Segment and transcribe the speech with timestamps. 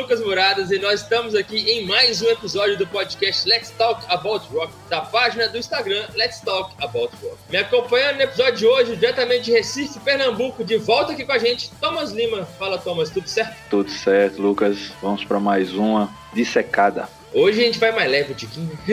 [0.00, 4.46] Lucas Muradas e nós estamos aqui em mais um episódio do podcast Let's Talk About
[4.50, 7.36] Rock, da página do Instagram Let's Talk About Rock.
[7.50, 11.38] Me acompanhando no episódio de hoje, diretamente de Recife, Pernambuco, de volta aqui com a
[11.38, 12.46] gente, Thomas Lima.
[12.58, 13.54] Fala, Thomas, tudo certo?
[13.68, 14.90] Tudo certo, Lucas.
[15.02, 17.06] Vamos para mais uma dissecada.
[17.32, 18.76] Hoje a gente vai mais leve, o Tiquinho.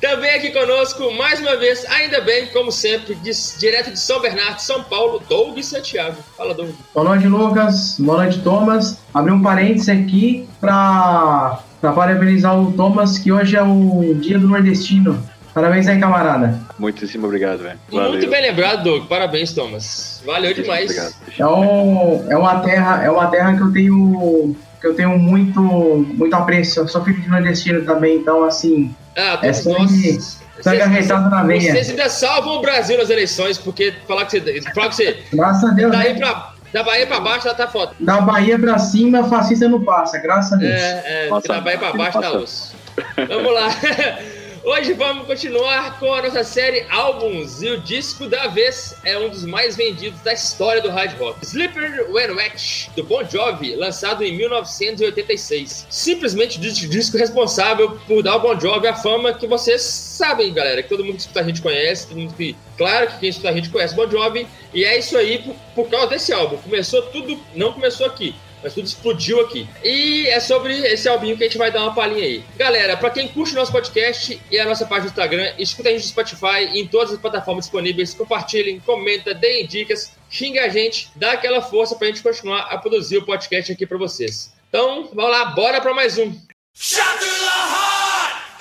[0.00, 4.60] Também aqui conosco, mais uma vez, ainda bem, como sempre, de, direto de São Bernardo,
[4.60, 6.18] São Paulo, Doug Santiago.
[6.36, 6.68] Fala, Doug.
[6.92, 7.96] Boa noite, Lucas.
[7.98, 8.98] Boa noite, Thomas.
[9.14, 15.18] Abri um parênteses aqui para parabenizar o Thomas, que hoje é o dia do nordestino.
[15.54, 16.60] Parabéns aí, camarada.
[16.78, 17.78] Muitíssimo obrigado, velho.
[17.90, 19.06] Muito bem lembrado, Doug.
[19.06, 20.20] Parabéns, Thomas.
[20.26, 20.90] Valeu demais.
[20.90, 21.14] Obrigado.
[21.38, 25.62] É, um, é, uma terra, é uma terra que eu tenho que eu tenho muito,
[25.62, 26.80] muito apreço.
[26.80, 28.94] Eu sou filho de nordestino também, então, assim.
[29.16, 30.18] Ah, é sangue,
[30.60, 31.72] sangue arretado na veia.
[31.72, 34.62] Vocês ainda salvam o Brasil nas eleições, porque falar que você.
[34.74, 35.90] Falar que você Graças a Deus.
[35.90, 36.18] Daí né?
[36.18, 37.92] pra, da Bahia pra baixo, ela tá foda.
[37.98, 40.74] Da Bahia pra cima, fascista não passa, graças a Deus.
[40.74, 42.76] É, é, da Bahia pra baixo tá osso.
[43.16, 43.68] Vamos lá.
[44.66, 49.28] Hoje vamos continuar com a nossa série Álbuns e o disco da vez é um
[49.28, 51.44] dos mais vendidos da história do hard rock.
[51.44, 55.86] Slipper When Wet, do Bon Jovi, lançado em 1986.
[55.90, 60.82] Simplesmente o disco responsável por dar ao Bon Jovi a fama que vocês sabem, galera,
[60.82, 62.56] que todo mundo que escuta a gente conhece, todo mundo que...
[62.78, 65.90] Claro que quem escuta a gente conhece Bon Jovi, e é isso aí por, por
[65.90, 66.56] causa desse álbum.
[66.56, 69.68] Começou tudo, não começou aqui, mas tudo explodiu aqui.
[69.84, 72.44] E é sobre esse albinho que a gente vai dar uma palhinha aí.
[72.56, 75.92] Galera, para quem curte o nosso podcast e a nossa página do Instagram, escuta a
[75.92, 80.68] gente no Spotify e em todas as plataformas disponíveis, compartilhem, comenta, deem dicas, xinga a
[80.70, 84.54] gente, dá aquela força pra gente continuar a produzir o podcast aqui para vocês.
[84.70, 86.32] Então, vamos lá, bora para mais um.
[86.72, 87.04] Shut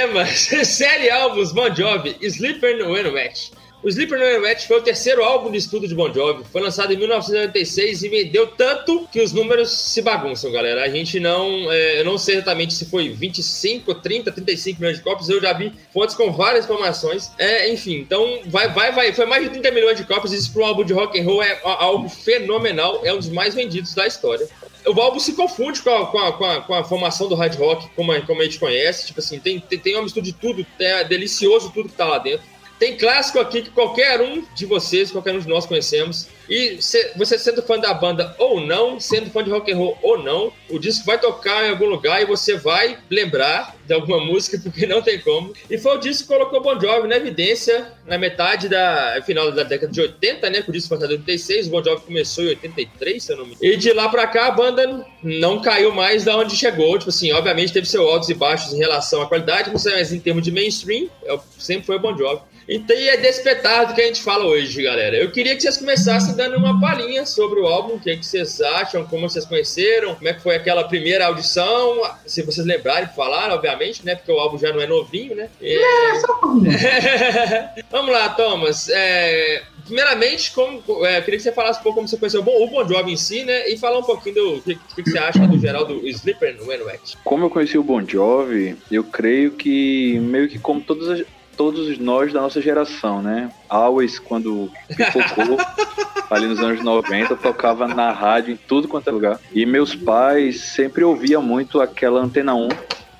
[0.05, 0.27] tema,
[0.65, 3.53] série álbuns Bon Jovi, Sleeper no Wet.
[3.83, 6.43] O Sleeper No Wet foi o terceiro álbum de estudo de Bon Jovi.
[6.51, 10.85] Foi lançado em 1996 e vendeu tanto que os números se bagunçam, galera.
[10.85, 11.71] A gente não.
[11.71, 15.29] É, eu não sei exatamente se foi 25, 30, 35 milhões de cópias.
[15.29, 17.31] Eu já vi fontes com várias informações.
[17.37, 19.13] É, enfim, então vai, vai, vai.
[19.13, 20.33] Foi mais de 30 milhões de cópias.
[20.33, 23.03] Isso para um álbum de rock and roll é algo fenomenal.
[23.05, 24.49] É um dos mais vendidos da história
[24.87, 27.57] o álbum se confunde com a, com a, com a, com a formação do hard
[27.57, 29.07] rock, como a, como a gente conhece.
[29.07, 32.19] Tipo assim, tem, tem, tem uma mistura de tudo, é delicioso tudo que tá lá
[32.19, 32.54] dentro.
[32.85, 36.29] Tem clássico aqui que qualquer um de vocês, qualquer um de nós conhecemos.
[36.47, 39.99] E se, você sendo fã da banda ou não, sendo fã de rock and roll
[40.03, 44.21] ou não, o disco vai tocar em algum lugar e você vai lembrar de alguma
[44.27, 45.55] música, porque não tem como.
[45.71, 49.63] E foi o disco que colocou Bon Jovi na evidência na metade da final da
[49.63, 50.61] década de 80, né?
[50.61, 53.47] Que o disco foi em 86, o Bon Jovi começou em 83, se eu não
[53.47, 53.73] me engano.
[53.73, 56.99] E de lá pra cá a banda não caiu mais da onde chegou.
[56.99, 60.43] Tipo assim, obviamente teve seus altos e baixos em relação à qualidade, mas em termos
[60.43, 62.43] de mainstream, é sempre foi o Bon Jovi.
[62.69, 65.17] Então, e é desse petardo que a gente fala hoje, galera.
[65.17, 68.25] Eu queria que vocês começassem dando uma palhinha sobre o álbum, o que, é que
[68.25, 73.09] vocês acham, como vocês conheceram, como é que foi aquela primeira audição, se vocês lembrarem,
[73.15, 74.15] falaram, obviamente, né?
[74.15, 75.49] Porque o álbum já não é novinho, né?
[75.61, 75.77] E...
[75.77, 76.41] É, só
[77.91, 78.89] Vamos lá, Thomas.
[78.89, 79.63] É...
[79.85, 82.89] Primeiramente, como, é, eu queria que você falasse um pouco como você conheceu o Bon
[82.89, 83.69] Jovi em si, né?
[83.69, 86.67] E falar um pouquinho do que, que, que você acha do geral do Sleeper no
[86.67, 87.19] Wet.
[87.23, 91.99] Como eu conheci o Bon Jovi, eu creio que meio que como todas as, todos
[91.99, 93.51] nós da nossa geração, né?
[93.69, 95.59] Always, quando pipocou,
[96.31, 99.41] ali nos anos 90, tocava na rádio em tudo quanto é lugar.
[99.53, 102.69] E meus pais sempre ouviam muito aquela Antena 1,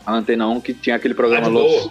[0.07, 1.91] a Antena 1 que tinha aquele programa Love,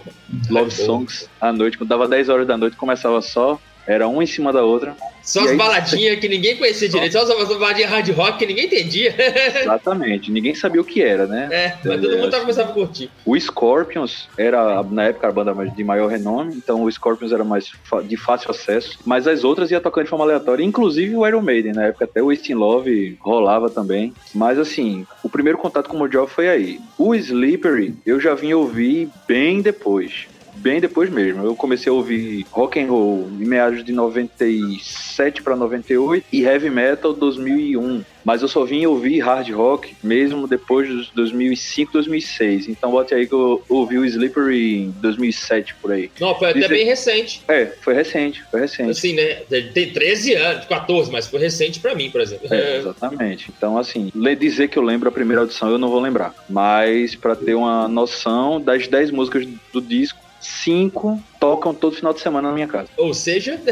[0.50, 4.26] Love Songs à noite, quando dava 10 horas da noite, começava só, era uma em
[4.26, 4.96] cima da outra.
[5.22, 5.56] Só as aí...
[5.56, 9.14] baladinhas que ninguém conhecia direito, só as baladinhas hard rock que ninguém entendia.
[9.62, 11.48] Exatamente, ninguém sabia o que era, né?
[11.50, 13.10] É, mas todo mundo tava começando a curtir.
[13.24, 17.72] O Scorpions era, na época, a banda de maior renome, então o Scorpions era mais
[18.04, 21.72] de fácil acesso, mas as outras ia tocando de forma aleatória, inclusive o Iron Maiden,
[21.72, 24.12] na época até o Wasting Love rolava também.
[24.34, 26.78] Mas assim, o primeiro contato com o Mojo foi aí.
[26.98, 30.26] O Slippery eu já vim ouvir bem depois.
[30.64, 31.44] Bem depois mesmo.
[31.44, 36.70] Eu comecei a ouvir rock and roll em meados de 97 para 98 e heavy
[36.70, 38.02] metal 2001.
[38.24, 42.68] Mas eu só vim ouvir hard rock mesmo depois dos 2005, 2006.
[42.70, 46.10] Então bote aí que eu ouvi o Slippery em 2007 por aí.
[46.18, 47.42] Não, foi até bem recente.
[47.46, 48.90] É, foi recente, foi recente.
[48.90, 49.42] Assim, né?
[49.74, 52.48] Tem 13 anos, 14, mas foi recente pra mim, por exemplo.
[52.50, 53.52] É, exatamente.
[53.54, 56.34] Então, assim, dizer que eu lembro a primeira audição eu não vou lembrar.
[56.48, 62.20] Mas, pra ter uma noção, das 10 músicas do disco, 5 tocam todo final de
[62.20, 62.88] semana na minha casa.
[62.96, 63.60] Ou seja.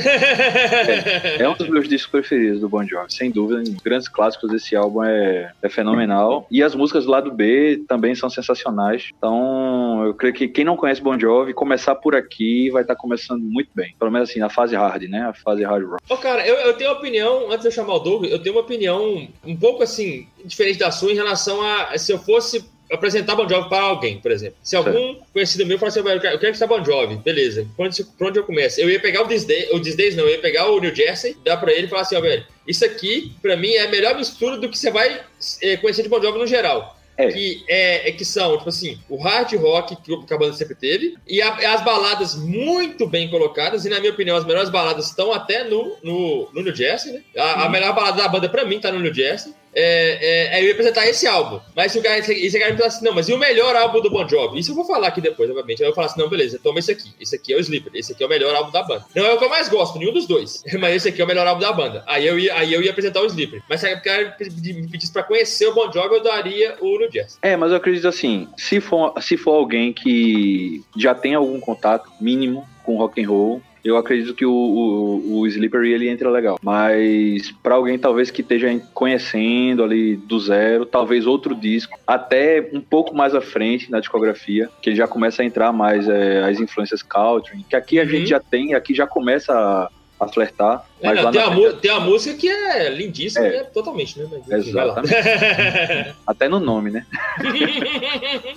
[1.38, 3.62] É um dos meus discos preferidos do Bon Jovi, sem dúvida.
[3.82, 6.46] Grandes clássicos desse álbum é, é fenomenal.
[6.50, 9.10] E as músicas do lado B também são sensacionais.
[9.16, 13.42] Então, eu creio que quem não conhece Bon Jovi, começar por aqui vai estar começando
[13.42, 13.94] muito bem.
[13.98, 15.22] Pelo menos assim, na fase hard, né?
[15.22, 16.02] A fase hard rock.
[16.08, 18.54] Ô, cara, eu, eu tenho uma opinião, antes de eu chamar o Doug, eu tenho
[18.54, 23.34] uma opinião um pouco assim, diferente da sua em relação a se eu fosse apresentar
[23.34, 24.56] Bon Jovi para alguém, por exemplo.
[24.62, 27.66] Se algum conhecido meu falasse assim, "Velho, eu quero que você Bon Jovi, beleza.
[27.76, 28.80] Por onde, por onde eu começo?
[28.80, 31.56] Eu ia pegar o Disney, o Disney não, eu ia pegar o New Jersey, dar
[31.56, 34.56] pra ele e falar assim, ó, velho, isso aqui, pra mim, é a melhor mistura
[34.58, 35.20] do que você vai
[35.62, 36.98] eh, conhecer de Bon Jovi no geral.
[37.14, 37.30] É.
[37.30, 41.14] Que, é, é que são, tipo assim, o hard rock que a banda sempre teve,
[41.28, 45.30] e a- as baladas muito bem colocadas, e na minha opinião, as melhores baladas estão
[45.30, 47.22] até no, no, no New Jersey, né?
[47.36, 49.52] A, a melhor balada da banda, pra mim, tá no New Jersey.
[49.74, 51.60] É, é, ia apresentar esse álbum.
[51.74, 53.38] Mas se o cara, se, se o cara me falar assim, não, mas e o
[53.38, 54.58] melhor álbum do Bon Jovi?
[54.58, 55.82] Isso eu vou falar aqui depois, obviamente.
[55.82, 57.10] Aí eu falo assim, não, beleza, toma esse aqui.
[57.20, 57.92] Esse aqui é o Sleeper.
[57.94, 59.04] Esse aqui é o melhor álbum da banda.
[59.14, 60.62] Não é o que eu mais gosto, nenhum dos dois.
[60.78, 62.04] Mas esse aqui é o melhor álbum da banda.
[62.06, 63.62] Aí eu ia, aí eu ia apresentar o Sleeper.
[63.68, 67.10] Mas se o cara me pedisse pra conhecer o Bon Jovi, eu daria o New
[67.10, 67.38] Jazz.
[67.42, 72.10] É, mas eu acredito assim, se for, se for alguém que já tem algum contato
[72.20, 76.58] mínimo com rock and roll, eu acredito que o, o, o Slippery ele entra legal.
[76.62, 82.80] Mas para alguém talvez que esteja conhecendo ali do zero, talvez outro disco, até um
[82.80, 86.60] pouco mais à frente na discografia, que ele já começa a entrar mais é, as
[86.60, 88.08] influências country, que aqui a Uhum.
[88.08, 89.88] gente já tem, aqui já começa a,
[90.24, 90.84] a flertar.
[91.00, 93.50] É, Mas não, lá tem, na uma, mu- tem uma música que é lindíssima, É.
[93.58, 93.64] né?
[93.64, 94.26] Totalmente, né?
[94.48, 95.02] Mas, lá.
[96.26, 97.04] até no nome, né?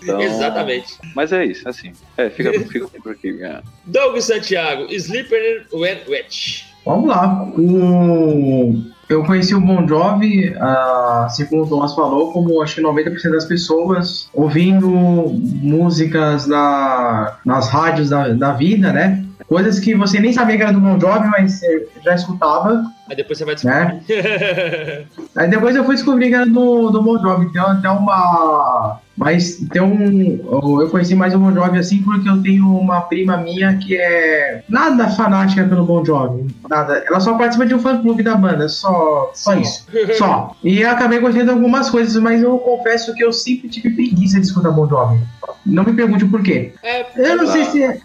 [0.01, 0.93] Então- Exatamente.
[1.15, 1.91] Mas é isso, assim.
[2.17, 3.39] É, fica, fica por aqui.
[3.43, 3.61] é.
[3.85, 6.65] Doug Santiago, Sleeper When Wet.
[6.85, 7.43] Vamos lá.
[7.57, 8.75] O...
[9.07, 13.31] Eu conheci o Bon Jovi, ah, assim como o Thomas falou, como acho que 90%
[13.31, 19.23] das pessoas ouvindo músicas na, nas rádios da, da vida, né?
[19.47, 22.83] Coisas que você nem sabia que era do Bon Jovi, mas você já escutava.
[23.07, 24.01] Aí depois você vai descobrir.
[25.37, 27.51] Aí depois eu fui descobrir que era do, do Bon Jovi.
[27.51, 28.99] Tem até uma.
[29.15, 30.81] Mas tem um.
[30.81, 34.63] Eu conheci mais o Bon Jovi assim porque eu tenho uma prima minha que é
[34.67, 36.47] nada fanática pelo Bon Jovi.
[36.67, 37.03] Nada.
[37.07, 38.67] Ela só participa de um fã clube da banda.
[38.67, 39.85] Só, só isso.
[40.17, 40.55] Só.
[40.63, 44.39] E eu acabei gostando de algumas coisas, mas eu confesso que eu sempre tive preguiça
[44.39, 45.19] de escutar Bon Jovi.
[45.65, 46.73] Não me pergunte o porquê.
[46.83, 47.83] É, Eu não sei se.
[47.83, 47.99] é,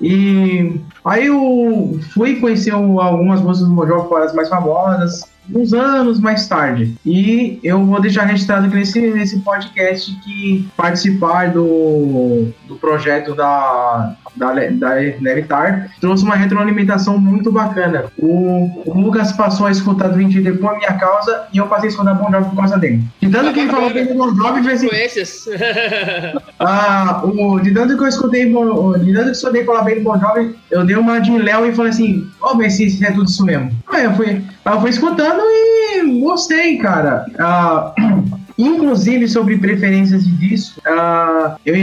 [0.00, 3.74] e aí eu fui conhecer algumas músicas do
[4.08, 5.22] foram as mais famosas,
[5.52, 6.94] uns anos mais tarde.
[7.04, 14.16] E eu vou deixar registrado aqui nesse, nesse podcast que participar do, do projeto da,
[14.36, 18.04] da, da Levitar trouxe uma retroalimentação muito bacana.
[18.18, 21.90] O, o Lucas passou a escutar Dream Theater por minha causa e eu passei a
[21.90, 23.02] escutar Bon Jovi por causa dele.
[23.20, 24.88] De tanto que ele falou bem do Bon Jovi, foi assim,
[26.60, 30.04] ah, o, de tanto que eu escutei, de tanto que eu escutei falar bem do
[30.04, 33.10] Bon Jovi, eu dei uma de Léo e falei assim, ó, ver se se é
[33.10, 33.70] tudo isso mesmo.
[33.88, 37.26] Aí eu fui, eu fui escutando e gostei, cara.
[37.38, 37.94] Ah,
[38.58, 41.74] inclusive sobre preferências de disco, ah, eu,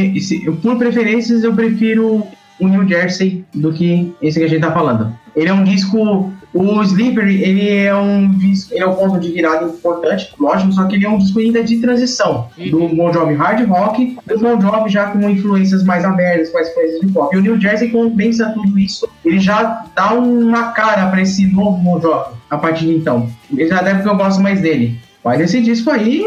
[0.46, 2.26] eu- por preferências eu prefiro
[2.60, 5.14] o New Jersey do que esse que a gente tá falando.
[5.36, 9.32] Ele é um disco o Sleeper, ele é um disco, ele é um ponto de
[9.32, 13.36] virada importante, lógico, só que ele é um disco ainda de transição do Bon Jovi
[13.36, 17.34] hard rock, do Bon Jovi já com influências mais abertas, com as coisas de pop.
[17.34, 21.78] E o New Jersey condensa tudo isso, ele já dá uma cara para esse novo
[21.78, 23.30] Bon Jovi a partir de então.
[23.56, 25.00] Ele Até porque eu gosto mais dele.
[25.24, 26.24] Mas esse disco aí,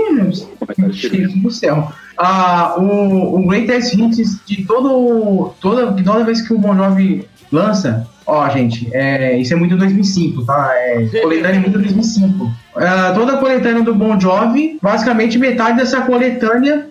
[0.92, 1.92] cheiro do céu.
[2.16, 8.08] Ah, o, o Greatest Hits de todo, toda, toda vez que o Bon Jovi lança,
[8.26, 10.70] ó, gente, é, isso é muito 2005, tá?
[10.74, 12.50] É, coletânea é muito 2005.
[12.76, 16.88] Ah, toda a coletânea do Bon Jovi, basicamente metade dessa coletânea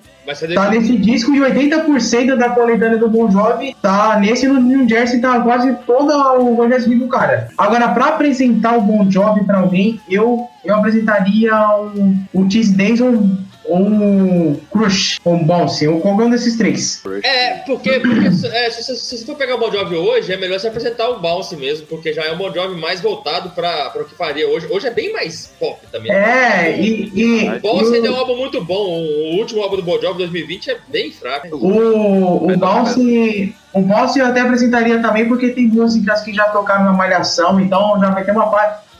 [0.53, 5.19] tá nesse disco e 80% da coletânea do Bon Jovi tá nesse no New Jersey,
[5.19, 7.49] tá quase toda o Jovi do cara.
[7.57, 13.37] Agora, pra apresentar o Bon Jovi pra alguém, eu, eu apresentaria o, o Cheese Denson
[13.67, 17.01] um Crush, um Bounce, ou qualquer um desses três.
[17.23, 20.37] É, porque, porque é, se, se, se, você for pegar o Bon Jovi hoje, é
[20.37, 23.93] melhor você apresentar o Bounce mesmo, porque já é um Bon Jovi mais voltado para
[23.95, 24.67] o que faria hoje.
[24.69, 26.11] Hoje é bem mais pop também.
[26.11, 27.11] É, e...
[27.13, 28.87] e o Bounce ainda é um álbum muito bom.
[28.87, 31.55] O último álbum do Bon Jovi, 2020, é bem fraco.
[31.55, 33.55] O, o Bounce...
[33.73, 37.99] O Bounce eu até apresentaria também, porque tem músicas que já tocaram na Malhação, então
[37.99, 38.45] já vai ter uma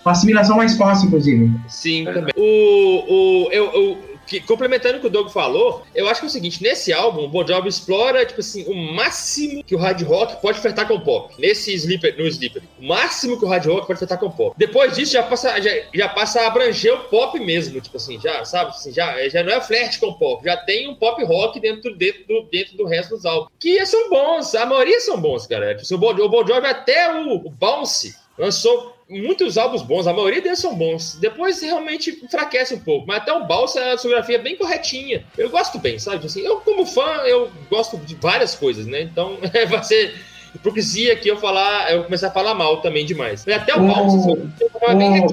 [0.03, 1.51] uma assimilação mais fácil, inclusive.
[1.67, 2.34] Sim, também.
[2.36, 6.30] O, o, eu, eu que, complementando o que o Doug falou, eu acho que é
[6.30, 10.01] o seguinte: nesse álbum, o Bon Jovi explora, tipo assim, o máximo que o hard
[10.03, 11.34] rock pode ofertar com o pop.
[11.38, 12.63] Nesse Sleeper, no Sleeper.
[12.80, 14.56] O máximo que o hard rock pode ofertar com o pop.
[14.58, 18.44] Depois disso, já passa, já, já passa a abranger o pop mesmo, tipo assim, já,
[18.46, 18.72] sabe?
[18.72, 21.96] Assim, já, já não é flerte com o pop, já tem um pop rock dentro,
[21.96, 23.50] dentro, do, dentro do resto dos álbuns.
[23.60, 25.75] Que são bons, a maioria são bons, cara.
[25.75, 30.14] Tipo, o, bon, o Bon Jovi, até o, o Bounce, lançou muitos álbuns bons, a
[30.14, 31.18] maioria deles são bons.
[31.20, 35.24] Depois realmente enfraquece um pouco, mas até o Balsa é uma discografia bem corretinha.
[35.38, 36.26] Eu gosto bem, sabe?
[36.26, 39.02] Assim, eu, como fã, eu gosto de várias coisas, né?
[39.02, 39.38] Então
[39.70, 40.16] vai ser
[40.56, 43.44] hipocrisia aqui eu falar, eu começar a falar mal também demais.
[43.46, 45.26] Mas até o, o Balsa, o, bem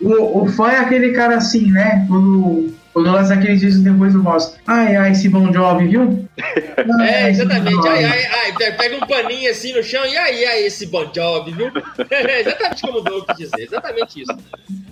[0.00, 2.04] o, o fã é aquele cara assim, né?
[2.08, 4.58] Quando lança aqueles discos depois do gosto.
[4.66, 6.28] Ai, ai, esse Bon Jovi, viu?
[7.00, 7.88] Ai, é, exatamente.
[7.88, 8.72] Ai, ai, ai.
[8.76, 11.70] Pega um paninho assim no chão e ai, ai, esse Bon Jovi, viu?
[12.10, 13.64] É exatamente como o Doug quis dizer.
[13.64, 14.32] Exatamente isso.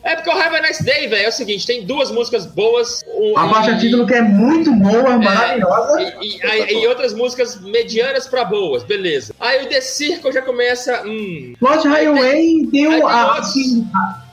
[0.03, 3.03] É porque o Have a Nice Day, velho, é o seguinte, tem duas músicas boas.
[3.07, 6.03] Um, a faixa título que é muito boa, é, maravilhosa.
[6.21, 9.35] E, e, e, outras músicas medianas pra boas, beleza.
[9.39, 11.03] Aí o The Circle já começa...
[11.07, 13.07] Hum, Lost Highway tem, tem o...
[13.07, 13.41] A,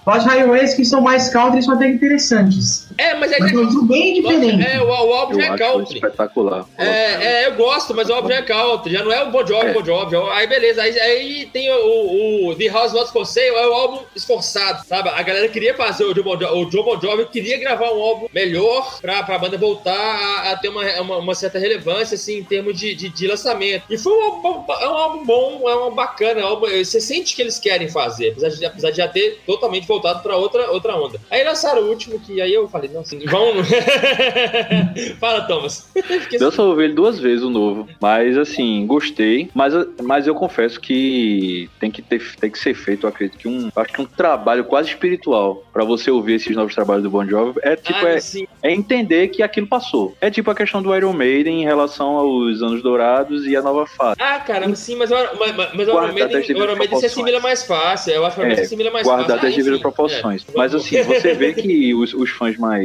[0.07, 2.88] Lost Highways que são mais country são até interessantes.
[2.99, 3.85] É, mas é mas que.
[3.85, 4.67] bem diferente.
[4.67, 5.95] É, o, o álbum já é country.
[5.95, 6.65] espetacular.
[6.77, 8.91] É, é, eu gosto, mas o álbum já é country.
[8.91, 9.73] Já não é o Bon Jovi, é.
[9.73, 10.15] Bon Jovi.
[10.31, 10.81] Aí beleza.
[10.81, 15.07] Aí, aí tem o, o, The House Not For Sale, é o álbum esforçado, sabe?
[15.09, 18.01] A galera queria fazer o Joe Bon Jovi, o Joe bon Jovi queria gravar um
[18.01, 22.39] álbum melhor pra, pra banda voltar a, a ter uma, uma, uma, certa relevância, assim,
[22.39, 23.85] em termos de, de, de, lançamento.
[23.89, 26.41] E foi um álbum, é um álbum bom, é um álbum bacana.
[26.41, 29.39] É um álbum, você sente que eles querem fazer, apesar de, apesar de já ter
[29.45, 31.19] totalmente voltado pra outra, outra onda.
[31.29, 33.53] Aí lançaram o último, que aí eu falei, nossa, vão
[35.19, 35.89] Fala, Thomas.
[36.31, 37.87] Eu só ouvi ele duas vezes o novo.
[38.01, 39.49] Mas assim, gostei.
[39.53, 43.47] Mas, mas eu confesso que tem que, ter, tem que ser feito, eu acredito que
[43.47, 43.69] um.
[43.75, 47.59] Acho que um trabalho quase espiritual para você ouvir esses novos trabalhos do Bon Jovi.
[47.63, 48.19] É tipo, ah, é,
[48.63, 50.15] é, entender que aquilo passou.
[50.19, 53.85] É tipo a questão do Iron Maiden em relação aos anos dourados e a nova
[53.85, 54.17] fase.
[54.19, 57.63] Ah, caramba, sim, mas, mas, mas o Iron Maiden, o Iron Maiden se assimila mais
[57.63, 58.13] fácil.
[58.13, 59.25] Eu acho que o Iron Maiden é, se assimila mais fácil.
[59.25, 60.45] Guardado as devidas proporções.
[60.47, 62.78] É, mas assim, você vê que os, os fãs mais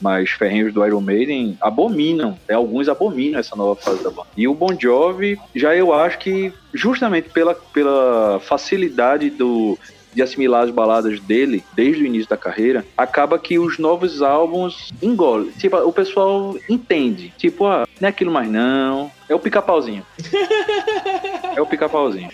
[0.00, 2.54] mais ferrenhos do Iron Maiden abominam, né?
[2.54, 4.28] alguns abominam essa nova fase da banda.
[4.36, 9.78] E o Bon Jovi, já eu acho que justamente pela, pela facilidade do,
[10.12, 14.90] de assimilar as baladas dele desde o início da carreira, acaba que os novos álbuns
[15.02, 15.50] engolem.
[15.52, 17.32] Tipo, o pessoal entende.
[17.36, 19.10] Tipo, ah, não é aquilo mais não.
[19.28, 20.04] É o pica-pauzinho.
[21.54, 22.30] é o pica-pauzinho.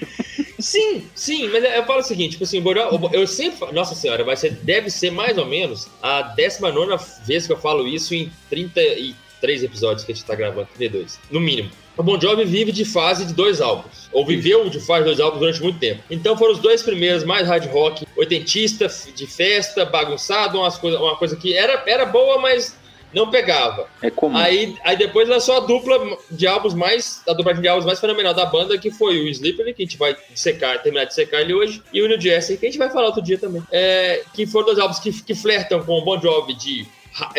[0.59, 2.63] Sim, sim, mas eu falo o seguinte, tipo assim,
[3.13, 7.53] eu sempre, nossa senhora, vai ser, deve ser mais ou menos a 19 vez que
[7.53, 11.71] eu falo isso em 33 episódios que a gente tá gravando, 32, no mínimo.
[11.97, 15.21] O Bon Jovi vive de fase de dois álbuns, ou viveu de fase de dois
[15.21, 16.03] álbuns durante muito tempo.
[16.11, 21.17] Então foram os dois primeiros mais hard rock, oitentista, de festa, bagunçado, umas coisa, uma
[21.17, 22.77] coisa que era, era boa, mas
[23.17, 23.89] não pegava.
[24.03, 24.37] É comum.
[24.37, 28.35] Aí, aí depois lançou a dupla de álbuns mais, a dupla de álbuns mais fenomenal
[28.35, 31.55] da banda, que foi o Slippery, que a gente vai secar, terminar de secar ele
[31.55, 33.63] hoje, e o New Jersey, que a gente vai falar outro dia também.
[33.73, 36.87] É, que foram dois álbuns que, que flertam com o Bon Jovi de,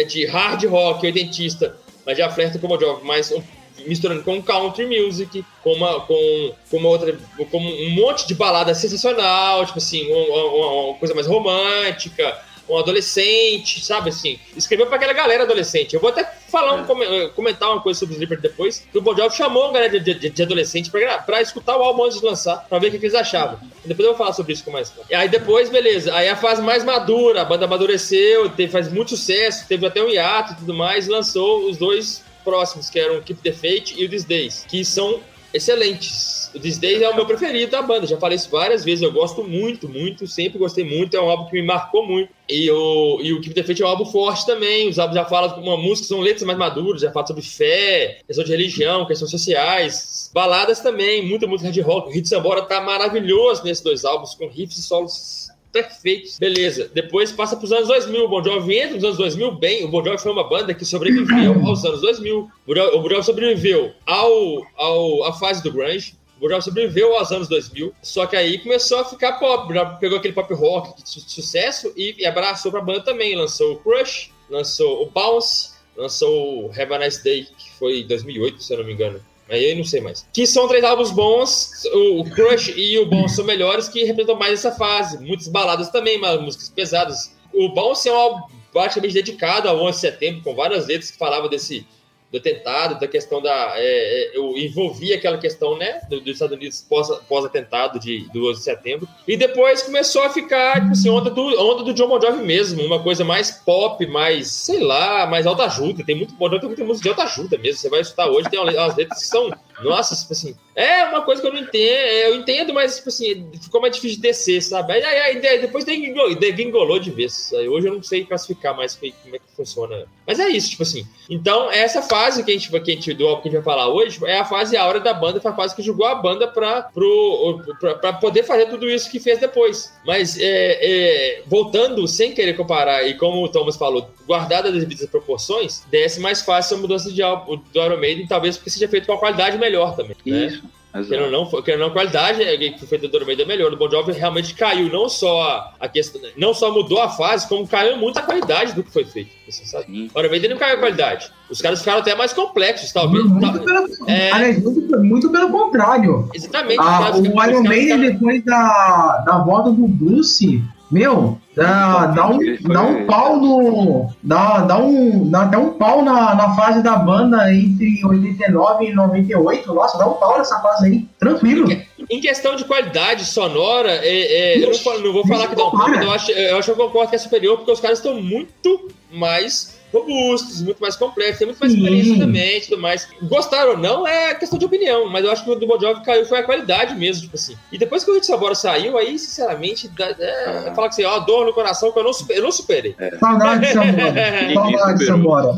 [0.08, 3.44] de hard rock, oitentista, mas já flertam com o Bon Jovi mais um,
[3.86, 7.16] misturando com country music, com uma, com, com uma outra,
[7.52, 12.36] com um monte de balada sensacional, tipo assim, uma, uma, uma coisa mais romântica,
[12.70, 14.40] um adolescente, sabe assim?
[14.56, 15.94] Escreveu para aquela galera adolescente.
[15.94, 17.30] Eu vou até falar um, é.
[17.30, 18.86] comentar uma coisa sobre o Slipper depois.
[18.92, 22.06] Que o Bon Jovi chamou a galera de, de, de adolescente para escutar o álbum
[22.06, 23.60] antes de lançar, para ver o que, eles achavam.
[23.86, 24.92] Depois eu vou falar sobre isso com mais.
[25.10, 26.14] E aí depois, beleza.
[26.14, 30.10] Aí a fase mais madura, a banda amadureceu, teve, faz muito sucesso, teve até um
[30.10, 34.06] hiato e tudo mais, e lançou os dois próximos, que eram Keep the Fate e
[34.06, 35.22] o These Days, que são
[35.54, 38.08] excelentes o Days é o meu preferido da banda.
[38.08, 39.02] Já falei isso várias vezes.
[39.02, 40.28] Eu gosto muito, muito.
[40.28, 41.16] Sempre gostei muito.
[41.16, 42.30] É um álbum que me marcou muito.
[42.50, 44.90] E o, e o Keep the Faith é um álbum forte também.
[44.90, 48.44] Os álbuns já falam uma música, são letras mais maduras, já falam sobre fé, questão
[48.44, 50.32] de religião, questões sociais.
[50.34, 52.10] Baladas também, muita música de rock.
[52.10, 56.38] O Hit Sambora tá maravilhoso nesses dois álbuns, com riffs e solos perfeitos.
[56.40, 56.90] Beleza.
[56.94, 58.26] Depois passa para os anos 2000.
[58.26, 59.86] O Bon Jovi entra nos anos 2000 bem.
[59.86, 62.40] O Bon Jovi foi uma banda que sobreviveu aos anos 2000.
[62.40, 66.16] O Bon Jovi sobreviveu ao, ao, à fase do grunge.
[66.38, 69.86] O Bon Jovi sobreviveu aos anos 2000, só que aí começou a ficar pop, já
[69.86, 74.30] pegou aquele pop rock de sucesso e, e abraçou pra banda também, lançou o Crush,
[74.48, 78.86] lançou o Bounce, lançou Have a Nice Day, que foi em 2008, se eu não
[78.86, 79.20] me engano.
[79.50, 80.28] Aí eu não sei mais.
[80.34, 84.54] Que são três álbuns bons, o Crush e o Bom são melhores, que representam mais
[84.54, 85.18] essa fase.
[85.24, 87.36] Muitas baladas também, mas músicas pesadas.
[87.54, 91.18] O Bom é um álbum praticamente dedicado ao 11 de setembro, com várias letras que
[91.18, 91.86] falavam desse
[92.32, 93.74] do atentado, da questão da.
[93.76, 96.86] É, é, eu envolvi aquela questão, né, do, dos Estados Unidos
[97.28, 99.08] pós-atentado pós de, do 11 de setembro.
[99.28, 102.84] E depois começou a ficar, tipo assim, onda do, onda do John Bon Jovi mesmo,
[102.84, 106.04] uma coisa mais pop, mais, sei lá, mais alta ajuda.
[106.04, 107.80] Tem muito Jovi, tem muita música de alta ajuda mesmo.
[107.80, 109.50] Você vai escutar hoje, tem umas letras que são.
[109.82, 110.56] Nossa, tipo assim.
[110.76, 111.82] É uma coisa que eu não entendo.
[111.82, 114.94] Eu entendo, mas, tipo assim, ficou mais difícil de descer, sabe?
[114.94, 117.52] Aí, aí, aí depois degringolou de vez.
[117.52, 120.06] Hoje eu não sei classificar mais como é que funciona.
[120.26, 121.06] Mas é isso, tipo assim.
[121.30, 123.76] Então, essa fase que a gente, que a gente, do álbum que a gente vai
[123.76, 126.48] falar hoje é a fase áurea da banda, foi a fase que jogou a banda
[126.48, 129.94] pra, pro, pra, pra poder fazer tudo isso que fez depois.
[130.06, 135.10] Mas, é, é, voltando, sem querer comparar, e como o Thomas falou, guardada as devidas
[135.10, 139.08] proporções, desce mais fácil a mudança de álbum do Iron Maiden, talvez porque seja feito
[139.08, 140.16] com uma qualidade melhor também.
[140.26, 140.48] Né?
[140.48, 140.64] Isso.
[141.06, 143.72] Querendo não, querendo não, qualidade é, que foi feita do Iron Maiden é melhor.
[143.72, 147.68] O Bon Jovi realmente caiu, não só a questão, não só mudou a fase, como
[147.68, 149.30] caiu muito a qualidade do que foi feito.
[149.48, 150.10] Você sabe?
[150.14, 151.32] O Iron Maiden não caiu a qualidade.
[151.50, 153.26] Os caras ficaram até mais complexos, talvez.
[153.26, 154.32] Muito, pelo, é...
[154.32, 156.30] aliás, muito, muito, pelo contrário.
[156.34, 156.80] Exatamente.
[156.80, 162.82] Ah, o Iron Maiden, depois da, da volta do Bruce, meu, dá, dá, um, dá
[162.82, 164.10] um pau no.
[164.24, 168.94] Dá, dá, um, dá até um pau na, na fase da banda entre 89 e
[168.94, 169.74] 98.
[169.74, 171.68] Nossa, dá um pau nessa fase aí, tranquilo.
[172.10, 175.72] Em questão de qualidade sonora, é, é, eu não, não, vou falar que dá um
[175.72, 178.22] pau, eu acho, eu acho que eu concordo que é superior, porque os caras estão
[178.22, 183.08] muito mais robustos, muito mais complexos, tem muito mais experiência também tudo mais.
[183.24, 186.04] Gostaram ou não é questão de opinião, mas eu acho que o do Bon Jovi
[186.04, 187.56] caiu foi a qualidade mesmo, tipo assim.
[187.72, 190.74] E depois que o Hit Sabora saiu, aí, sinceramente, dá, é, ah.
[190.76, 192.96] fala que assim, ó, dor no coração que eu não, eu não superei.
[193.00, 193.18] É.
[193.18, 194.54] Saudade, Sabora.
[194.54, 195.54] Saudade, Sabora.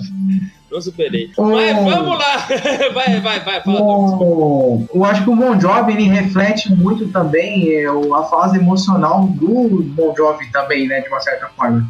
[0.71, 1.31] Não superei.
[1.37, 1.43] O...
[1.45, 2.47] Mas vamos lá.
[2.93, 3.61] vai, vai, vai.
[3.61, 4.85] Fala, o...
[4.93, 9.83] Eu acho que o Bon Jovi ele reflete muito também é, a fase emocional do
[9.83, 11.01] Bon Jovi também, né?
[11.01, 11.85] De uma certa forma.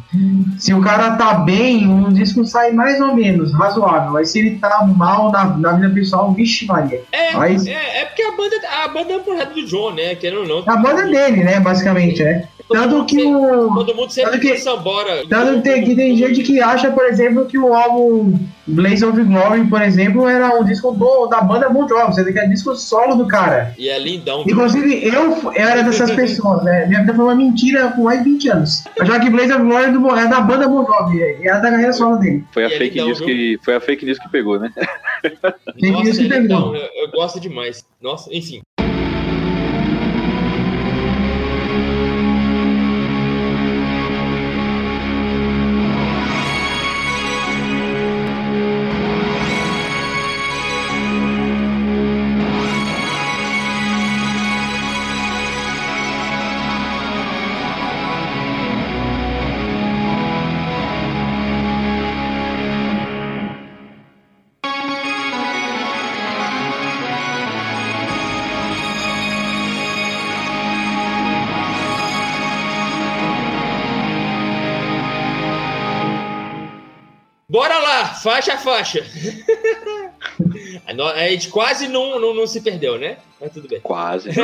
[0.58, 4.12] Se o cara tá bem, o disco sai mais ou menos razoável.
[4.12, 7.02] Mas se ele tá mal na, na vida pessoal, vixe, Maria.
[7.12, 7.66] É, Mas...
[7.66, 10.14] é, é porque a banda, a banda é um projeto do John, né?
[10.14, 10.72] Querendo ou não.
[10.72, 11.60] A banda dele, né?
[11.60, 12.48] Basicamente, é.
[12.70, 13.74] Tanto que o.
[13.74, 15.24] Todo mundo sempre que, sambora.
[15.28, 19.82] Tanto que, tem gente que acha, por exemplo, que o álbum Blaze of Glory, por
[19.82, 23.16] exemplo, era um disco do, da banda Bon Jovi, você tem que é disco solo
[23.16, 23.74] do cara.
[23.76, 24.44] E é lindão.
[24.46, 26.86] Inclusive, eu, era dessas pessoas, né?
[26.86, 28.84] Minha vida foi uma mentira por mais de 20 anos.
[29.02, 31.70] Já que Blaze of Glory é, do, é da banda Bon Jovi, e é da
[31.70, 32.44] carreira solo dele.
[32.52, 34.72] Foi a, é fake, lindão, news que, foi a fake news que pegou, né?
[35.22, 36.76] fake news que é pegou.
[36.76, 37.84] Eu, eu gosto demais.
[38.00, 38.60] Nossa, enfim.
[78.30, 79.04] Faixa a faixa.
[80.86, 83.16] a gente quase não, não, não, se perdeu, né?
[83.40, 83.80] Mas tudo bem.
[83.80, 84.30] Quase.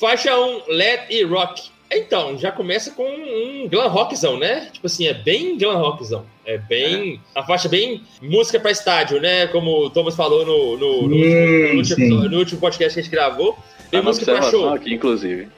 [0.00, 1.70] faixa 1, Let It Rock.
[1.90, 4.68] Então, já começa com um glam rockzão, né?
[4.72, 6.26] Tipo assim, é bem glam rockzão.
[6.44, 7.20] É bem.
[7.34, 7.40] É.
[7.40, 9.46] A faixa bem música para estádio, né?
[9.46, 13.12] Como o Thomas falou no, no, no, no, último, no último podcast que a gente
[13.12, 13.56] gravou.
[13.90, 14.68] Bem música pra show.
[14.70, 15.48] aqui, inclusive.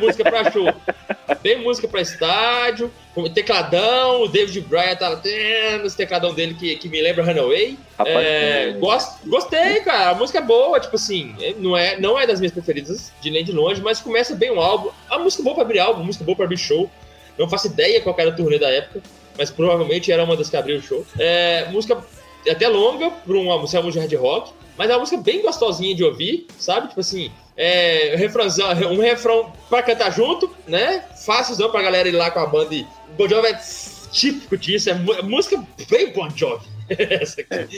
[0.00, 0.72] música pra show.
[1.42, 2.90] Bem música pra estádio.
[3.34, 7.78] Tecladão, o David Bryan tá tendo esse tecladão dele que, que me lembra Runaway.
[7.98, 10.10] Rapaz, é, gost, gostei, cara.
[10.10, 13.44] A música é boa, tipo assim, não é, não é das minhas preferidas, de nem
[13.44, 14.90] de longe, mas começa bem o álbum.
[15.10, 16.90] A música boa pra abrir álbum, música boa pra abrir show.
[17.38, 19.02] Não faço ideia qual era o turnê da época,
[19.36, 21.04] mas provavelmente era uma das que abriu o show.
[21.18, 21.98] É, música
[22.48, 26.02] até longa, pra uma música de hard rock, mas é uma música bem gostosinha de
[26.02, 26.88] ouvir, sabe?
[26.88, 28.16] Tipo assim, é,
[28.90, 31.04] um refrão pra cantar junto, né?
[31.22, 32.74] Fácilzão pra galera ir lá com a banda.
[32.74, 33.60] E Bon Jovi é
[34.10, 36.64] típico disso, é, é música bem Bon Jovi.
[36.98, 37.68] Essa aqui.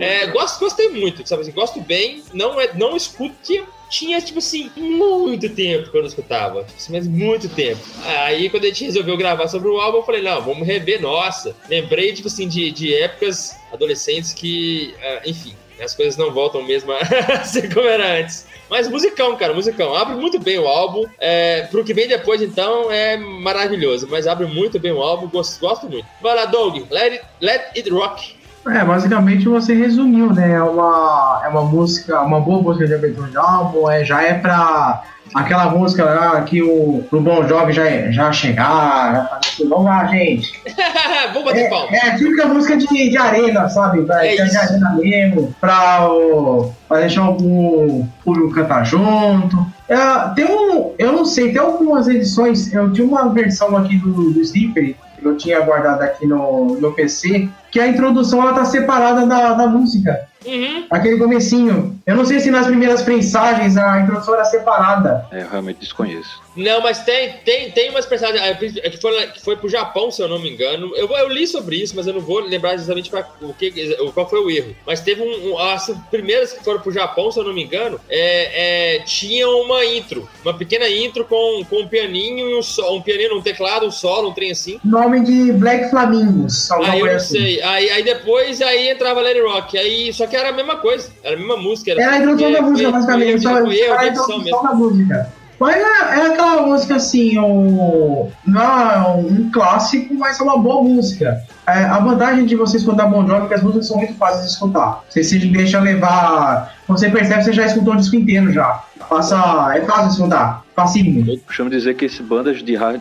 [0.00, 4.20] É, é, gosto, gostei muito, sabe assim, gosto bem, não, é, não escuto, tinha, tinha,
[4.20, 7.80] tipo assim, muito tempo que eu não escutava, tipo assim, mas muito tempo.
[8.04, 11.56] Aí, quando a gente resolveu gravar sobre o álbum, eu falei, não, vamos rever, nossa.
[11.68, 16.92] Lembrei, tipo assim, de, de épocas adolescentes que, uh, enfim, As coisas não voltam mesmo
[17.44, 18.46] ser como era antes.
[18.68, 19.94] Mas musicão, cara, musicão.
[19.94, 21.04] Abre muito bem o álbum.
[21.18, 24.08] É, pro que vem depois, então, é maravilhoso.
[24.10, 26.06] Mas abre muito bem o álbum, gosto, gosto muito.
[26.20, 26.76] Vai lá, Doug.
[26.90, 28.35] Let it, let it rock.
[28.68, 30.52] É, basicamente você resumiu, né?
[30.54, 34.34] É uma, é uma música, uma boa música de abertura de álbum, é, já é
[34.34, 35.02] pra
[35.34, 40.04] aquela música lá que o, o Bon Jovi já, já chegar, já assim, vamos lá,
[40.06, 40.52] gente.
[41.32, 41.88] Vamos bater É, palma.
[41.90, 44.02] é a típica música de, de arena, sabe?
[44.02, 49.66] Pra, É de, de arena mesmo, pra, o, pra deixar o público cantar junto.
[49.88, 49.96] É,
[50.34, 54.40] tem um, eu não sei, tem algumas edições, eu tinha uma versão aqui do, do
[54.40, 59.26] Slippery, que eu tinha guardado aqui no, no PC, que a introdução ela tá separada
[59.26, 60.28] da, da música.
[60.44, 60.86] Uhum.
[60.90, 61.98] Aquele comecinho.
[62.06, 65.26] Eu não sei se nas primeiras prensagens a introdução era separada.
[65.32, 66.45] É, eu realmente desconheço.
[66.56, 70.22] Não, mas tem, tem, tem umas personagens é, que foi, que foi pro Japão, se
[70.22, 70.90] eu não me engano.
[70.96, 73.70] Eu, eu li sobre isso, mas eu não vou lembrar exatamente qual, o que,
[74.14, 74.74] qual foi o erro.
[74.86, 78.00] Mas teve um, um- As primeiras que foram pro Japão, se eu não me engano,
[78.08, 80.28] é, é, tinham uma intro.
[80.44, 83.90] Uma pequena intro com, com um pianinho e um, so, um pianino, um teclado, um
[83.90, 84.80] solo, um trem assim.
[84.84, 86.70] Nome de Black Flamingos.
[86.70, 87.38] Aí eu não assim.
[87.38, 87.62] sei.
[87.62, 89.76] Aí, aí depois aí entrava Larry Rock.
[89.76, 91.10] Aí, só que era a mesma coisa.
[91.22, 91.92] Era a mesma música.
[91.92, 93.42] Era a introdução da foi- música, foi- basicamente.
[93.42, 94.62] Só, Foi, foi erro só de a edição introdução mesmo.
[94.62, 95.32] da música.
[95.58, 100.82] Mas é, é aquela música assim, um, não é um clássico, mas é uma boa
[100.82, 101.42] música.
[101.66, 104.44] É, a vantagem de você escutar Bon Jovi é que as músicas são muito fáceis
[104.44, 105.02] de escutar.
[105.08, 106.74] Você se deixa levar.
[106.86, 108.84] Você percebe, você já escutou o disco inteiro já.
[109.08, 110.64] Passa, é fácil de escutar.
[110.74, 111.24] Facinho.
[111.28, 113.00] Eu costumo dizer que esses bandas de hard,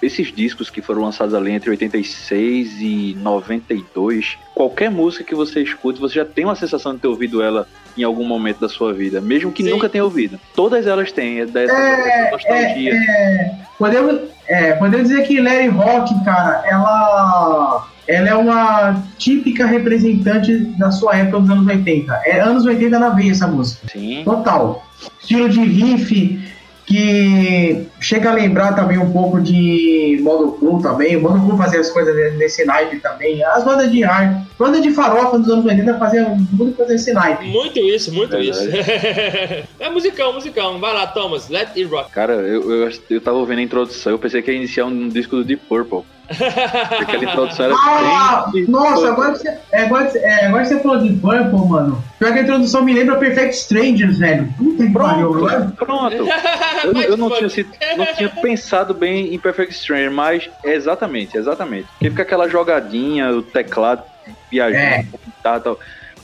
[0.00, 6.00] esses discos que foram lançados ali entre 86 e 92, qualquer música que você escute,
[6.00, 9.20] você já tem uma sensação de ter ouvido ela em algum momento da sua vida,
[9.20, 9.70] mesmo que Sim.
[9.70, 10.38] nunca tenha ouvido.
[10.54, 13.00] Todas elas têm é dessa, É, dessa nostalgia.
[13.78, 20.90] Podemos, é, podemos dizer que Larry Rock, cara, ela, ela é uma típica representante da
[20.90, 22.12] sua época dos anos 80.
[22.24, 23.88] É anos 80 na veia essa música.
[23.92, 24.22] Sim.
[24.24, 24.84] Total.
[25.20, 26.40] Estilo de riff
[26.86, 31.16] que chega a lembrar também um pouco de Modo Cool também.
[31.16, 33.42] O Modo Cool fazia as coisas nesse naipe também.
[33.44, 37.46] As bandas de hard, bandas de farofa dos anos 80 faziam muita coisa nesse naipe.
[37.46, 38.78] Muito isso, muito Verdade.
[38.78, 39.68] isso.
[39.78, 40.80] é musicão, musicão.
[40.80, 41.48] Vai lá, Thomas.
[41.48, 42.10] Let it rock.
[42.10, 45.36] Cara, eu, eu, eu tava ouvindo a introdução, eu pensei que ia iniciar um disco
[45.36, 46.02] do Deep Purple.
[46.28, 48.64] Porque aquela introdução era Ah, bem.
[48.68, 51.68] nossa, agora que, você, é, agora, que você, é, agora que você falou de Purple,
[51.68, 52.04] mano.
[52.18, 54.48] Pior que a introdução me lembra Perfect Strangers, velho.
[54.56, 55.72] Puta que pariu, né?
[55.76, 56.28] Pronto, pronto.
[56.84, 61.36] Eu, eu não, tinha, sido- não tinha pensado bem em Perfect Stranger, mas é exatamente,
[61.36, 61.86] exatamente.
[61.92, 64.02] Porque fica aquela jogadinha, o teclado
[64.50, 65.04] viajando, É.
[65.42, 65.78] tá, tal.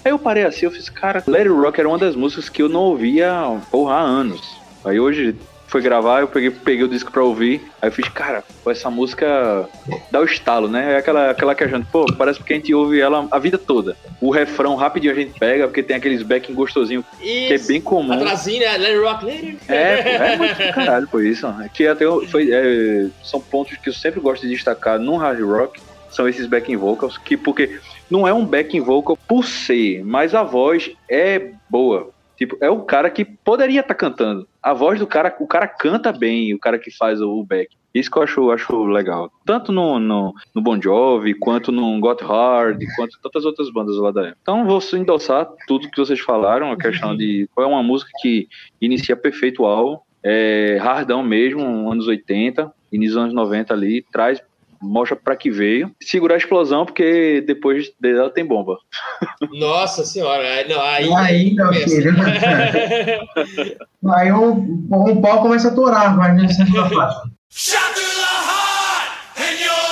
[0.05, 2.69] Aí eu parei assim, eu fiz, cara, It Rock era uma das músicas que eu
[2.69, 3.33] não ouvia,
[3.71, 4.41] porra, há anos.
[4.85, 5.37] Aí hoje
[5.69, 8.91] foi gravar, eu peguei, peguei o disco pra ouvir, aí eu fiz, cara, pô, essa
[8.91, 9.69] música
[10.11, 10.95] dá o estalo, né?
[10.95, 13.59] É aquela, aquela que a gente, pô, parece que a gente ouve ela a vida
[13.59, 13.97] toda.
[14.21, 17.69] O refrão rapidinho a gente pega, porque tem aqueles backing gostosinho, que é Isso.
[17.69, 18.13] bem comum.
[18.13, 18.77] Atrasinho, né?
[18.79, 21.47] Let it rock, let it É, pô, é muito caralho, por isso.
[21.53, 21.69] né?
[21.73, 25.41] Que até eu- foi, é, são pontos que eu sempre gosto de destacar no hard
[25.43, 25.79] rock,
[26.11, 27.79] são esses backing vocals, que porque
[28.11, 32.09] não é um backing vocal por ser, mas a voz é boa.
[32.39, 34.47] Tipo, é o cara que poderia estar cantando.
[34.63, 37.77] A voz do cara, o cara canta bem, o cara que faz o back.
[37.93, 39.29] Isso que eu acho, acho legal.
[39.45, 44.13] Tanto no, no, no Bon Jovi, quanto no Got Hard, quanto tantas outras bandas lá
[44.13, 44.39] da época.
[44.41, 48.47] Então vou endossar tudo que vocês falaram, a questão de qual é uma música que
[48.81, 54.41] inicia perfeito o álbum, é hardão mesmo, anos 80, início dos anos 90 ali, traz,
[54.81, 55.91] mostra pra que veio.
[56.03, 58.77] Segura a explosão, porque depois dela tem bomba.
[59.59, 61.15] Nossa senhora, aí- não, aí.
[61.15, 62.13] Aí, meu filho.
[64.15, 64.53] Aí o,
[64.91, 67.23] o pau começa a torar, vai nessa faixa.
[67.51, 69.88] Shot through the heart, and you're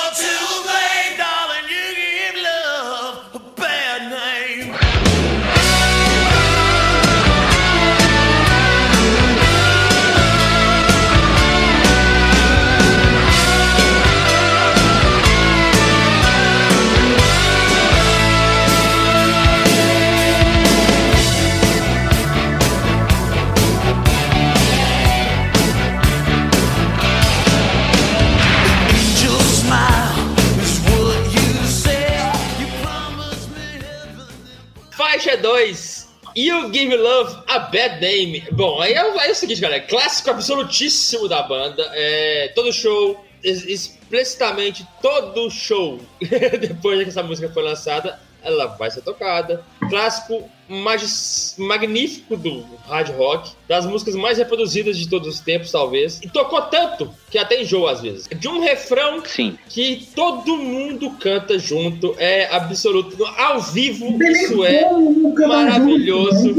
[36.36, 38.44] You Give Love a Bad Name.
[38.52, 39.82] Bom, aí é, é o seguinte, galera.
[39.84, 41.82] Clássico absolutíssimo da banda.
[41.94, 45.98] É, todo show, ex- explicitamente todo show,
[46.60, 49.62] depois que essa música foi lançada, ela vai ser tocada.
[49.90, 56.20] Clássico magis- magnífico do hard rock, das músicas mais reproduzidas de todos os tempos, talvez.
[56.22, 58.28] E tocou tanto que até enjoa às vezes.
[58.28, 59.58] De um refrão Sim.
[59.68, 63.24] que todo mundo canta junto, é absoluto.
[63.36, 64.84] Ao vivo, isso é.
[64.84, 66.54] como nunca mais maravilhoso.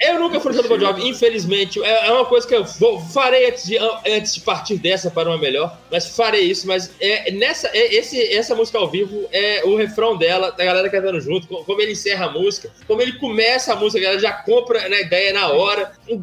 [0.00, 0.10] É.
[0.10, 1.82] Eu nunca fui show do Bon Jovi, infelizmente.
[1.82, 5.28] É, é uma coisa que eu vou, farei antes de, antes de partir dessa para
[5.28, 5.76] uma melhor.
[5.90, 6.66] Mas farei isso.
[6.66, 10.88] Mas é, nessa, é, esse, essa música ao vivo é o refrão dela, da galera
[10.90, 14.20] cantando junto, co- como ele encerra a música, como ele começa a música, a galera
[14.20, 15.92] já compra na ideia na hora.
[16.08, 16.20] Um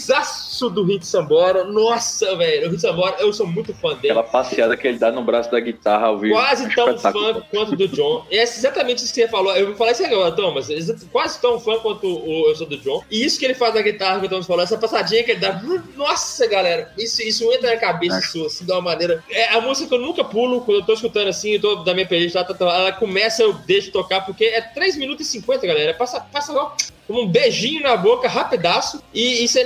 [0.00, 1.64] riffzaço do Hit Sambora.
[1.64, 2.68] Nossa, velho.
[2.68, 4.10] O Hit Sambora, eu sou muito fã dele.
[4.12, 6.34] Aquela passeada que ele dá no braço da guitarra ao vivo.
[6.34, 8.24] Quase tão fã quanto do John.
[8.30, 9.54] É exatamente isso que você falou.
[9.56, 10.70] Eu vou falar isso agora, Thomas.
[10.70, 13.02] Exa- Quase tão fã quanto o Eu Sou do John.
[13.10, 15.40] E isso que ele faz na guitarra, que o Thomas falou, essa passadinha que ele
[15.40, 15.62] dá.
[15.96, 19.22] Nossa, galera, isso, isso entra na cabeça sua, assim, de uma maneira.
[19.30, 21.94] É a música que eu nunca pulo, quando eu tô escutando assim, eu tô da
[21.94, 25.30] minha playlist, lá, tá, tá, ela começa, eu deixo tocar, porque é 3 minutos e
[25.30, 25.94] 50, galera.
[25.94, 26.76] Passa, passa logo
[27.06, 29.02] como um beijinho na boca, rapidaço.
[29.14, 29.60] E você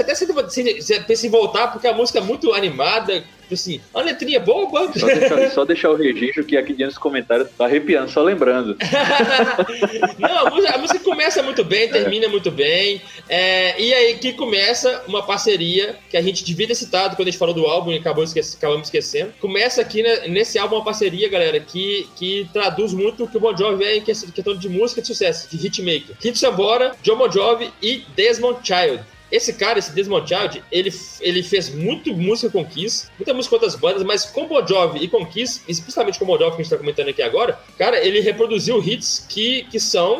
[0.00, 3.24] até você pensa em voltar, porque a música é muito animada.
[3.48, 4.92] Tipo assim, a letrinha boba.
[4.94, 8.76] Só deixar, só deixar o registro que aqui dentro dos comentários tá arrepiando, só lembrando.
[10.18, 13.00] Não, a música, a música começa muito bem, termina muito bem.
[13.28, 17.30] é, e aí que começa uma parceria que a gente devia ter citado quando a
[17.30, 19.32] gente falou do álbum e acabou esquece- acabamos esquecendo.
[19.40, 23.40] Começa aqui né, nesse álbum uma parceria, galera, que, que traduz muito o que o
[23.40, 26.16] Bon Jovi é em questão de música de sucesso, de hitmaker.
[26.20, 29.00] Hit Sambora, John Bon Jovi e Desmond Child.
[29.30, 33.56] Esse cara, esse Desmond Child, ele, ele fez muito música com Kiss, muita música com
[33.56, 36.64] outras bandas, mas com Bon Jovi e com Kiss, especialmente com Bon Jovi que a
[36.64, 40.18] gente tá comentando aqui agora, cara, ele reproduziu hits que, que são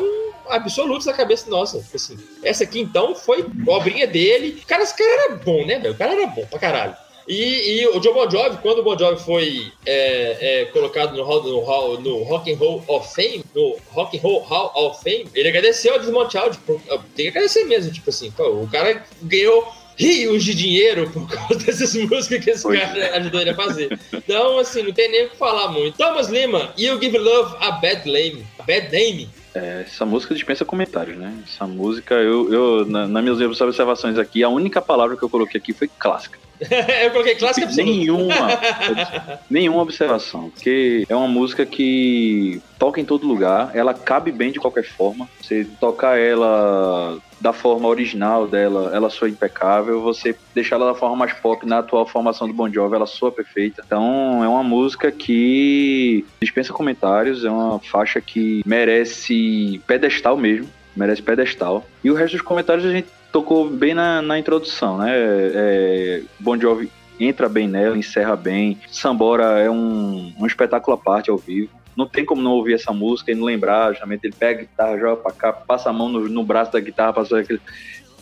[0.49, 1.79] absolutos na cabeça nossa.
[1.79, 4.63] Tipo assim, essa aqui então foi obrinha dele.
[4.67, 5.93] Cara, esse cara era bom, né, velho?
[5.93, 6.95] O cara era bom pra caralho.
[7.29, 11.23] E, e o John Bon Jovi, quando o Bon Jovi foi é, é, colocado no,
[11.43, 15.47] no, no Rock and Roll of Fame, no Rock and Roll Hall of Fame, ele
[15.47, 16.57] agradeceu ao Desmond Child.
[16.65, 16.81] por-
[17.15, 21.53] Tem que agradecer mesmo, tipo assim, pô, o cara ganhou rios de dinheiro por causa
[21.63, 22.79] dessas músicas que esse Foi.
[22.79, 23.99] cara ajudou ele a fazer.
[24.11, 25.97] Então, assim, não tem nem o que falar muito.
[25.97, 28.43] Thomas Lima, You Give Love a Bad Name.
[28.57, 29.29] A Bad Name.
[29.53, 31.31] É, essa música dispensa comentários, né?
[31.47, 35.59] Essa música, eu, eu na, nas minhas observações aqui, a única palavra que eu coloquei
[35.59, 36.39] aqui foi clássica.
[37.03, 37.91] eu coloquei clássica absoluta.
[37.91, 38.59] Nenhuma,
[39.49, 44.59] nenhuma observação, porque é uma música que toca em todo lugar, ela cabe bem de
[44.59, 45.29] qualquer forma.
[45.41, 50.01] Você tocar ela da forma original dela, ela soa impecável.
[50.01, 53.31] Você deixar ela da forma mais pop, na atual formação do Bon Jovi, ela soa
[53.31, 53.81] perfeita.
[53.85, 61.21] Então, é uma música que dispensa comentários, é uma faixa que merece pedestal mesmo, merece
[61.21, 61.85] pedestal.
[62.03, 65.11] E o resto dos comentários a gente tocou bem na, na introdução, né?
[65.11, 68.79] É, bon Jovi entra bem nela, encerra bem.
[68.87, 71.69] Sambora é um, um espetáculo à parte ao vivo.
[71.95, 74.97] Não tem como não ouvir essa música e não lembrar, justamente ele pega a guitarra,
[74.97, 77.59] joga pra cá, passa a mão no, no braço da guitarra, passa aquele.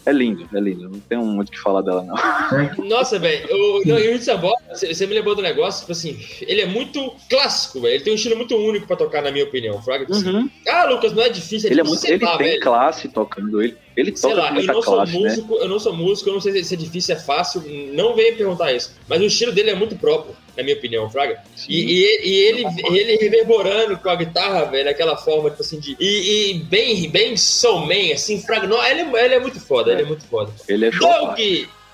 [0.08, 0.90] É lindo, é lindo.
[0.90, 2.86] Não tem muito o que falar dela, não.
[2.88, 3.46] Nossa, velho,
[3.86, 7.96] e o Sambora, você me lembrou do negócio, tipo assim, ele é muito clássico, velho.
[7.96, 9.82] Ele tem um estilo muito único pra tocar, na minha opinião.
[9.82, 10.50] Fraga, tipo assim, Uhum.
[10.68, 12.62] Ah, Lucas, não é difícil, é Ele, é difícil, muito, ele lá, tem velho.
[12.62, 15.20] classe tocando, ele, ele Sei toca lá, com eu muita não sou classe, né?
[15.30, 17.64] músico, eu não sou músico, eu não sei se- se é difícil, se é fácil,
[17.94, 18.96] não venha perguntar isso.
[19.10, 21.38] Mas o estilo dele é muito próprio, na minha opinião, Fraga.
[21.70, 25.96] E, e- e ele, ele reverberando com a guitarra, velho, aquela forma, tipo assim, de.
[26.00, 28.68] E, e bem, bem soulman, assim, Fraga.
[28.68, 30.52] Não, ele, é- ele é muito foda, ele é muito foda.
[30.68, 31.38] Ele é Doug.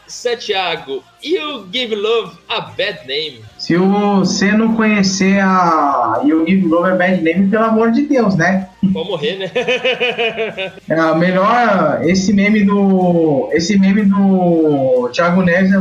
[0.05, 3.39] Santiago, You Give Love a Bad Name.
[3.57, 8.35] Se você não conhecer a You Give Love a Bad Name, pelo amor de Deus,
[8.35, 8.69] né?
[8.93, 9.51] Pode morrer, né?
[10.89, 12.01] É a melhor.
[12.03, 13.49] Esse meme do.
[13.53, 15.77] Esse meme do Thiago Neves é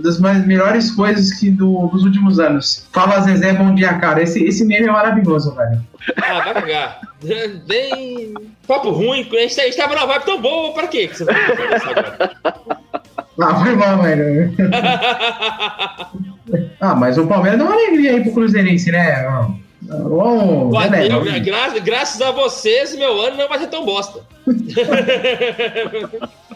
[0.00, 2.86] uma das mais- melhores coisas que do- dos últimos anos.
[2.92, 4.22] Fala Zezé, bom dia, cara.
[4.22, 5.80] Esse, esse meme é maravilhoso, velho.
[6.16, 7.00] ah, vai cagar.
[7.66, 8.34] Bem.
[8.66, 11.24] Papo ruim, a gente, a gente tava numa vibe tão boa, pra quê que você
[11.24, 12.30] vai fazer isso agora?
[13.42, 14.54] Ah, foi mal, velho.
[16.80, 19.24] Ah, mas o Palmeiras deu uma alegria aí pro Cruzeirense, né?
[19.82, 21.08] Bom, Pô, né,
[21.40, 24.20] gra- graças a vocês, meu ano não vai ser tão bosta.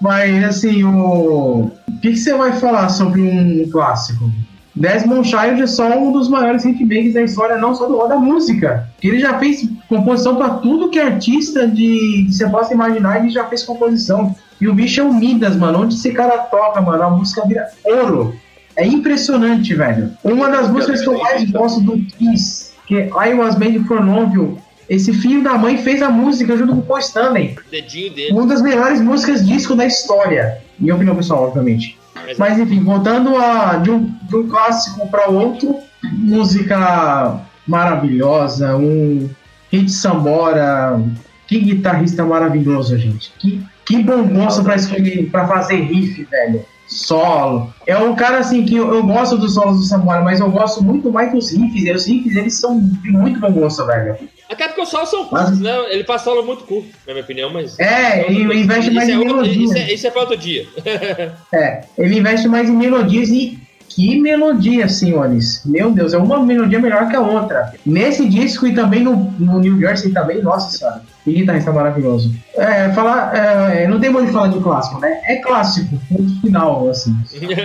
[0.01, 1.71] Mas assim, o.
[1.89, 4.31] O que, que você vai falar sobre um clássico?
[4.77, 8.89] Desmond Child é só um dos maiores hitmakers da história, não só do da música.
[9.03, 13.31] Ele já fez composição pra tudo que é artista de, que você possa imaginar, ele
[13.31, 14.35] já fez composição.
[14.61, 15.83] E o bicho é o Midas, mano.
[15.83, 18.35] Onde esse cara toca, mano, a música vira ouro.
[18.77, 20.11] É impressionante, velho.
[20.25, 24.01] Uma das músicas que eu mais gosto do Kiss, que é I Was Made for
[24.05, 24.57] Love,
[24.89, 27.57] esse filho da mãe fez a música junto com o Paul Stanley.
[27.71, 28.33] Dedinho dele.
[28.33, 30.59] Uma das melhores músicas disco da história.
[30.79, 31.99] Minha opinião pessoal, obviamente.
[32.27, 35.77] Mas- Mas enfim, voltando a, de, um, de um clássico para outro,
[36.13, 39.29] música maravilhosa, um
[39.71, 41.01] Hit Sambora.
[41.47, 43.31] Que guitarrista maravilhoso, gente.
[43.39, 46.65] Que, que bom gosto pra, escolher, pra fazer riff, velho.
[46.95, 47.75] Solo.
[47.89, 50.83] É um cara assim que eu, eu gosto dos solos do Sambora, mas eu gosto
[50.83, 51.85] muito mais dos riffs.
[51.85, 54.17] E os riffs eles são de muito bom gosto, velho.
[54.49, 55.73] Até porque os solos são curtos, né?
[55.91, 57.77] Ele passa solo muito curto, na minha opinião, mas.
[57.81, 59.65] É, ele investe mais isso em é, outro, melodia.
[59.65, 60.67] isso, é, isso é pra outro dia.
[61.53, 65.63] É, ele investe mais em melodias e que melodia, senhores.
[65.65, 67.73] Meu Deus, é uma melodia melhor que a outra.
[67.85, 71.03] Nesse disco e também no, no New Jersey também, nossa senhora.
[71.25, 72.31] Que guitarrista maravilhoso.
[72.55, 75.21] É, falar, é, não tem muito de falar de clássico, né?
[75.25, 77.15] É clássico, ponto final, assim.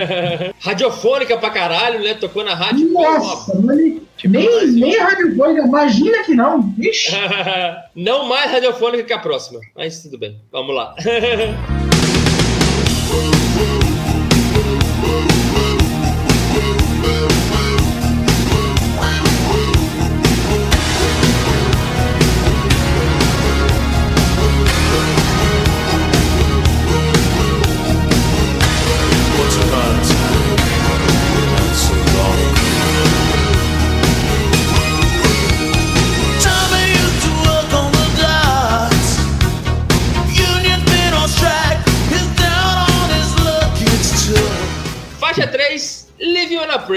[0.60, 2.14] Radiofônica pra caralho, né?
[2.14, 2.90] Tocou na rádio.
[2.90, 6.72] Nossa, ele- nem, nem radiofônica, imagina que não.
[6.78, 7.12] Ixi.
[7.94, 9.60] Não mais radiofônica que a próxima.
[9.76, 10.94] Mas tudo bem, vamos lá.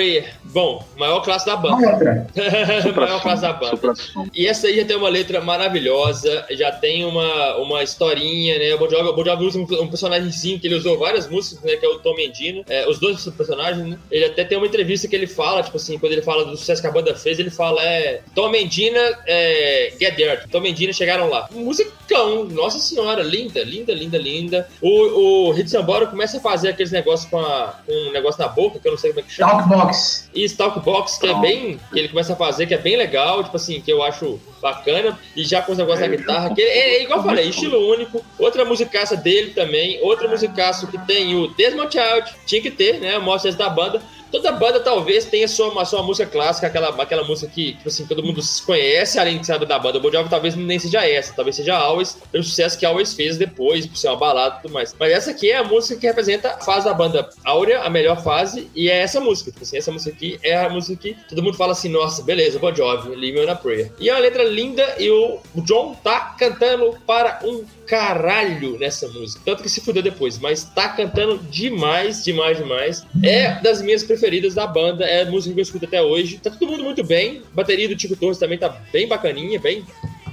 [0.03, 0.42] Prayer.
[0.53, 2.27] Bom, maior classe da banda.
[2.95, 3.93] maior classe da banda.
[4.35, 8.75] E essa aí já tem uma letra maravilhosa, já tem uma, uma historinha, né?
[8.75, 11.63] O Bon Jovi, o Bon Jovi usa um, um personagemzinho que ele usou várias músicas,
[11.63, 11.75] né?
[11.75, 12.63] Que é o Tom Mendina.
[12.69, 13.97] É, os dois personagens, né?
[14.11, 16.81] Ele até tem uma entrevista que ele fala, tipo assim, quando ele fala do sucesso
[16.81, 18.21] que a banda fez, ele fala, é...
[18.35, 20.47] Tom Mendina, é, Get There.
[20.51, 21.49] Tom Mendina chegaram lá.
[21.51, 24.67] Musicão, nossa senhora, linda, linda, linda, linda.
[24.79, 28.47] O, o Hit Sambora começa a fazer aqueles negócios com, a, com um negócio na
[28.47, 29.53] boca, que eu não sei como é que chama.
[29.53, 30.29] Talkbox.
[30.33, 31.79] E Stalkbox, que é bem.
[31.91, 35.19] que ele começa a fazer, que é bem legal, tipo assim, que eu acho bacana.
[35.35, 38.23] E já com os negócios da guitarra, que é, é igual eu falei, estilo único.
[38.39, 39.99] Outra musicaça dele também.
[40.01, 43.17] Outra musicaça que tem o Desmond Child, tinha que ter, né?
[43.19, 44.01] Mostra da banda.
[44.33, 48.23] Toda banda talvez tenha sua, sua música clássica, aquela, aquela música que, tipo assim, todo
[48.23, 49.99] mundo conhece além de saber da banda.
[49.99, 53.85] Bon Jovi talvez nem seja essa, talvez seja Always, pelo sucesso que Always fez depois,
[53.85, 54.95] por ser uma balada e tudo mais.
[54.99, 58.23] Mas essa aqui é a música que representa a fase da banda áurea, a melhor
[58.23, 59.51] fase, e é essa música.
[59.51, 62.57] Tipo assim, essa música aqui é a música que todo mundo fala assim, nossa, beleza,
[62.57, 63.91] Bon Jovi, Leave Me on a Prayer.
[63.99, 69.43] E é uma letra linda e o John tá cantando para um caralho nessa música.
[69.45, 73.05] Tanto que se fudeu depois, mas tá cantando demais, demais, demais.
[73.21, 74.22] É das minhas preferidas
[74.55, 76.39] da banda, é música que eu escuto até hoje.
[76.41, 77.41] Tá todo mundo muito bem.
[77.51, 79.83] A bateria do Tico Torres também tá bem bacaninha, bem,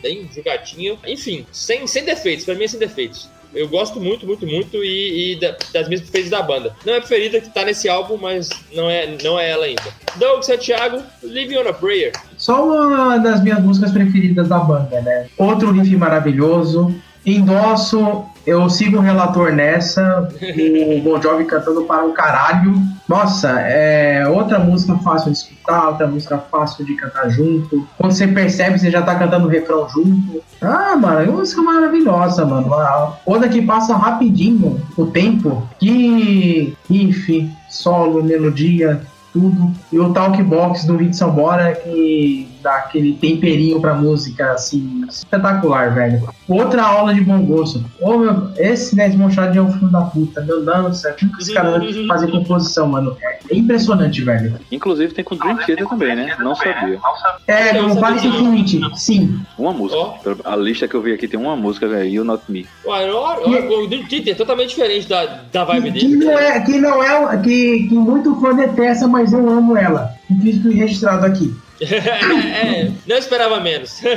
[0.03, 0.96] bem jogadinha.
[1.07, 3.29] Enfim, sem, sem defeitos, pra mim é sem defeitos.
[3.53, 6.72] Eu gosto muito, muito, muito e, e da- das minhas preferidas da banda.
[6.87, 9.83] Não é preferida que tá nesse álbum, mas não é, não é ela ainda.
[10.16, 12.12] Doug Santiago, Living on a Prayer.
[12.37, 15.29] Só uma das minhas músicas preferidas da banda, né?
[15.37, 16.94] Outro riff maravilhoso.
[17.37, 20.29] Endosso, eu sigo o relator nessa.
[20.31, 22.75] O Bon Jovi cantando para um caralho.
[23.09, 27.87] Nossa, é outra música fácil de escutar, outra música fácil de cantar junto.
[27.99, 30.43] Quando você percebe, você já tá cantando o refrão junto.
[30.61, 32.73] Ah, mano, é uma música maravilhosa, mano.
[32.73, 35.69] A outra que passa rapidinho o tempo.
[35.79, 39.01] Que riff, solo, melodia,
[39.33, 39.73] tudo.
[39.93, 46.29] E o Talkbox do Hit Sambora que dá aquele temperinho pra música, assim, espetacular, velho.
[46.49, 47.85] Outra aula de bom gosto.
[48.01, 51.14] Ô, meu, esse Desmond Child é um filho da puta, meu Deus do céu.
[51.18, 53.16] Como que esse cara fazer composição, mano?
[53.51, 54.59] É impressionante, velho.
[54.70, 56.37] Inclusive tem com Dream Theater também, né?
[56.38, 56.99] Não sabia.
[57.46, 58.55] É, Vale que não.
[58.55, 59.40] Infinity, sim.
[59.59, 60.01] Uma música.
[60.01, 60.18] Ó.
[60.44, 62.09] A lista que eu vi aqui tem uma música, velho.
[62.09, 62.66] You Not Me.
[62.87, 66.16] Ué, o Dream Theater é totalmente diferente da, da vibe Que dele.
[66.25, 70.14] não é, que não é, que, que muito fã detesta, mas eu amo ela.
[70.42, 71.55] Fiz registrado aqui.
[71.81, 74.01] É, não esperava menos.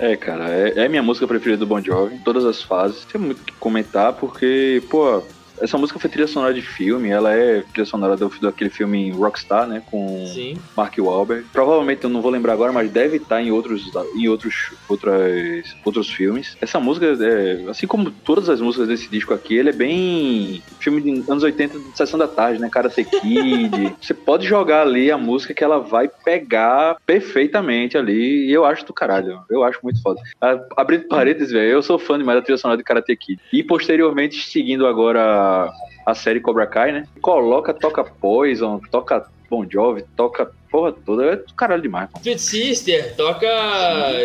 [0.00, 3.04] É, cara, é, é minha música preferida do Bon Jovi, todas as fases.
[3.04, 5.22] Tem muito o que comentar, porque, pô,
[5.60, 9.66] essa música foi trilha sonora de filme, ela é trilha sonora do, daquele filme Rockstar,
[9.66, 10.56] né, com Sim.
[10.76, 11.46] Mark Wahlberg.
[11.52, 16.08] Provavelmente eu não vou lembrar agora, mas deve estar em outros, em outros, outras, outros
[16.08, 16.56] filmes.
[16.60, 21.00] Essa música, é, assim como todas as músicas desse disco aqui, ele é bem filme
[21.00, 22.68] de anos 80 de sessão da tarde, né?
[22.70, 23.94] Karate Kid.
[24.00, 28.46] Você pode jogar ali a música que ela vai pegar perfeitamente ali.
[28.46, 29.40] E eu acho do caralho.
[29.50, 30.20] Eu acho muito foda.
[30.76, 33.40] Abrindo parênteses, velho, eu sou fã demais da trilha sonora de Karate Kid.
[33.52, 35.49] E posteriormente, seguindo agora
[36.06, 37.04] a série Cobra Kai, né?
[37.20, 42.08] Coloca, toca Poison, toca Bon Jovi, toca porra toda é do caralho demais.
[42.22, 43.48] Sweet Sister, toca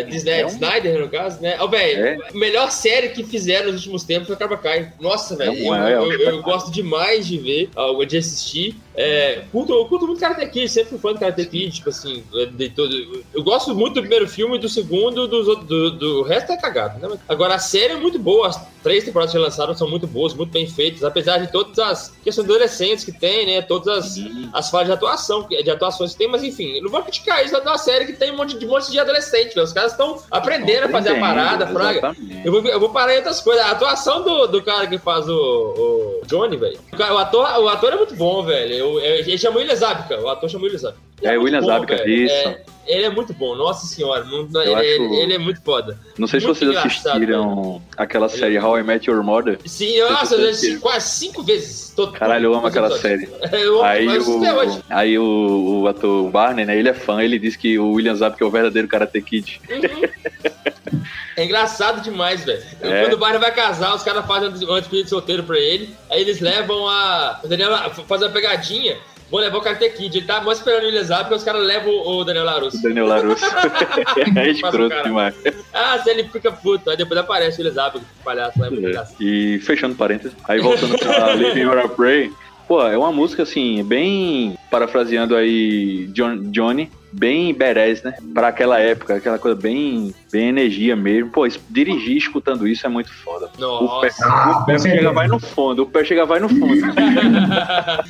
[0.08, 1.56] Disney É um- Snyder, no caso, né?
[1.58, 2.18] Ó, velho, É.
[2.32, 4.92] a melhor série que fizeram nos últimos tempos foi Cobra Kai.
[5.00, 6.42] Nossa, velho, É eu, é, é eu- eu espetáculo.
[6.44, 8.76] gosto demais de ver, ó, de assistir.
[8.96, 12.24] É, curto, eu curto muito Karate Kid, sempre fui fã do Karate Kid, tipo assim,
[12.52, 16.52] de todo, eu gosto muito do primeiro filme, do segundo, dos outros- do, do resto
[16.52, 17.18] é cagado, né?
[17.28, 20.50] Agora, a série é muito boa, as três temporadas que lançaram são muito boas, muito
[20.50, 23.60] bem feitas, apesar de todas as questões adolescentes que tem, né?
[23.62, 24.16] Todas as,
[24.52, 27.60] as falhas de atuação, de atuações que tem, mas enfim, não vou criticar isso, é
[27.60, 29.62] uma série que tem um monte de, um monte de adolescente, né?
[29.62, 32.16] Os caras estão aprendendo a fazer a parada, fraga.
[32.44, 33.62] Eu vou, eu vou parar em outras coisas.
[33.64, 36.78] A atuação do, do cara que faz o, o Johnny, velho.
[36.92, 38.85] O ator, o ator é muito bom, velho.
[38.94, 40.20] Eu, eu, ele chama William Zabka.
[40.20, 41.00] O ator chama William Zabka.
[41.22, 42.10] Ele É, muito William bom, Zabka, velho.
[42.24, 42.34] isso.
[42.34, 44.22] É, ele é muito bom, nossa senhora.
[44.24, 45.98] Não- ele, acho- ele- ele é muito foda.
[46.18, 49.58] Não sei se Muito vocês assistiram aquela série How I Met Your Mother.
[49.64, 51.92] Sim, eu, nossa, eu assisti quase cinco vezes.
[51.96, 53.26] Todo, Caralho, eu amo aquela série.
[53.52, 57.56] Eu amo, Aí o, aí o, o ator Barney, né, ele é fã, ele diz
[57.56, 59.60] que o William Zabka é o verdadeiro Karate Kid.
[59.70, 61.00] Uhum.
[61.36, 62.62] É engraçado demais, velho.
[62.80, 63.02] É.
[63.02, 65.94] Quando o Barney vai casar, os caras fazem um despedida de solteiro pra ele.
[66.10, 67.40] Aí eles levam a.
[67.44, 68.96] O Daniel faz uma pegadinha.
[69.30, 70.18] Vou levar o Karate Kid.
[70.18, 72.82] Ele tá mais esperando o Elizabeth porque os caras levam o Daniel O Larusso.
[72.82, 73.44] Daniel Larusso.
[74.36, 75.34] é escroto demais.
[75.74, 76.88] Ah, se ele fica puto.
[76.88, 78.68] Aí depois aparece o Elizabeth, o palhaço lá.
[78.68, 79.06] É.
[79.20, 82.30] E fechando parênteses, aí voltando pra Living Or a Pray,
[82.68, 88.14] pô, é uma música assim, bem parafraseando aí John, Johnny, bem badass, né?
[88.34, 91.30] Pra aquela época, aquela coisa bem, bem energia mesmo.
[91.30, 93.46] Pô, isso- dirigir escutando isso é muito foda.
[93.46, 94.24] O pé, Nossa.
[94.26, 96.66] Ah, o pé chega vai no fundo, o pé chega vai no fundo.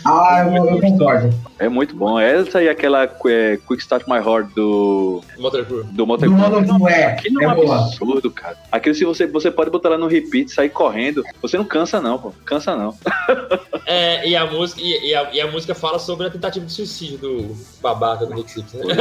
[0.04, 1.30] Ah, eu, eu concordo.
[1.58, 2.18] é muito bom.
[2.18, 5.84] Essa e aquela é, Quick Start My Heart do, Motor Crew.
[5.84, 6.36] do Motor Crew.
[6.38, 7.76] Mono é, Aquilo é é um boa.
[7.84, 8.56] absurdo, cara.
[8.70, 11.22] Aquilo se você, você pode botar lá no repeat, sair correndo.
[11.42, 12.32] Você não cansa, não, pô.
[12.44, 12.94] Cansa não.
[13.86, 16.72] É, e a música, e, e a, e a música fala sobre a tentativa de
[16.72, 18.78] suicídio do babaca do Nick Simpson.
[18.78, 18.95] né?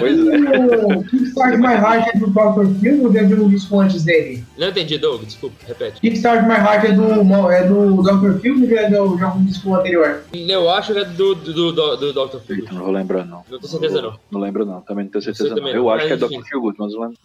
[0.00, 0.96] Pois é.
[0.96, 2.80] O Kickstart My Heart é do Dr.
[2.80, 4.44] Phil ou teve um disco antes dele?
[4.58, 6.00] Não entendi, Doug, desculpa, repete.
[6.00, 8.40] Kickstart My Heart é do, é do Dr.
[8.40, 10.24] Phil ou é do, de algum disco anterior?
[10.32, 12.38] Eu acho que é do, do, do, do Dr.
[12.46, 12.56] Phil.
[12.56, 13.44] Eita, não vou lembrar, não.
[13.50, 14.18] Não tenho certeza, não.
[14.30, 14.80] Não lembro, não.
[14.80, 15.56] Também não tenho certeza, não.
[15.56, 16.24] também Eu não, acho que é Dr.
[16.24, 16.42] enfim.
[16.42, 17.18] Feel Good, mas não lembro.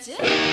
[0.00, 0.49] That's it?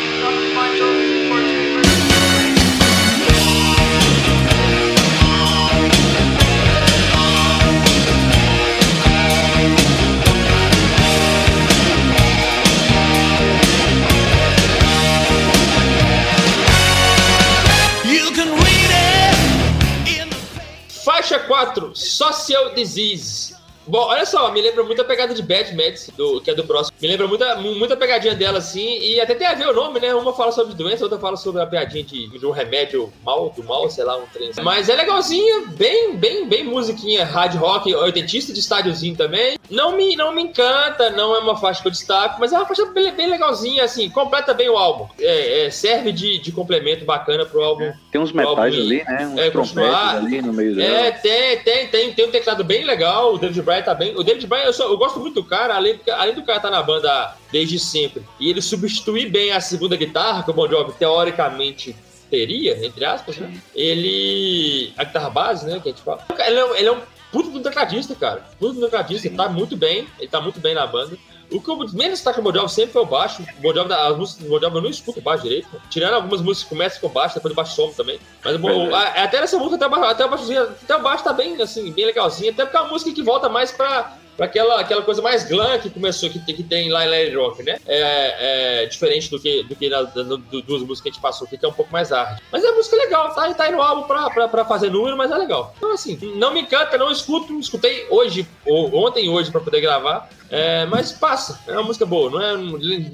[21.27, 23.57] Faixa 4, Social Disease.
[23.87, 26.63] Bom, olha só, me lembra muito a pegada de Bad Meds, do, que é do
[26.63, 26.95] próximo.
[27.01, 29.99] Me lembra muita, mu- muita pegadinha dela, assim, e até tem a ver o nome,
[29.99, 30.13] né?
[30.13, 33.63] Uma fala sobre doença, outra fala sobre a piadinha de, de um remédio mal, do
[33.63, 34.49] mal, sei lá, um trem.
[34.49, 34.61] assim.
[34.61, 39.57] Mas é legalzinha, bem, bem, bem musiquinha, hard rock, oitentista de estádiozinho também.
[39.69, 42.65] Não me, não me encanta, não é uma faixa que eu destaco, mas é uma
[42.65, 45.07] faixa bem, bem legalzinha, assim, completa bem o álbum.
[45.19, 47.91] É, é, serve de, de complemento bacana pro álbum.
[48.11, 49.27] Tem uns metais ali, né?
[49.33, 51.11] Uns é, trompetes ali no meio É, dela.
[51.21, 53.33] tem, tem, tem, tem um teclado bem legal.
[53.33, 54.15] O David Bryan tá bem.
[54.15, 56.57] O David Bryan, eu, sou- eu gosto muito do cara, além, do- além do cara
[56.57, 58.23] estar tá na banda desde sempre.
[58.39, 61.95] E ele substituir bem a segunda guitarra, que o Bon Jovi teoricamente
[62.29, 63.53] teria, entre aspas, né?
[63.75, 64.93] Ele.
[64.97, 65.79] A guitarra base, né?
[65.81, 66.23] Que a gente fala.
[66.45, 67.01] Ele é, um- ele é um
[67.31, 68.45] puto um tecladista, cara.
[68.59, 70.07] Puto um tecladista, ele tá muito bem.
[70.19, 71.17] Ele tá muito bem na banda.
[71.51, 73.41] O que eu menos destaca no Bon Jovi sempre foi o baixo.
[73.57, 75.67] O Bon Jovi, as músicas do Bon Jovi eu não escuto baixo direito.
[75.89, 78.19] Tirando algumas músicas que começam com baixo, depois o baixo some também.
[78.43, 78.93] Mas Verdade.
[78.93, 81.61] a- até nessa música, até o, baixo, até, o baixo, até o baixo tá bem,
[81.61, 82.51] assim, bem legalzinho.
[82.51, 85.79] Até porque é uma música que volta mais pra, pra aquela, aquela coisa mais glam
[85.79, 87.77] que começou, que, tem- que tem lá em Larry Rock, né?
[87.87, 91.47] É, é diferente do que, do que nas das duas músicas que a gente passou
[91.47, 92.39] aqui, que é um pouco mais hard.
[92.51, 95.31] Mas é música legal, tá, tá aí no álbum pra, pra, pra fazer número, mas
[95.31, 95.73] é legal.
[95.77, 99.79] Então, assim, não me encanta, não escuto, escutei hoje, ou ontem e hoje pra poder
[99.81, 100.29] gravar.
[100.49, 102.57] É, mas passa, é uma música boa, não é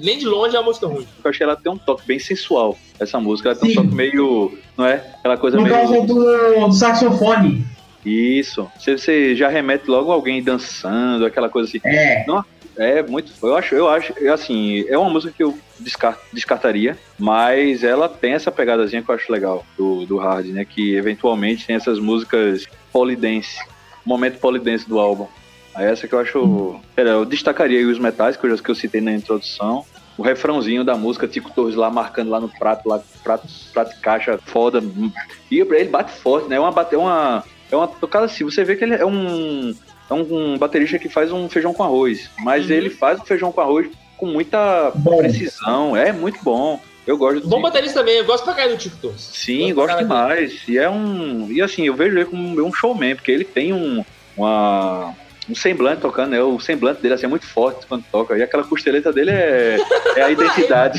[0.00, 1.06] nem de longe é uma música ruim.
[1.22, 3.50] Eu acho que ela tem um toque bem sensual, essa música.
[3.50, 3.78] Ela tem Sim.
[3.80, 4.58] um toque meio.
[4.76, 5.04] Não é?
[5.18, 6.06] Aquela coisa Por causa meio.
[6.06, 7.64] do, do saxofone.
[8.04, 8.70] Isso.
[8.78, 11.80] Você, você já remete logo a alguém dançando, aquela coisa assim.
[11.84, 12.24] É.
[12.76, 13.32] É muito.
[13.42, 18.32] Eu acho, eu acho, assim, é uma música que eu descar- descartaria, mas ela tem
[18.32, 20.64] essa pegadazinha que eu acho legal do, do hard, né?
[20.64, 23.58] Que eventualmente tem essas músicas polidense,
[24.04, 25.26] momento polidense do álbum.
[25.74, 26.80] Aí essa que eu acho.
[26.94, 29.84] Pera, eu destacaria aí os metais que eu, que eu citei na introdução.
[30.16, 34.00] O refrãozinho da música, Tico Torres lá marcando lá no prato, lá, prato, prato de
[34.00, 34.80] caixa foda.
[35.50, 36.56] E ele bate forte, né?
[36.56, 38.44] É uma, é uma, é uma tocada assim.
[38.44, 39.74] Você vê que ele é um,
[40.08, 42.30] é um, um baterista que faz um feijão com arroz.
[42.38, 42.72] Mas Uhum.
[42.76, 45.16] ele faz o feijão com arroz com muita Bom.
[45.18, 45.96] precisão.
[45.96, 46.80] É muito bom.
[47.06, 49.20] Eu gosto do Bom baterista também, eu gosto pra caralho do Tico Torres.
[49.20, 50.62] Sim, Gosto gosto demais.
[50.68, 51.50] E é um.
[51.50, 54.02] E assim, eu vejo ele como um showman, porque ele tem um.
[54.36, 55.12] Uma,
[55.48, 56.42] um semblante tocando, né?
[56.42, 58.36] O semblante dele assim, é muito forte quando toca.
[58.36, 59.76] E aquela costeleta dele é,
[60.16, 60.98] é a identidade.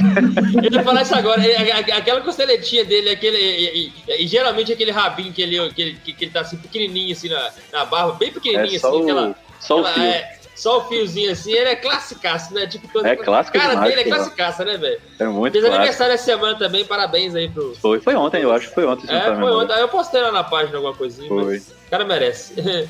[0.63, 4.27] Eu ia falar isso agora, é, a- a- aquela costeletinha dele, aquele, e, e- e
[4.27, 7.85] geralmente aquele rabinho que ele, que ele, que, ele tá assim pequenininho assim na, na
[7.85, 10.03] barba, bem pequenininho É só assim, o, aquela, só o aquela- fio.
[10.03, 12.65] é, só o fiozinho assim, ele é classicaço, né?
[12.65, 15.01] Tipo, todo, É clássico cara demais, dele é classicaça, né, velho?
[15.19, 15.75] É muito Fez clássico.
[15.81, 17.75] aniversário essa semana também, parabéns aí pro.
[17.75, 19.05] Foi, foi ontem, eu acho que foi ontem.
[19.05, 19.73] tá É, me foi ontem.
[19.73, 21.43] Aí Eu postei lá na página alguma coisinha, Foi.
[21.43, 22.53] mas o cara merece.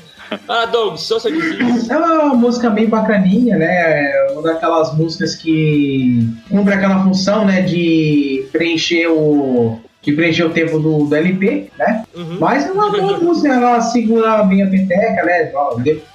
[0.48, 1.92] ah, Doug, seu vizinho.
[1.92, 3.66] É uma música bem bacaninha, né?
[3.68, 7.62] É uma daquelas músicas que cumpre aquela função, né?
[7.62, 9.80] De preencher o.
[10.02, 12.04] De preencher o tempo do, do LP, né?
[12.14, 12.36] Uhum.
[12.38, 15.50] Mas é uma boa música, ela segura bem a peteca, né?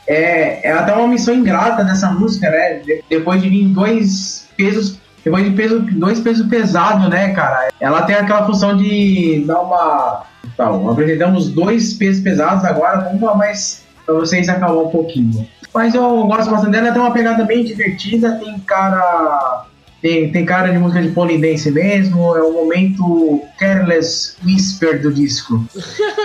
[0.07, 2.75] É, é até uma missão ingrata dessa música, né?
[2.85, 4.99] De- depois de vir dois pesos.
[5.23, 7.69] Depois de peso, dois pesos pesados, né, cara?
[7.79, 10.23] Ela tem aquela função de dar uma.
[10.53, 15.47] Então, apresentamos dois pesos pesados agora, lá mais pra vocês acalmar um pouquinho.
[15.73, 19.65] Mas eu gosto bastante dela, ela tem uma pegada bem divertida, tem cara.
[20.01, 25.63] Tem, tem cara de música de polidense mesmo, é o momento Careless Whisper do disco.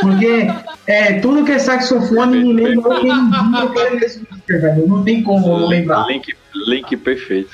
[0.00, 0.48] Porque
[0.86, 3.14] é, tudo que é saxofone me lembra dia
[3.74, 4.86] Careless Whisper, velho.
[4.86, 6.06] Não tem como não lembrar.
[6.06, 7.50] Link, link perfeito.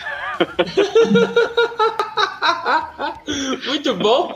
[3.66, 4.33] Muito bom.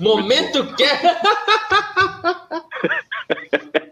[0.00, 0.84] Momento que.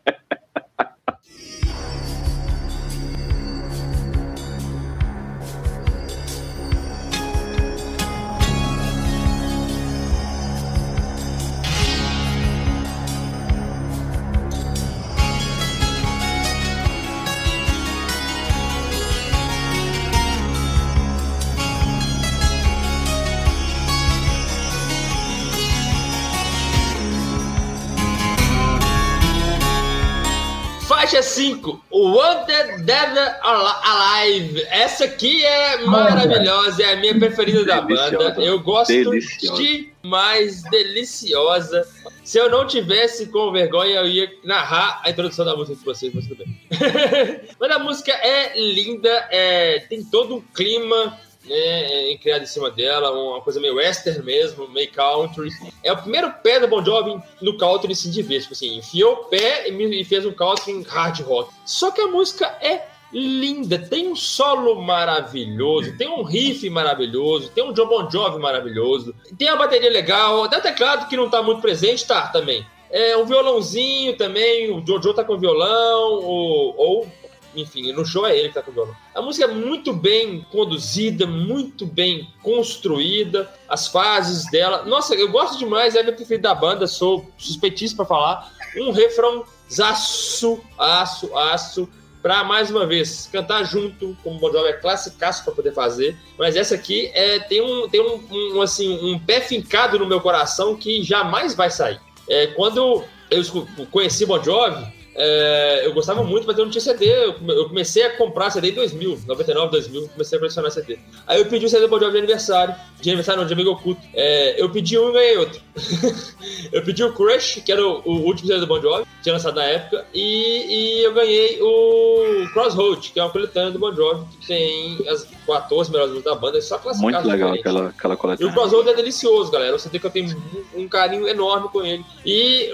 [31.32, 34.62] 5, Wanted Dead Alive.
[34.68, 38.34] Essa aqui é maravilhosa, é a minha preferida da banda.
[38.38, 39.62] Eu gosto Deliciosa.
[39.62, 41.88] demais, deliciosa.
[42.22, 46.12] Se eu não tivesse com vergonha, eu ia narrar a introdução da música de vocês,
[46.14, 46.60] mas tudo bem.
[47.58, 53.10] mas a música é linda, é, tem todo um clima né, é, em cima dela,
[53.10, 55.50] uma coisa meio western mesmo, meio country.
[55.82, 59.24] É o primeiro pé do Bon Jovi no country assim, de tipo assim, enfiou o
[59.24, 61.52] pé e, fez um country hard rock.
[61.64, 67.62] Só que a música é linda, tem um solo maravilhoso, tem um riff maravilhoso, tem
[67.62, 71.60] um John Bon Jovi maravilhoso, tem uma bateria legal, até teclado que não tá muito
[71.60, 72.64] presente, tá, também.
[72.92, 77.06] É, um violãozinho também, o Jojo tá com violão, ou
[77.54, 78.96] enfim, no show é ele que tá com o violão.
[79.14, 84.84] A música é muito bem conduzida, muito bem construída, as fases dela.
[84.84, 88.52] Nossa, eu gosto demais, é a minha preferida da banda, sou suspeitíssimo pra falar.
[88.76, 91.88] Um refrão zaço, aço, aço,
[92.22, 96.16] pra mais uma vez cantar junto, como o Bon Jovi é classicaço pra poder fazer.
[96.38, 100.20] Mas essa aqui é, tem, um, tem um, um, assim, um pé fincado no meu
[100.20, 102.00] coração que jamais vai sair.
[102.28, 103.44] É, quando eu
[103.90, 107.06] conheci Bon Jovi, é, eu gostava muito, mas eu não tinha CD.
[107.06, 110.98] Eu come- eu comecei a comprar CD em 2000, 99, 2000, comecei a colecionar CD.
[111.26, 112.74] Aí eu pedi o CD do Bon Jovi de aniversário.
[113.00, 114.00] De aniversário não, de amigo oculto.
[114.14, 115.60] É, eu pedi um e ganhei outro.
[116.72, 119.54] eu pedi o Crush, que era o, o último CD do Bon Jovi, tinha lançado
[119.56, 120.06] na época.
[120.14, 124.98] E, e eu ganhei o Crossroad, que é uma coletânea do Bon Jovi, que tem
[125.08, 126.58] as 14 melhores músicas da banda.
[126.58, 127.12] É só classificar.
[127.22, 128.52] Muito legal aquela, aquela E o coletânea.
[128.52, 129.78] Crossroad é delicioso, galera.
[129.78, 130.36] Você tem que eu tenho
[130.74, 132.04] um um carinho enorme com ele.
[132.24, 132.70] E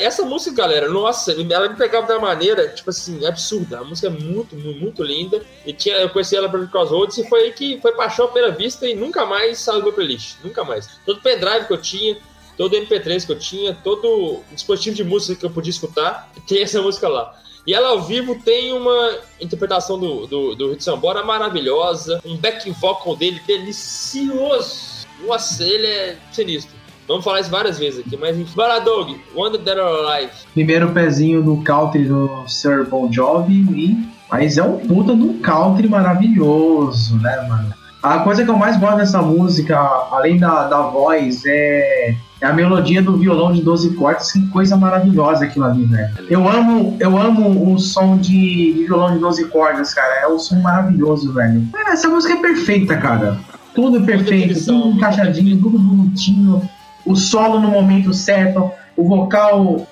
[0.00, 3.78] essa música, galera, nossa, ela me pegava uma maneira, tipo assim, absurda.
[3.80, 5.42] A música é muito, mu- muito linda.
[5.64, 8.54] E tinha, eu conheci ela pelo Crossroads e foi aí que foi paixão à primeira
[8.54, 10.36] vista e nunca mais saiu do meu playlist.
[10.44, 10.88] Nunca mais.
[11.06, 12.18] Todo pendrive que eu tinha,
[12.56, 16.82] todo MP3 que eu tinha, todo dispositivo de música que eu podia escutar, tem essa
[16.82, 17.34] música lá.
[17.66, 23.14] E ela ao vivo tem uma interpretação do, do, do Sambora maravilhosa, um backing vocal
[23.16, 25.06] dele delicioso.
[25.26, 26.74] Nossa, ele é sinistro.
[27.10, 28.52] Vamos falar isso várias vezes aqui, mas enfim.
[28.54, 29.16] Vai lá, Doug.
[29.34, 30.30] Wonder Dead or Alive.
[30.54, 35.38] Primeiro pezinho do country do Sir Bon Jovi, e- mas é um puta de um
[35.40, 37.74] country maravilhoso, né, mano?
[38.02, 39.76] A coisa que eu mais gosto dessa música,
[40.10, 44.74] além da, da voz, é, é a melodia do violão de 12 cordas, que coisa
[44.76, 46.08] maravilhosa aquilo ali, velho.
[46.30, 50.14] Eu amo, eu amo o som de, de violão de 12 cordas, cara.
[50.22, 51.66] É um som maravilhoso, velho.
[51.76, 53.36] É, essa música é perfeita, cara.
[53.74, 56.62] Tudo perfeito, definição, tudo encaixadinho, tudo bonitinho.
[57.04, 59.86] O solo no momento certo, o vocal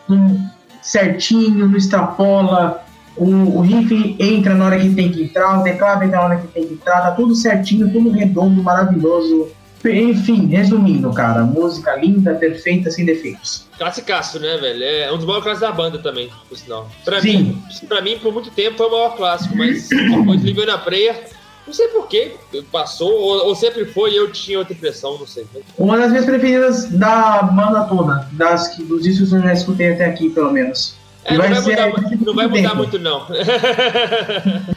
[0.82, 2.84] certinho, não extrapola.
[3.16, 6.36] o, o riff entra na hora que tem que entrar, o teclado entra na hora
[6.36, 9.48] que tem que entrar, tá tudo certinho, tudo redondo, maravilhoso.
[9.84, 13.68] Enfim, resumindo, cara, música linda, perfeita, sem defeitos.
[13.78, 14.82] Classicaço, né, velho?
[14.82, 16.90] É um dos maiores clássicos da banda também, por sinal.
[17.04, 17.38] Pra Sim.
[17.38, 20.78] mim, pra mim, por muito tempo, foi o maior clássico, mas depois de Living na
[20.78, 21.28] Prayer,
[21.68, 22.32] não sei porquê,
[22.72, 25.46] passou, ou, ou sempre foi e eu tinha outra impressão, não sei.
[25.76, 29.92] Uma das minhas preferidas da banda toda, das que, dos discos que eu já escutei
[29.92, 30.94] até aqui, pelo menos.
[31.24, 33.26] É, não vai vai, mudar, muito- não vai mudar muito, não.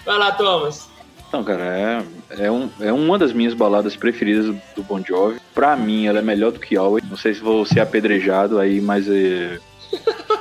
[0.05, 0.89] vai lá, Thomas.
[1.29, 2.03] Então, cara, é,
[2.45, 5.39] é, um, é uma das minhas baladas preferidas do, Bon Jovi.
[5.55, 7.09] Pra mim, ela é melhor do que Always.
[7.09, 9.57] Não sei se vou ser apedrejado aí, mas é.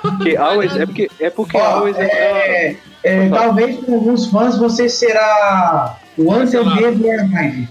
[0.03, 4.59] Porque Always é porque é porque Ó, Always é, é, é, talvez com alguns fãs
[4.59, 6.81] você será o Cancelado.
[6.81, 7.68] Dead or Alive.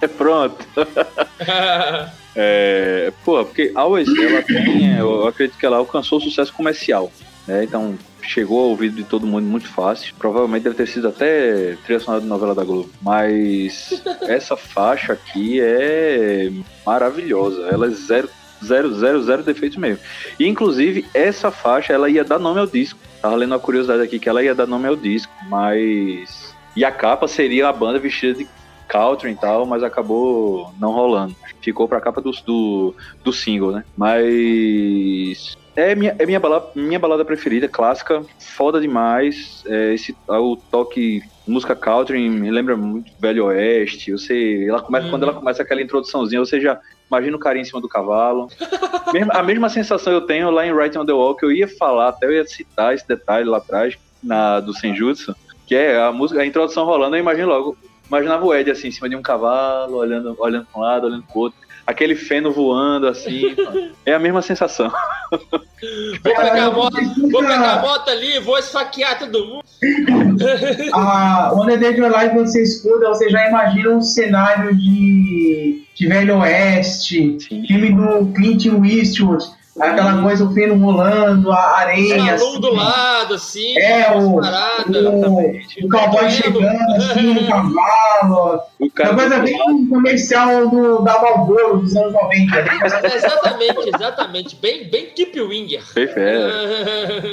[0.00, 0.66] é pronto.
[2.34, 7.12] É, pô, porque Always ela tem, eu acredito que ela alcançou o sucesso comercial,
[7.46, 7.62] né?
[7.64, 10.14] Então chegou ao ouvido de todo mundo muito fácil.
[10.18, 12.90] Provavelmente deve ter sido até trilha sonora de novela da Globo.
[13.02, 16.50] Mas essa faixa aqui é
[16.86, 17.68] maravilhosa.
[17.70, 18.30] Ela é zero,
[18.64, 20.02] zero, zero, zero defeitos mesmo.
[20.40, 22.98] E inclusive essa faixa ela ia dar nome ao disco.
[23.20, 26.41] Tava lendo uma curiosidade aqui que ela ia dar nome ao disco, mas
[26.76, 28.48] e a capa seria a banda vestida de
[28.88, 31.34] country e tal, mas acabou não rolando.
[31.60, 33.84] Ficou pra capa do, do, do single, né?
[33.96, 39.64] Mas é minha, é minha, balada, minha balada preferida, clássica, foda demais.
[39.66, 44.12] É, esse, o toque música country me lembra muito Velho Oeste.
[44.12, 45.10] Você, ela começa, Uhum.
[45.10, 48.48] Quando ela começa aquela introduçãozinha, você já imagina o cara em cima do cavalo.
[49.32, 52.08] A mesma sensação eu tenho lá em Writing on the Wall, que eu ia falar,
[52.08, 55.34] até eu ia citar esse detalhe lá atrás, na, do Senjutsu,
[55.72, 58.92] que é a música, a introdução rolando, eu imagino logo, imaginava o Ed assim, em
[58.92, 63.06] cima de um cavalo, olhando, olhando para um lado, olhando pro outro, aquele feno voando
[63.06, 63.56] assim,
[64.04, 64.92] é a mesma sensação.
[65.30, 67.00] Vou pegar a moto,
[67.30, 69.64] vou pegar a moto ali, vou esfaquear todo mundo.
[70.92, 76.36] A One or Alive, quando você escuta, você já imagina um cenário de, de Velho
[76.36, 77.66] Oeste, Sim.
[77.66, 79.42] filme do Clint Eastwood,
[79.80, 82.36] aquela coisa, o feno rolando, a areia.
[82.36, 82.76] Do assim.
[82.76, 84.96] lado, assim, É, o, paradas.
[84.96, 88.60] o, o cowboy chegando assim no cavalo.
[88.80, 92.62] Uma coisa bem comercial do, da Marlboro dos anos 90.
[92.62, 92.78] né?
[92.82, 94.56] É, exatamente, exatamente.
[94.56, 95.82] Bem, bem Keep Winger.
[95.94, 96.52] Perfeito.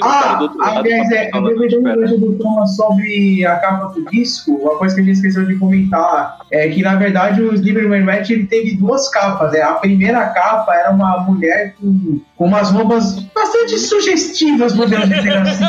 [0.02, 4.52] Ah, do aliás, é, eu lembrei um coisa do Thomas sobre a capa do disco,
[4.52, 8.30] uma coisa que a gente esqueceu de comentar, é que na verdade o Slippery Match
[8.30, 9.60] ele teve duas capas, né?
[9.62, 15.64] A primeira capa era uma mulher com, com umas roupas bastante sugestivas, podemos dizer assim.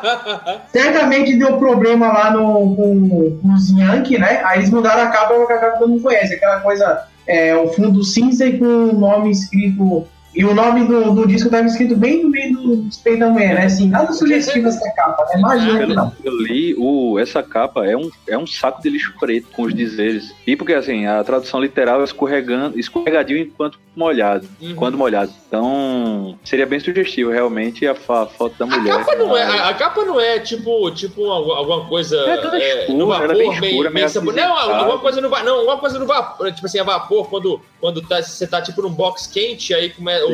[0.72, 4.40] Certamente deu problema lá no, com, com os Yankee, né?
[4.42, 8.02] Aí eles mudaram a capa porque a capa mundo conhece, aquela coisa, é, o fundo
[8.02, 10.08] cinza e com o nome escrito.
[10.34, 12.88] E o nome do, do disco estava escrito bem no meio do
[13.30, 13.64] mulher, né?
[13.66, 15.38] Assim, nada sugestivo essa capa, né?
[15.38, 16.10] Imagina que Pelo não.
[16.10, 19.64] que eu li, o, essa capa é um, é um saco de lixo preto com
[19.64, 20.34] os dizeres.
[20.46, 24.48] E porque assim, a tradução literal é escorregando, escorregadio enquanto molhado.
[24.60, 24.74] Uhum.
[24.74, 25.30] Quando molhado.
[25.46, 28.96] Então, seria bem sugestivo realmente a, fa- a foto da A mulher.
[28.96, 32.56] capa não é, a, a capa não é tipo, tipo algu- alguma coisa É toda
[32.58, 34.34] escura, no ela é vapor, bem escura, meio meio sabor.
[34.34, 37.60] Não, alguma coisa no vapor, não, alguma coisa no vapor, tipo assim, a vapor quando
[37.80, 40.32] quando tá, você tá tipo num box quente, aí come, Deixa eu o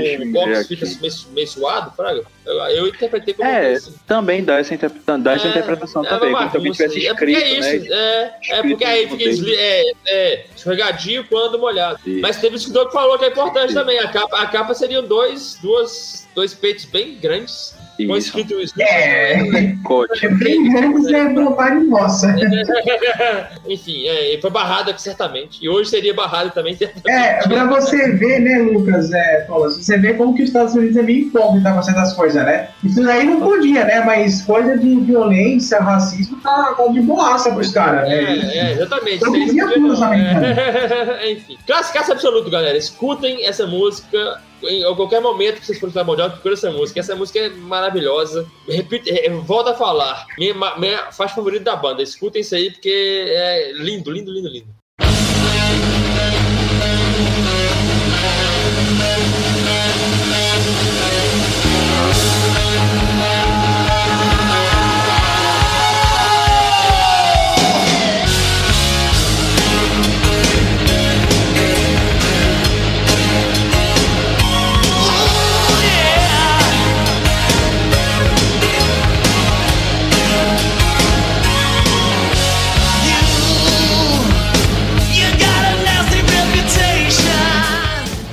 [0.60, 0.76] aqui.
[0.76, 2.22] fica meio, meio suado, fraga.
[2.46, 3.94] Eu, interpretei como É, isso.
[4.06, 6.88] também dá essa, interpreta- dá essa interpretação é também, uma como bagunça.
[6.88, 7.96] tivesse É porque escrito, é isso, né?
[7.96, 11.98] é, é porque aí fica esli- é, é, escorregadio quando molhado.
[12.06, 12.20] Isso.
[12.20, 13.74] Mas teve um escritor que falou que é importante Sim.
[13.74, 13.98] também.
[13.98, 18.16] A capa, a capa seriam dois, duas, dois peitos bem grandes, Isso.
[18.16, 18.74] escrito isso.
[18.80, 22.34] É, é bem grande, é vontade nossa.
[23.68, 25.58] Enfim, é, foi barrada certamente.
[25.62, 26.76] E hoje seria barrado também.
[26.76, 27.10] certamente.
[27.10, 30.96] É, pra você ver, né, Lucas, é, Thomas, você vê como que os Estados Unidos
[30.96, 32.68] é meio hipócrita com certas coisas, né?
[32.84, 34.00] Isso daí não podia, né?
[34.04, 38.14] Mas coisa de violência, racismo, tá, tá de boaça pros caras, né?
[38.14, 39.22] É, é, exatamente.
[39.24, 41.32] Não podia, tudo É.
[41.32, 42.76] Enfim, classicaço absoluto, galera.
[42.76, 44.40] Escutem essa música.
[44.62, 47.00] Em qualquer momento que vocês forem escutar Mundial, procura essa música.
[47.00, 48.46] Essa música é maravilhosa.
[48.66, 50.26] Repito, é, volto a falar.
[50.38, 52.02] Minha, minha faixa favorita da banda.
[52.02, 54.77] Escutem isso aí, porque é lindo, lindo, lindo, lindo.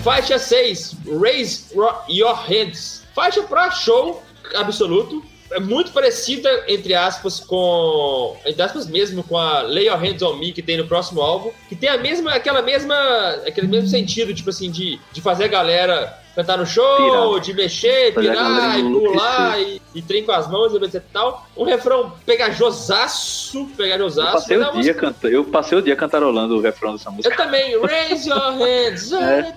[0.05, 1.65] Faixa 6, Raise
[2.07, 3.01] Your Hands.
[3.15, 4.21] Faixa pra show
[4.53, 5.25] absoluto.
[5.51, 8.37] é muito parecida, entre aspas, com.
[8.45, 11.49] Entre aspas mesmo, com a Lay Your Hands on Me que tem no próximo álbum,
[11.67, 12.95] que tem a mesma, aquela mesma.
[13.47, 18.13] aquele mesmo sentido, tipo assim, de, de fazer a galera cantar no show, de mexer,
[18.13, 21.44] Fazer pirar e pular e, e trem com as mãos e etc e tal.
[21.57, 24.31] Um refrão pegajosaço, Eu pegajosaço.
[24.33, 25.27] passei, mas é o dia canta...
[25.29, 27.33] eu passei o dia cantarolando o refrão dessa música.
[27.33, 29.53] eu também, raise your hands, É.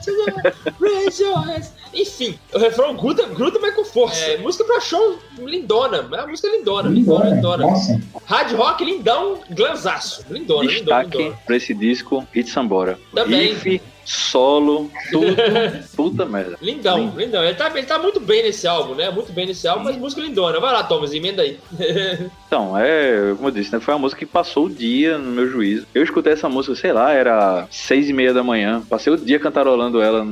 [0.80, 1.72] raise your hands.
[1.92, 4.24] Enfim, o refrão gruda, gruda mas com força.
[4.24, 7.64] É, música pra show lindona, é uma música lindona, lindona, lindona.
[7.66, 8.00] Nossa.
[8.26, 10.24] Hard rock lindão, glanzaço.
[10.30, 11.38] Lindona, lindona, Destaque lindona.
[11.46, 12.98] pra esse disco, Hit Sambora.
[13.14, 13.54] Também.
[13.54, 15.34] Riff, solo, tudo.
[15.96, 16.56] Puta merda.
[16.60, 17.42] Lindão, lindão.
[17.42, 19.10] Ele tá, ele tá muito bem nesse álbum, né?
[19.10, 20.60] Muito bem nesse álbum, mas música lindona.
[20.60, 21.58] Vai lá, Thomas, emenda aí.
[22.46, 25.46] Então, é, como eu disse, né, foi uma música que passou o dia no meu
[25.48, 25.86] juízo.
[25.94, 28.82] Eu escutei essa música, sei lá, era seis e meia da manhã.
[28.88, 30.26] Passei o dia cantarolando ela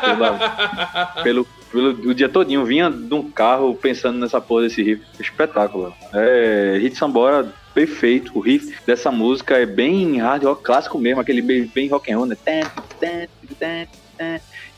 [0.00, 2.64] pela- pelo, pelo o dia todinho.
[2.64, 5.02] Vinha de um carro pensando nessa porra desse riff.
[5.18, 5.94] Espetáculo.
[6.12, 8.32] É, Hit Sambora, perfeito.
[8.34, 12.16] O riff dessa música é bem hard rock clássico mesmo, aquele bem, bem rock and
[12.18, 12.36] roll, né?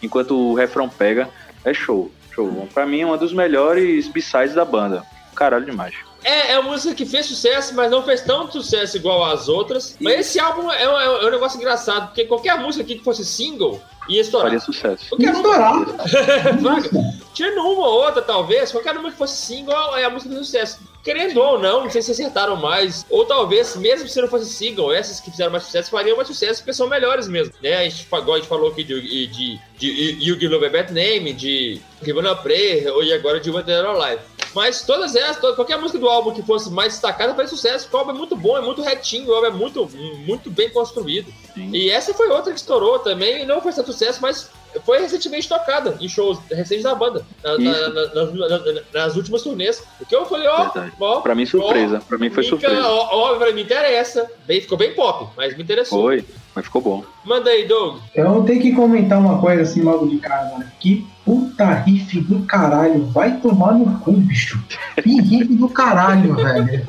[0.00, 1.28] Enquanto o refrão pega,
[1.64, 2.11] é show.
[2.34, 2.68] Show.
[2.72, 5.03] Pra mim é uma dos melhores b-sides da banda.
[5.35, 5.95] Caralho demais.
[6.24, 9.97] É, é uma música que fez sucesso, mas não fez tanto sucesso igual às outras.
[10.01, 13.24] Mas esse álbum é, um- é um negócio engraçado, porque qualquer música aqui que fosse
[13.24, 14.46] single ia estourar.
[14.48, 15.09] Faria sucesso.
[15.09, 15.84] Qualquer Estourar.
[16.61, 16.90] Vaga.
[17.34, 20.78] Tirando uma ou outra, talvez, qualquer uma que fosse single, é a música fez sucesso.
[21.03, 23.05] Querendo ou não, não sei se acertaram mais.
[23.11, 26.61] Ou talvez, mesmo se não fosse single, essas que fizeram mais sucesso fariam mais sucesso
[26.61, 27.55] porque são melhores mesmo.
[27.62, 27.74] Né?
[27.74, 29.88] A gente, igual a gente falou aqui de, de, de,
[30.20, 33.84] You Give Love a Bad Name, de Given a Prayer, e agora de What Dead
[33.84, 34.22] or Alive.
[34.55, 37.96] Mas todas elas, toda- qualquer música do álbum que fosse mais destacada faz sucesso, porque
[37.96, 39.88] o álbum é muito bom, é muito retinho, o álbum é muito,
[40.26, 41.32] muito bem construído.
[41.55, 41.70] Sim.
[41.72, 44.51] E essa foi outra que estourou também, e não foi tanto sucesso, mas
[44.86, 49.43] foi recentemente tocada em shows recentes da banda, na- na- na- na- na- nas últimas
[49.43, 49.82] turnês.
[49.99, 50.93] Porque eu falei, ó, Verdade.
[50.99, 52.01] ó, Pra mim, surpresa.
[52.09, 52.82] Pra mim foi me surpresa.
[52.86, 54.26] Ó, ó, pra mim interessa.
[54.47, 56.03] Bem, ficou bem pop, mas me interessou.
[56.03, 56.24] Foi,
[56.55, 57.05] mas ficou bom.
[57.24, 57.99] Manda aí, Doug.
[58.14, 60.64] Eu tenho que comentar uma coisa assim logo de cara, mano.
[60.80, 63.05] Que puta riff do caralho.
[63.09, 64.59] Vai tomar no cu, bicho.
[65.03, 66.86] Que riff do caralho, velho.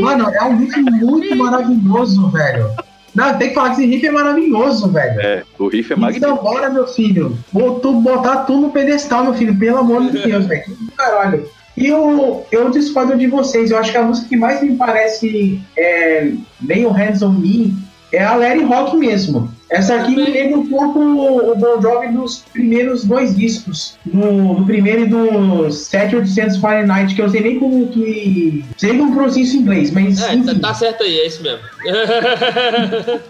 [0.00, 2.70] Mano, é um riff muito maravilhoso, velho.
[3.18, 5.20] Não, tem que falar que esse riff é maravilhoso, velho.
[5.20, 6.42] É, o riff é Então magnífico.
[6.42, 7.36] bora, meu filho.
[7.52, 9.58] Botou, botar tudo no pedestal, meu filho.
[9.58, 10.64] Pelo amor de Deus, velho.
[10.96, 11.48] Caralho.
[11.76, 13.70] E eu, eu discordo de vocês.
[13.70, 17.74] Eu acho que a música que mais me parece é, meio Hands on Me
[18.12, 19.50] é a Larry Rock mesmo.
[19.70, 23.98] Essa aqui me lembra um pouco o Bon Jovi dos primeiros dois discos.
[24.06, 28.64] No, no primeiro e do Saturday Sands Fire Night, que eu sei nem como que.
[28.78, 30.22] Sei como pronuncia isso em inglês, mas.
[30.22, 31.60] É, tá, tá certo aí, é isso mesmo.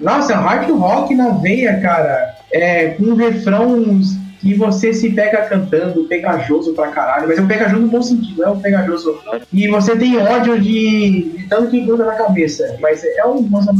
[0.00, 2.36] Nossa, hard rock na veia, cara.
[2.50, 7.28] É, com refrões que você se pega cantando, pegajoso pra caralho.
[7.28, 9.20] Mas é um pegajoso no bom sentido, não é um pegajoso.
[9.52, 12.76] E você tem ódio de, de tanto que gruda na cabeça.
[12.80, 13.72] Mas é coisa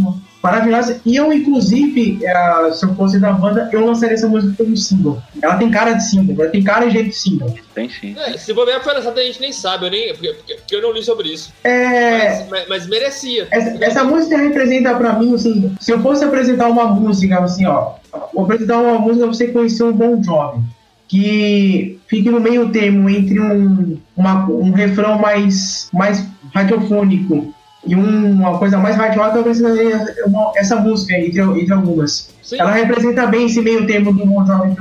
[0.42, 1.00] maravilhosa.
[1.06, 5.22] E eu, inclusive, é, se eu fosse da banda, eu lançaria essa música como single.
[5.40, 7.54] Ela tem cara de single, ela tem cara e jeito de single.
[7.74, 8.14] Tem sim.
[8.18, 10.82] É, se bobear foi lançado, a gente nem sabe, eu nem, porque, porque- porque eu
[10.82, 11.52] não li sobre isso.
[11.62, 12.28] É.
[12.40, 13.46] Mas, mas- mas merecia.
[13.50, 17.92] Essa, essa música representa pra mim, assim, se eu fosse apresentar uma música, assim, ó,
[18.34, 20.62] vou apresentar uma música pra você conhecer um bom jovem,
[21.08, 26.24] que fique no meio termo entre um, uma- um refrão mais, mais
[26.54, 27.54] radiofônico
[27.86, 32.30] e um- uma coisa mais hard rock, eu apresentaria uma- essa música entre, entre algumas.
[32.42, 32.58] Sim.
[32.60, 34.24] Ela representa bem esse meio termo do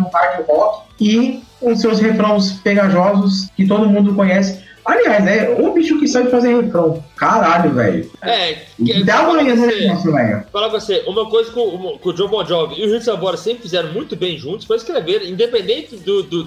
[0.04, 4.60] hard rock e os seus refrãos pegajosos que todo mundo conhece.
[4.86, 7.03] Aliás, é o bicho que sabe fazer refrão.
[7.15, 8.11] Caralho, velho.
[8.21, 8.53] É,
[8.84, 10.43] que, Dá uma fala olhada nesse negócio, velho.
[10.51, 13.01] falar pra você, uma coisa que o, que o John Bon Jovi e o Rio
[13.01, 16.45] Sambora sempre fizeram muito bem juntos foi escrever, independente do, do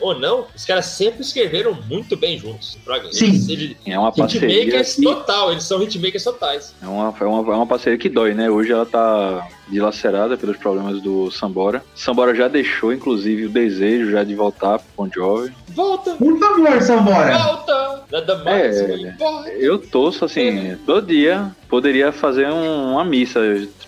[0.00, 2.78] ou não, os caras sempre escreveram muito bem juntos.
[3.12, 3.26] Sim.
[3.26, 4.48] Eles, eles, É uma parceria.
[4.48, 6.74] hitmakers Que, total, eles são hitmakers totais.
[6.82, 8.50] é, uma, é, uma, é uma parceria que dói, né?
[8.50, 11.82] Hoje ela tá dilacerada pelos problemas do Sambora.
[11.94, 15.52] Sambora já deixou, inclusive, o desejo já de voltar pro Bon Jovi.
[15.68, 16.14] Volta!
[16.14, 17.38] Por favor, Sambora.
[17.38, 18.02] Volta!
[18.12, 18.86] Nada mais É.
[18.96, 19.48] me importa.
[19.50, 23.40] Eu torço, assim, todo dia poderia fazer um- uma missa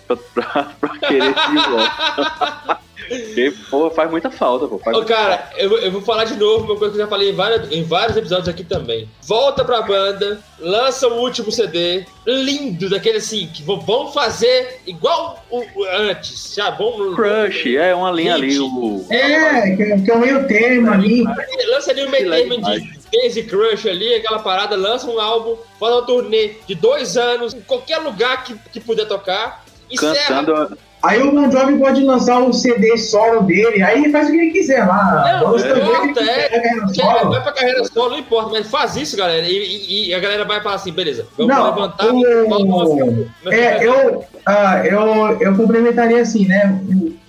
[0.05, 2.79] pra, pra, pra querer volta.
[3.09, 4.77] Porque, pô, faz muita falta, pô.
[4.79, 7.31] Faz Ô, cara, eu, eu vou falar de novo uma coisa que eu já falei
[7.31, 9.09] em, várias- em vários episódios aqui também.
[9.23, 15.59] Volta pra banda, lança o último CD, lindo, daquele assim, que vão- fazer igual o,
[15.59, 17.13] o antes, já vão...
[17.15, 19.05] Crush, é uma linha ali, o.
[19.09, 21.23] É, que, é o meio termo ali.
[21.69, 25.93] Lança ali o meio termo de Daisy Crush ali, aquela parada, lança um álbum, faz
[25.93, 31.21] uma turnê de dois anos, em qualquer lugar que, que puder tocar, encerra, Cantando, Aí
[31.21, 34.85] o Jovi pode lançar o CD solo dele, aí ele faz o que ele quiser
[34.85, 35.39] lá.
[35.41, 37.25] Não, Gosta não importa, é.
[37.29, 39.47] vai pra carreira solo, não importa, mas faz isso, galera.
[39.47, 42.05] E, e- e a galera vai falar assim, beleza, vamos Não, levantar.
[42.07, 46.77] o- vamos É, eu, ah, eu, eu complementaria assim, né?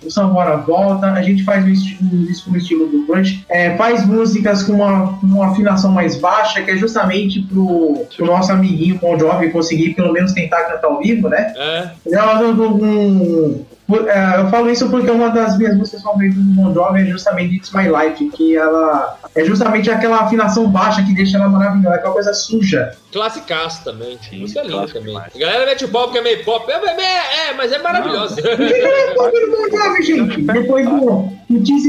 [0.03, 1.71] o Samora volta, a gente faz um
[2.11, 6.15] um disco no estilo do Crunch, é, faz músicas com uma, com uma afinação mais
[6.15, 10.87] baixa, que é justamente pro, pro nosso amiguinho Bon Jovi conseguir pelo menos tentar cantar
[10.87, 11.53] ao vivo, né?
[11.55, 11.89] É.
[12.05, 16.53] Eu, não- não- por- é, eu falo isso porque uma das minhas músicas favoritas do
[16.53, 21.13] Bon Jovi é justamente It's My Life, que ela é justamente aquela afinação baixa que
[21.13, 22.95] deixa ela maravilhosa, aquela coisa suja.
[23.11, 24.17] Classicaço também.
[24.29, 25.03] Sim, música linda também.
[25.03, 25.35] demais.
[25.35, 26.71] A galera mete o pau porque é meio pop.
[26.71, 28.35] É, é, é, mas é maravilhosa.
[28.35, 30.41] Por que que é pop do Bon Jovi, gente?
[30.41, 31.29] Depois do,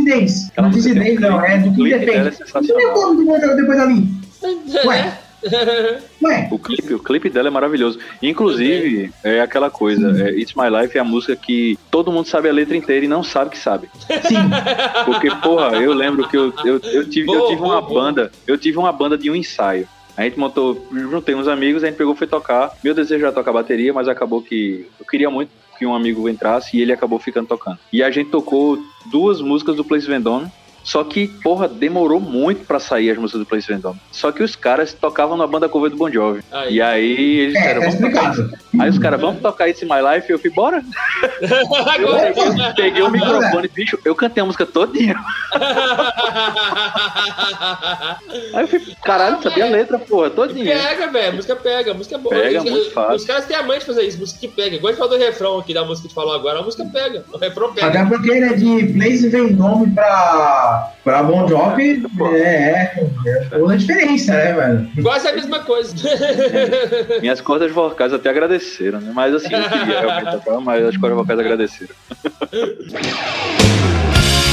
[0.04, 2.18] Days, tem um não, é do que o é depende.
[2.18, 2.94] Não é sensacional.
[2.94, 4.22] pop do Bon Jovi depois dali.
[4.86, 5.18] Ué.
[6.22, 7.98] Ué, O clipe, o clipe dela é maravilhoso.
[8.22, 12.48] Inclusive, é aquela coisa, é, It's My Life é a música que todo mundo sabe
[12.48, 13.88] a letra inteira e não sabe que sabe.
[14.28, 14.36] sim.
[15.04, 18.02] Porque, porra, eu lembro que eu, eu, eu tive, eu Boa, tive boa, uma boa.
[18.02, 19.88] banda, eu tive uma banda de um ensaio.
[20.16, 22.72] A gente montou, juntei uns amigos, a gente pegou e foi tocar.
[22.84, 26.76] Meu desejo era tocar bateria, mas acabou que eu queria muito que um amigo entrasse
[26.76, 27.78] e ele acabou ficando tocando.
[27.92, 30.46] E a gente tocou duas músicas do Place Vendôme.
[30.84, 34.00] Só que, porra, demorou muito pra sair as músicas do Place Vendôme.
[34.10, 36.42] Só que os caras tocavam na banda cover do Bon Jovi.
[36.50, 36.74] Aí.
[36.74, 38.62] E aí eles É, disseram, tá vamos tocar explicado.
[38.80, 40.30] Aí os caras, vamos tocar It's My Life?
[40.30, 40.82] Eu fui, bora.
[41.40, 45.14] Eu, peguei o microfone, bicho, eu cantei a música todinha.
[48.54, 50.76] Aí eu fui, caralho, sabia a letra, porra, todinha.
[50.76, 52.34] Pega, velho, música pega, música é boa.
[52.34, 53.14] Pega, Os- muito fácil.
[53.16, 54.76] Os caras têm a mãe de fazer isso, música que pega.
[54.76, 56.62] Igual a gente falou do refrão aqui da música que a gente falou agora, a
[56.62, 57.24] música pega.
[57.32, 57.86] O refrão pega.
[57.86, 60.71] Até porque, né, de Blaze Vendôme pra,
[61.04, 62.04] pra Bon Jovi,
[62.34, 64.90] é, é, é toda a diferença, né, velho?
[65.02, 65.94] Quase a mesma coisa.
[67.20, 69.12] Minhas cordas vocais até agradeceram, né?
[69.14, 71.94] Mas assim, eu queria realmente tocar, mas as cordas vocais agradeceram.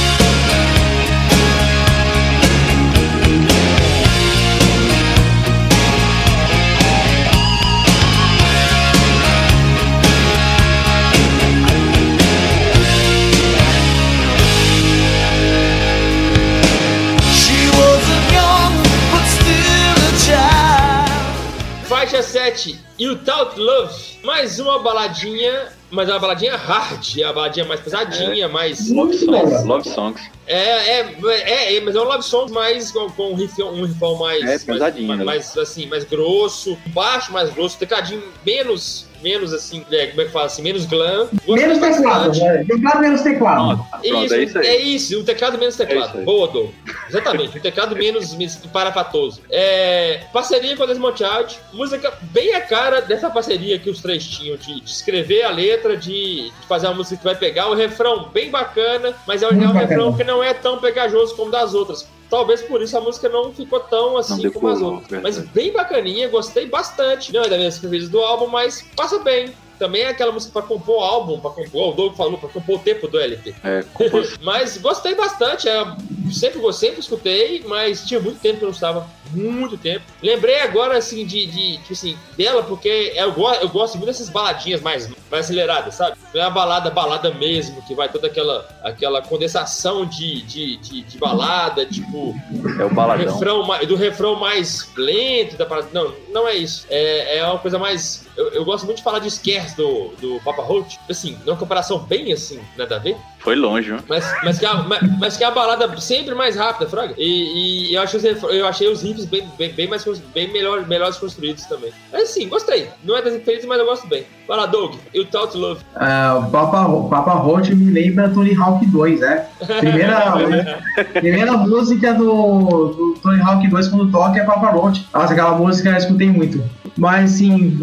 [22.20, 22.78] 17,
[23.24, 23.94] Taut Love.
[24.22, 28.48] Mais uma baladinha, mas é uma baladinha hard, é uma baladinha mais pesadinha, é.
[28.48, 28.90] mais.
[28.90, 29.64] Love songs.
[29.64, 30.30] Love songs.
[30.46, 34.18] É, é, é, é, mas é um love song mais com, com um rifão um
[34.18, 34.42] mais.
[34.42, 35.08] É, pesadinho.
[35.08, 35.24] Mais, né?
[35.24, 40.30] mais, assim, mais grosso, baixo mais grosso, tecadinho menos menos assim, é, como é que
[40.30, 41.28] fala assim, menos glam.
[41.46, 42.64] Menos teclado, né?
[42.64, 43.76] Teclado menos teclado.
[43.76, 46.18] Pronto, pronto, Isso, é isso é isso, um teclado menos isso teclado.
[46.18, 46.24] aí.
[46.24, 46.70] Boa, Dom.
[47.08, 48.34] Exatamente, um teclado menos
[48.72, 49.40] parafatoso.
[49.50, 54.24] É, parceria com a Desmond Child, música bem a cara dessa parceria que os três
[54.26, 57.74] tinham, de, de escrever a letra, de, de fazer uma música que vai pegar, o
[57.74, 61.50] refrão bem bacana, mas é um, é um refrão que não é tão pegajoso como
[61.50, 62.06] das outras.
[62.30, 65.08] Talvez por isso a música não ficou tão assim Não como as outras.
[65.10, 65.36] verdade.
[65.36, 67.32] Mas bem bacaninha, gostei bastante.
[67.32, 69.52] Não é das minhas preferidas do álbum, mas passa bem.
[69.80, 72.76] Também é aquela música pra compor o álbum, pra compor, o Doug falou, pra compor
[72.76, 73.54] o tempo do LP.
[73.64, 73.82] É,
[74.42, 75.68] Mas gostei bastante.
[75.68, 75.82] é,
[76.30, 79.08] sempre, sempre escutei, mas tinha muito tempo que eu não estava.
[79.32, 80.04] Muito tempo.
[80.22, 84.80] Lembrei agora, assim, de, de assim, dela, porque eu, go eu gosto muito dessas baladinhas
[84.80, 86.16] mais, mais aceleradas, sabe?
[86.34, 91.02] Não é a balada, balada mesmo, que vai toda aquela, aquela condensação de, de, de,
[91.02, 92.34] de balada, tipo,
[92.78, 93.32] é o baladão.
[93.32, 95.88] refrão, do refrão mais lento da parada.
[95.92, 96.86] Não, não é isso.
[96.90, 98.26] É, é uma coisa mais.
[98.40, 100.98] Eu, eu gosto muito de falar de scares do, do Papa Roach.
[101.10, 103.16] Assim, numa comparação bem assim, nada a ver.
[103.40, 104.00] Foi longe, viu?
[104.08, 107.14] Mas, mas, que, a, mas, mas que a balada sempre mais rápida, Fraga.
[107.18, 108.20] E, e eu, achei
[108.50, 111.92] eu achei os riffs bem, bem, bem, mais, bem melhor, melhores construídos também.
[112.10, 112.88] Mas sim, gostei.
[113.04, 114.24] Não é das infelices, mas eu gosto bem.
[114.48, 114.94] Vai lá, Doug.
[115.14, 115.80] You Tout Love.
[115.94, 119.46] O Papa, Papa Roach me lembra Tony Hawk 2, né?
[119.78, 120.80] Primeira,
[121.12, 125.06] primeira música do, do Tony Hawk 2 quando toca é Papa Roach.
[125.12, 126.62] Nossa, aquela música eu escutei muito.
[126.96, 127.78] Mas sim,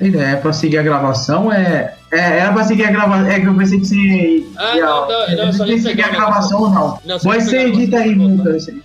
[0.00, 1.92] ideia pra seguir a gravação é.
[2.12, 3.26] É, era pra seguir a gravação.
[3.26, 4.44] É que eu pensei que você.
[4.56, 6.98] Ah, ia- não, não, não, só ia seguir a gravação ou não.
[7.04, 8.14] Não, você edita aí.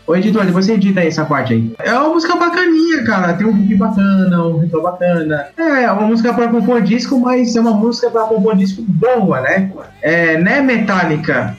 [0.07, 1.71] Ô, editor, depois você edita aí essa parte aí.
[1.79, 3.33] É uma música bacaninha, cara.
[3.33, 5.45] Tem um riff bacana, um riff bacana.
[5.55, 9.69] É uma música pra compor disco, mas é uma música pra compor disco boa, né?
[10.01, 11.55] É, né, Metallica?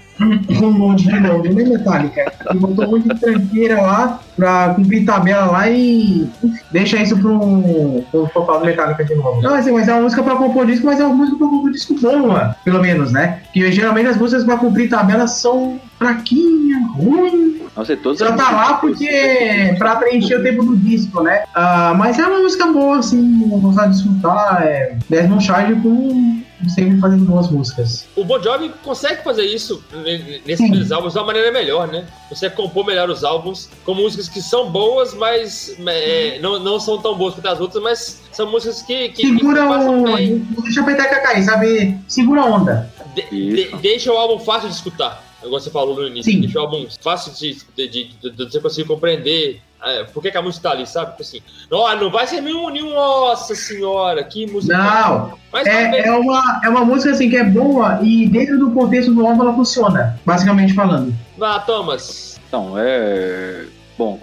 [0.62, 2.32] Um monte de nome, né, Metallica?
[2.52, 6.28] E botou muito de tranqueira lá pra cumprir tabela lá e
[6.70, 9.40] deixa isso pro, pro focal do Metallica de novo.
[9.42, 11.70] Não, assim, mas é uma música pra compor disco, mas é uma música pra compor
[11.70, 13.40] disco boa, pelo menos, né?
[13.44, 17.62] Porque geralmente as músicas pra cumprir tabela são fraquinhas, ruins.
[17.76, 21.44] Nossa, todos Só tá lá porque pra preencher o tempo do disco, né?
[21.54, 24.62] Ah, mas é uma música boa, assim, gostar de escutar.
[24.62, 28.06] É Desmond Child com sempre fazendo boas músicas.
[28.16, 32.06] O Bon Jovi consegue fazer isso ne- nesses primeiros álbuns de uma maneira melhor, né?
[32.28, 36.98] Consegue compor melhor os álbuns com músicas que são boas, mas é, não, não são
[37.00, 40.16] tão boas quanto as outras, mas são músicas que, que, que Segura passam o.
[40.16, 40.46] bem.
[40.56, 41.98] Não deixa a peteca cair, sabe?
[42.08, 42.90] Segura a onda.
[43.14, 45.22] De- de- deixa o álbum fácil de escutar.
[45.44, 46.32] Igual você falou no início.
[46.32, 46.40] Sim.
[46.40, 50.30] Deixa o álbum fácil de, de, de- de- de você conseguir compreender é, por que,
[50.30, 51.10] que a música tá ali, sabe?
[51.10, 54.76] Tipo assim, não, não vai ser nenhum, nenhum nossa senhora, que música.
[54.76, 58.70] Não, Mas é, é, uma, é uma música assim que é boa e dentro do
[58.70, 61.14] contexto do álbum ela funciona, basicamente falando.
[61.36, 62.40] Vá, Thomas.
[62.46, 63.64] Então, é.
[63.98, 64.20] Bom,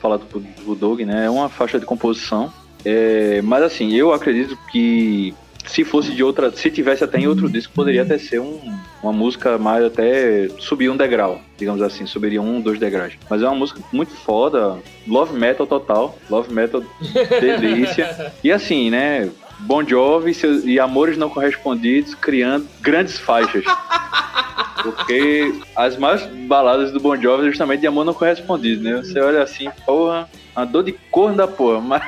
[0.00, 1.26] falado pro, pro Doug, né?
[1.26, 2.52] É uma faixa de composição.
[2.84, 5.34] É, mas assim, eu acredito que
[5.66, 6.50] se fosse de outra.
[6.52, 8.60] Se tivesse até em outro disco, poderia até ser um,
[9.02, 13.12] uma música mais até subir um degrau, digamos assim, subiria um, dois degraus.
[13.28, 16.82] Mas é uma música muito foda, love metal total, love metal
[17.40, 18.32] delícia.
[18.42, 19.30] e assim, né?
[19.60, 23.62] Bon Jovi e seus- e Amores Não Correspondidos criando grandes faixas.
[24.82, 28.96] Porque as mais baladas do Bon Jovi é justamente de amor não correspondido, né?
[28.96, 32.02] Você olha assim, porra, uma dor de corno da porra, mas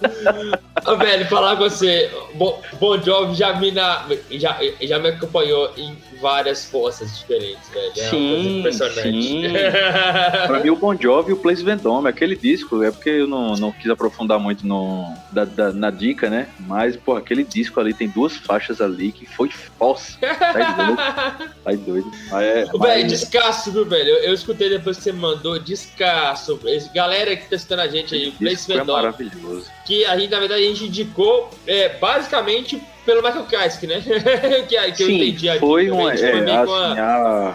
[0.98, 5.96] velho, falar com você, Bon, bon Jovi já me, na, já, já me acompanhou em
[6.20, 7.92] várias forças diferentes, velho.
[7.96, 9.00] É Sim, impressionante.
[9.22, 9.42] sim.
[10.46, 13.54] pra mim o Bon Jovi e o Place Vendôme, aquele disco, é porque eu não,
[13.54, 16.48] não quis aprofundar muito no, da- da- na dica, né?
[16.60, 20.18] Mas, porra, aquele disco ali tem duas faixas ali que foi falsa.
[20.20, 21.50] Tá doido.
[21.64, 22.10] Tá doido.
[22.30, 24.08] Mas é, Velho, mas- descasso, viu, velho?
[24.08, 26.58] Eu, eu escutei depois que você mandou, descasso.
[26.64, 29.66] Esse- Galera que tá escutando a gente aí, Place é Vendôme, maravilhoso.
[29.84, 34.02] Que a gente, na verdade, a gente indicou é, basicamente pelo Michael Kaisk, né?
[34.68, 35.58] que, a- que eu Sim, entendi aqui.
[35.58, 36.94] foi uma, é, com assim,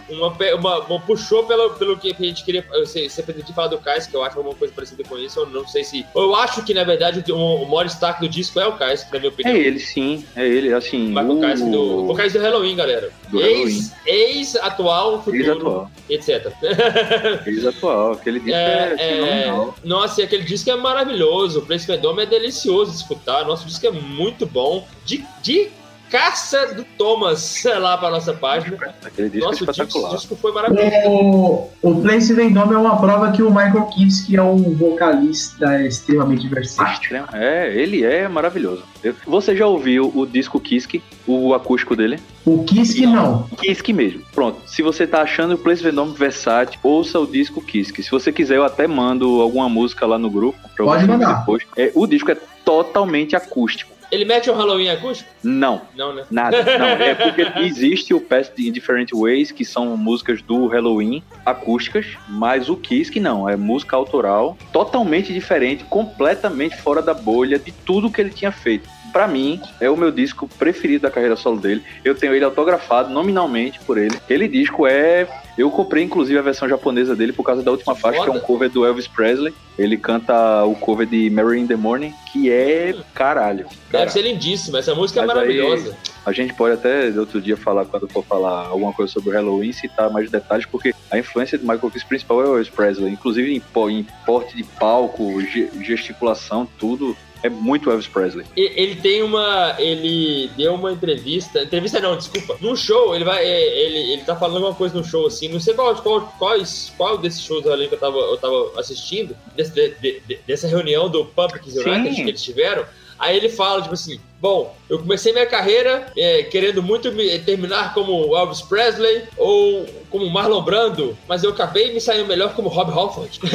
[0.10, 2.66] uma, pe- uma, uma- puxou pelo, pelo que a gente queria.
[2.74, 5.40] Eu sei, você pretendia falar do que eu acho alguma coisa parecida com isso.
[5.40, 6.06] Eu não sei se.
[6.16, 9.20] Eu acho que, na verdade, o, o maior destaque do disco é o Kais, na
[9.20, 9.56] minha é opinião.
[9.56, 13.12] ele, sim, é ele, assim, Michael o, Kais do, o do Halloween, galera.
[13.30, 16.54] Do ex, ex atual, futuro, ex-atual, etc.
[17.48, 19.76] ex-atual, aquele disco é, É, é, fenomenal.
[19.84, 21.60] nossa, aquele disco é maravilhoso.
[21.60, 23.46] O Place Vendôme é delicioso de escutar.
[23.46, 24.88] Nosso disco é muito bom.
[25.06, 25.70] De, de
[26.10, 28.78] caça do Thomas sei lá pra nossa página.
[29.04, 30.16] Aquele disco Nossa, é o disco, espetacular.
[30.16, 31.10] disco foi maravilhoso.
[31.10, 36.48] O, o Place Vendôme é uma prova que o Michael Kiske é um vocalista extremamente
[36.48, 36.94] versátil.
[36.94, 37.28] Extremo.
[37.34, 38.84] É, ele é maravilhoso.
[39.28, 42.20] Você já ouviu o disco Kiske, o acústico dele?
[42.46, 43.44] O Kiske não.
[43.58, 44.22] Kiske mesmo.
[44.34, 44.60] Pronto.
[44.66, 48.04] Se você tá achando o Place Venom versátil, ouça o disco Kiske.
[48.04, 50.58] Se você quiser, eu até mando alguma música lá no grupo.
[50.76, 51.40] Pra Pode você mandar.
[51.40, 51.64] Depois.
[51.78, 53.95] É, o disco é totalmente acústico.
[54.12, 55.30] Ele mete um Halloween acústico?
[55.44, 56.24] Não, Não, né?
[56.30, 56.64] nada.
[56.78, 62.06] Não, é porque existe o Past in Different Ways, que são músicas do Halloween acústicas,
[62.28, 68.12] mas o Kiske não, é música autoral, totalmente diferente, completamente fora da bolha de tudo
[68.12, 68.95] que ele tinha feito.
[69.16, 71.82] Pra mim, é o meu disco preferido da carreira solo dele.
[72.04, 74.14] Eu tenho ele autografado nominalmente por ele.
[74.18, 75.26] Aquele disco é.
[75.58, 78.34] Eu comprei inclusive a versão japonesa dele por causa da última faixa, que é um
[78.34, 78.46] Foda.
[78.46, 79.54] cover do Elvis Presley.
[79.80, 83.60] Ele canta o cover de Mary in the Morning, que é caralho.
[83.64, 84.12] Deve caralho.
[84.12, 84.76] ser lindíssimo.
[84.76, 85.96] Essa música é Mas aí- maravilhosa.
[86.26, 89.72] A gente pode até outro dia falar, quando for falar alguma coisa sobre o Halloween,
[89.72, 93.50] citar mais detalhes, porque a influência do Michael Kiss principal é o Elvis Presley, inclusive
[93.54, 93.62] em,
[93.92, 97.16] em porte de palco, ge- gesticulação, tudo.
[97.46, 98.46] É muito Elvis Presley.
[98.58, 99.76] E- Ele tem uma.
[99.78, 101.62] Ele deu uma entrevista.
[101.64, 102.58] Entrevista não, desculpa.
[102.60, 103.44] Num show, ele vai.
[103.46, 105.48] é, Ele, ele tá falando alguma coisa no show, assim.
[105.50, 109.36] Não sei qual, qual, quais, qual desses shows ali que eu tava, eu tava assistindo.
[109.56, 112.24] Desse, de- de- de- dessa reunião do Public United Sim.
[112.24, 112.86] que eles tiveram.
[113.18, 117.96] Aí ele fala, tipo assim, bom, eu comecei minha carreira é, querendo muito me- terminar
[117.96, 122.92] como Elvis Presley ou como Marlon Brando, mas eu acabei me saindo melhor como Rob
[122.92, 123.40] Halford.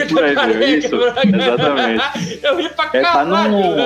[0.00, 0.78] É por aí, viu?
[0.78, 2.40] Isso, exatamente.
[2.42, 3.50] Eu ri pra É, tá caralho.
[3.52, 3.76] no.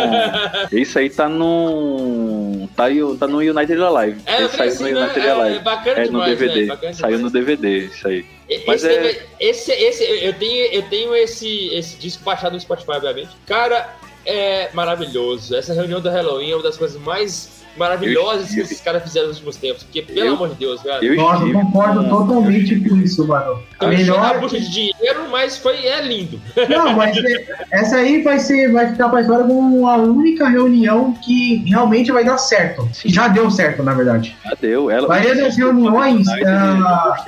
[0.72, 2.68] Isso aí tá no.
[2.74, 2.84] Tá,
[3.18, 4.20] tá no United Alive.
[4.26, 5.22] É, eu falei saiu no assim, né?
[5.22, 5.56] United É, Alive.
[5.56, 6.54] é bacana É no demais, DVD.
[6.54, 7.30] velho, bacana Saiu no.
[7.30, 8.24] DVD, isso aí.
[8.66, 12.92] Mas esse, é- esse, esse, eu tenho, eu tenho esse, esse disco baixado no Spotify,
[12.92, 13.30] obviamente.
[13.46, 13.88] Cara,
[14.26, 15.54] é maravilhoso.
[15.56, 19.36] Essa reunião do Halloween é uma das coisas mais maravilhosas que esses caras fizeram nos
[19.38, 19.82] últimos tempos.
[19.82, 21.04] Porque, pelo Eu- amor de Deus, cara.
[21.04, 23.60] Eu Nossa, concordo com- totalmente com isso, mano.
[23.80, 24.38] A Melhor.
[24.38, 26.40] bucha de dinheiro, mas foi, é lindo.
[26.70, 31.14] Não, mas é- essa aí vai ser, vai ficar pra história como a única reunião
[31.14, 32.88] que realmente vai dar certo.
[33.06, 34.36] Já deu certo, na verdade.
[34.44, 34.88] Já deu.
[34.88, 37.24] Ela, A maioria das reuniões, ah.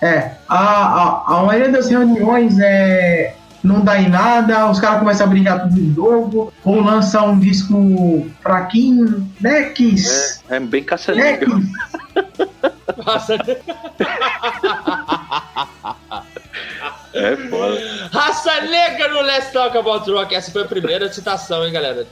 [0.00, 3.34] É, a, a, a maioria das reuniões é.
[3.62, 7.38] Não dá em nada, os caras começam a brigar tudo de novo, ou lançar um
[7.38, 10.40] disco fraquinho, né, Kiss?
[10.48, 11.38] É, é bem Né.
[11.38, 11.72] Kiss?
[13.04, 13.36] Nossa,
[17.12, 17.78] É foda.
[18.12, 20.34] Raça negra no Let's Talk About Rock.
[20.34, 22.06] Essa foi a primeira citação, hein, galera?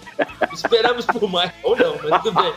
[0.52, 1.52] Esperamos por mais.
[1.62, 2.52] Ou não, mas tudo bem.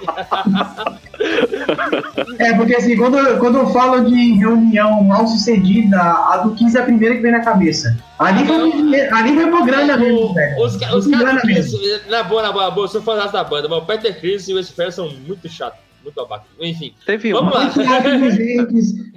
[2.40, 6.82] É, porque assim, quando, quando eu falo de reunião mal sucedida, a do 15 é
[6.82, 7.98] a primeira que vem na cabeça.
[8.18, 10.62] Ali foi, ali foi pro grana mesmo, velho.
[10.62, 11.44] Os, os caras
[12.10, 14.48] na boa, na boa, na boa, eu sou fãzão da banda, mas o Peter Chris
[14.48, 16.46] e o Wes são muito chatos, muito babaca.
[16.60, 17.64] Enfim, Teve vamos uma.
[17.66, 17.74] lá.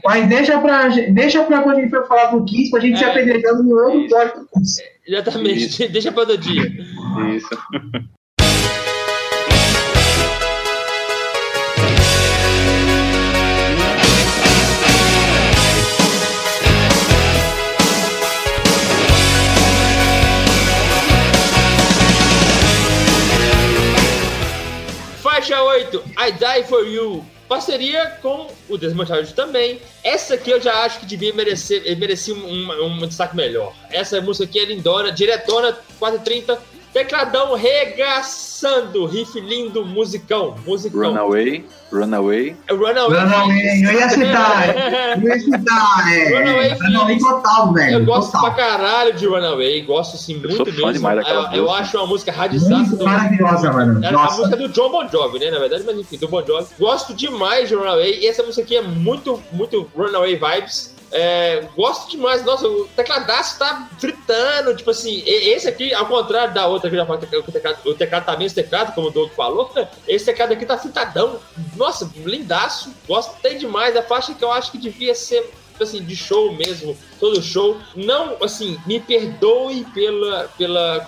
[0.04, 3.04] Mas deixa pra, deixa pra quando a gente for falar do 15, pra gente se
[3.04, 3.10] É.
[3.10, 4.48] apedrejando no outro Isso.
[4.54, 4.82] 15.
[5.06, 6.62] Exatamente, deixa pra outro dia.
[7.34, 7.48] Isso.
[25.42, 27.24] Faixa 8, I Die For You.
[27.48, 29.80] Parceria com o Desmontage também.
[30.04, 33.74] Essa aqui eu já acho que devia merecer, merecia um, um destaque melhor.
[33.90, 36.62] Essa música aqui é lindona, diretona, 430.
[36.92, 41.00] Tecladão regaçando, riff lindo, musicão, musicão.
[41.00, 41.64] Runaway.
[41.90, 42.56] Runaway.
[42.70, 43.20] Runaway.
[43.20, 46.28] Runaway, eu ia citar, eu ia citar, é.
[46.38, 47.92] Runaway Runaway total, velho.
[47.98, 48.52] Eu gosto total.
[48.54, 50.92] pra caralho de Runaway, gosto assim muito sou fã mesmo.
[50.92, 51.80] demais daquela eu, eu música.
[51.82, 54.04] acho uma música radizaça do, maravilhosa, mano.
[54.04, 54.36] Era a Nossa.
[54.38, 55.50] música do John Bon Jovi, né?
[55.50, 56.66] Na verdade, mas enfim, do Bon Jovi.
[56.78, 58.20] Gosto demais de Runaway.
[58.20, 60.91] E essa música aqui é muito, muito Runaway vibes.
[61.12, 62.42] É, gosto demais.
[62.44, 64.74] Nossa, o tecladaço tá fritando.
[64.74, 67.18] Tipo assim, esse aqui, ao contrário da outra que já o
[67.52, 69.70] teclado, o teclado tá meio teclado, como o Doug falou.
[70.08, 71.38] Esse teclado aqui tá fritadão.
[71.76, 72.92] Nossa, lindaço.
[73.06, 73.94] Gostei demais.
[73.96, 75.52] A faixa que eu acho que devia ser
[75.82, 77.76] tipo assim, de show mesmo, todo show.
[77.96, 80.48] Não, assim, me perdoe pela.
[80.56, 81.06] pela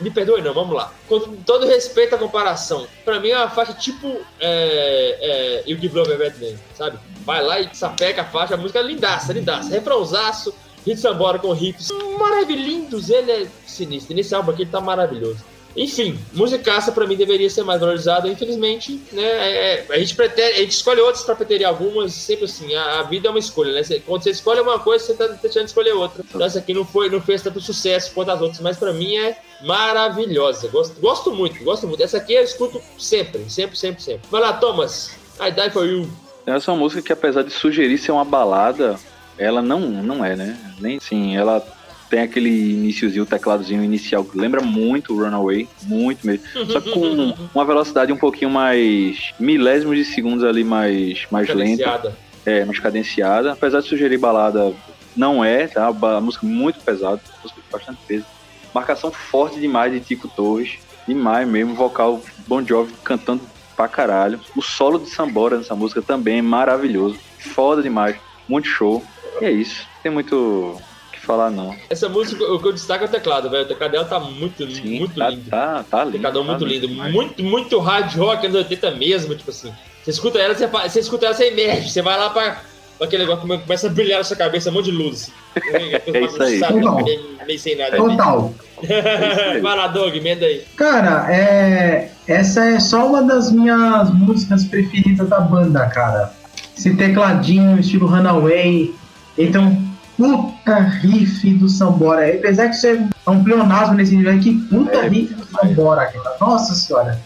[0.00, 0.92] me perdoe, não, vamos lá.
[1.08, 4.20] Com todo respeito à comparação, pra mim é uma faixa tipo.
[4.40, 6.98] É, é, You Give Love a Bad Name, sabe?
[7.24, 9.70] Vai lá e sapeca a faixa, a música é lindaça, lindaça.
[9.70, 14.14] Refrãozaço, hit sambora com riffs maravilhindos, ele é sinistro.
[14.14, 15.51] Nesse álbum aqui ele tá maravilhoso.
[15.76, 19.22] Enfim, musicaça pra mim deveria ser mais valorizada, infelizmente, né?
[19.22, 23.00] é- é- a gente pretende, a gente escolhe outras pra preterir algumas, sempre assim, a,
[23.00, 23.82] a vida é uma escolha, né?
[24.06, 26.22] Quando você escolhe uma coisa, você tá deixando de escolher outra.
[26.28, 29.16] Então essa aqui não foi, não fez tanto sucesso quanto as outras, mas pra mim
[29.16, 30.68] é maravilhosa.
[30.68, 32.02] Gosto, gosto muito, gosto muito.
[32.02, 34.22] Essa aqui eu escuto sempre, sempre, sempre, sempre.
[34.30, 35.10] Vai lá, Thomas.
[35.40, 36.10] I die for you.
[36.46, 38.98] Essa é uma música que, apesar de sugerir ser uma balada,
[39.38, 40.58] ela não, não é, né?
[40.80, 41.64] Nem sim, ela
[42.12, 46.44] tem aquele iniciozinho, o tecladozinho inicial que lembra muito o Runaway, muito mesmo.
[46.70, 52.14] Só que com uma velocidade um pouquinho mais milésimos de segundos ali mais, mais lenta,
[52.44, 53.52] é, mais cadenciada.
[53.52, 54.74] Apesar de sugerir balada,
[55.16, 55.86] não é, tá?
[55.86, 58.26] A música muito pesada, música com bastante peso.
[58.74, 63.40] Marcação forte demais de Tico Torres, demais mesmo, vocal Bon Jovi cantando
[63.74, 64.38] pra caralho.
[64.54, 69.02] O solo de Sambora nessa música também é maravilhoso, foda demais, muito show.
[69.40, 70.78] E é isso, tem muito
[71.26, 71.74] falar não.
[71.88, 73.64] Essa música, o que eu destaco é o teclado, velho.
[73.64, 75.50] O teclado dela tá muito, Sim, muito tá, lindo.
[75.50, 76.12] tá, tá lindo.
[76.12, 76.88] Tecladão tá muito lindo.
[76.88, 77.12] demais.
[77.12, 79.72] Muito, muito hard rock anos 80 mesmo, tipo assim.
[80.02, 81.90] Você escuta ela, você, você escuta ela, você emerge.
[81.90, 82.62] Você vai lá pra,
[82.98, 85.30] pra aquele negócio que começa a brilhar na sua cabeça, um monte de luz.
[86.12, 86.58] É isso aí.
[86.58, 87.04] Sabe, Total.
[87.04, 87.96] meio, sem nada.
[87.96, 88.54] Total.
[88.82, 89.60] aí.
[89.60, 90.64] vai lá, Doug, emenda aí.
[90.76, 96.32] Cara, é, essa é só uma das minhas músicas preferidas da banda, cara.
[96.76, 98.94] Esse tecladinho, estilo Runaway.
[99.36, 99.76] Então,
[100.16, 102.28] puta riff do Sambora.
[102.34, 106.36] Apesar que isso é um pleonasmo nesse nível, que puta É, riff do Sambora, cara.
[106.40, 107.18] Nossa senhora.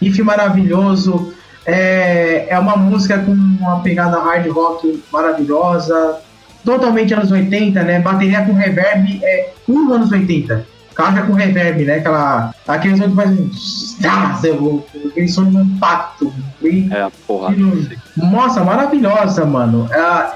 [0.00, 1.34] Riff maravilhoso.
[1.66, 6.18] É, é uma música com uma pegada hard rock maravilhosa.
[6.64, 8.00] Totalmente anos 80, né?
[8.00, 11.94] Bateria com reverb é um anos 80 caixa com reverb, né?
[11.96, 13.50] Aquela, aquele som que faz um.
[14.44, 16.32] Eu- Aquele som de impacto.
[16.62, 17.54] E, É a porra.
[18.16, 19.88] nossa, maravilhosa, mano.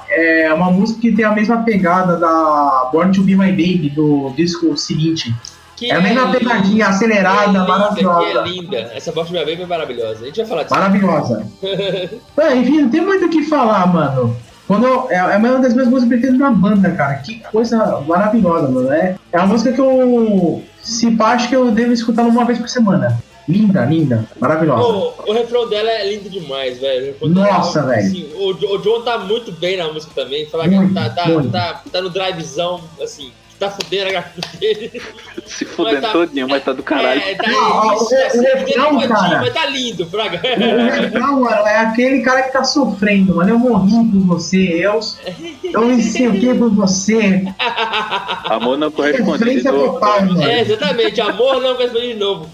[0.08, 3.90] É, é uma música que tem a mesma pegada da Born to Be My Baby,
[3.94, 5.34] do disco seguinte.
[5.76, 8.20] Que É a mesma linda, pegadinha acelerada, linda, maravilhosa.
[8.24, 8.76] Que é linda.
[8.94, 10.22] Essa voz de minha baby é maravilhosa.
[10.22, 10.74] A gente vai falar disso.
[10.74, 11.46] Maravilhosa.
[12.38, 14.36] É, enfim, não tem muito o que falar, mano.
[14.68, 17.14] Quando eu- é, é uma das minhas músicas preferidas da banda, cara.
[17.14, 18.92] Que coisa maravilhosa, mano.
[18.92, 20.62] É, é uma música que eu.
[20.82, 23.18] Se pá, acho que eu devo escutar uma vez por semana.
[23.46, 24.82] Linda, linda, maravilhosa.
[24.82, 27.14] O, o refrão dela é lindo demais, velho.
[27.20, 28.06] Dela- Nossa, velho.
[28.06, 30.46] assim, o, o John tá muito bem na música também.
[30.46, 35.02] Falar que tá, tá, tá, tá no drivezão, assim, tá fudendo a garganta dele.
[35.46, 37.20] Se fudendo tá- todinho, mas tá do caralho.
[37.20, 39.40] É, tá Não, o- isso, o assim, refrão, fudendo cara.
[39.40, 40.40] mas tá lindo, Fraga.
[40.44, 43.50] O refrão, mano, é aquele cara que tá sofrendo, mano.
[43.50, 45.00] Eu morri por você, eu,
[45.64, 45.90] eu
[46.28, 47.44] o que por você.
[48.44, 49.92] Amor não corresponde de Referência novo.
[49.94, 50.42] total, mano.
[50.42, 51.20] É, exatamente.
[51.20, 52.48] Amor não corresponde de novo.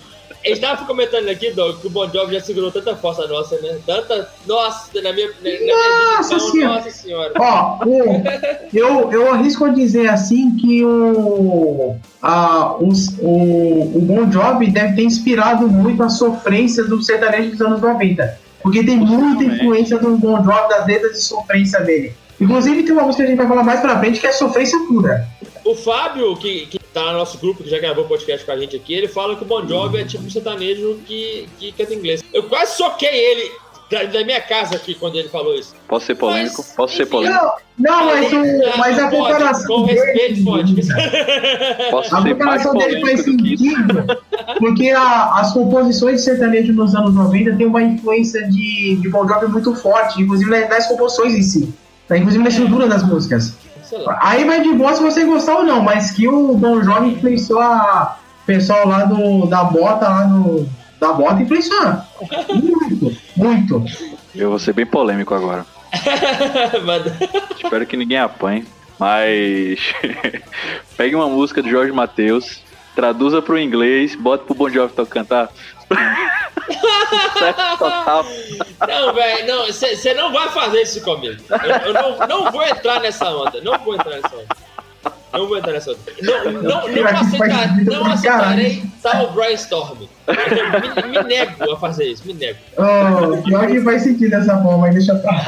[0.45, 3.57] A gente tava comentando aqui, Doug, que o Bon Jovi já segurou tanta força nossa,
[3.61, 3.79] né?
[3.85, 4.27] Tanta.
[4.47, 6.75] Nossa, na minha, na, na minha Nossa visão, Senhora.
[6.77, 7.33] nossa senhora.
[7.39, 8.23] Ó, o-
[8.73, 14.97] eu, eu arrisco a dizer assim que o, a, os- o, o Bon Jovi deve
[14.97, 18.39] ter inspirado muito a sofrência do sertanejo dos anos 90.
[18.63, 22.15] Porque tem muita influência do Bon Jovi, das letras de sofrência dele.
[22.41, 24.79] Inclusive tem uma música que a gente vai falar mais pra frente que é sofrência
[24.89, 25.27] pura.
[25.65, 28.77] O Fábio, que, que tá no nosso grupo, que já gravou podcast com a gente
[28.77, 32.23] aqui, ele fala que o Bon Jovi é tipo um sertanejo que, que canta inglês.
[32.33, 33.51] Eu quase soquei ele
[33.91, 35.75] da, da minha casa aqui quando ele falou isso.
[35.89, 36.57] Posso ser polêmico?
[36.59, 37.43] Mas, Posso ser polêmico?
[37.79, 40.75] Não, não mas, o, mas a Pode, comparação Com respeito, dele, pode.
[41.91, 44.07] Posso A comparação dele faz sentido,
[44.59, 49.27] porque a- as composições de sertanejo nos anos 90 tem uma influência de, de Bon
[49.27, 51.75] Jovi muito forte, inclusive nas, nas composições em si,
[52.07, 52.17] tá?
[52.17, 53.57] inclusive na estrutura das músicas.
[53.91, 54.21] Sei lá.
[54.23, 57.61] Aí vai de boa se você gostar ou não, mas que o Bon Jovi influenciou
[57.61, 60.67] a o pessoal lá do, da bota, lá no,
[61.01, 61.97] da bota, influenciou.
[62.55, 63.85] Muito, muito.
[64.35, 65.67] Eu vou ser bem polêmico agora.
[67.63, 68.65] Espero que ninguém apanhe.
[68.97, 69.81] Mas
[70.97, 72.63] pegue uma música do Jorge Matheus,
[72.95, 75.51] traduza pro inglês, bota pro Bon Jovi to cantar.
[77.79, 78.25] total.
[78.87, 81.43] Não, velho, não, você não vai fazer isso comigo.
[81.51, 83.61] Eu, eu não, não vou entrar nessa onda.
[83.61, 84.57] Não vou entrar nessa onda.
[85.33, 86.01] Não vou entrar nessa onda.
[86.23, 89.99] Não, não, não, aceitar, não aceitarei tal brainstorm.
[89.99, 92.59] Me, me nego a fazer isso, me nego.
[92.77, 95.39] Oh, pior que faz sentido dessa forma, mas deixa pra.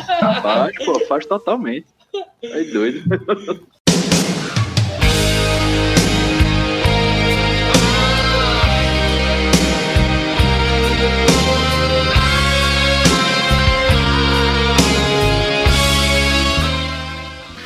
[0.43, 1.87] Faz, pô, faz totalmente.
[2.43, 3.03] É doido.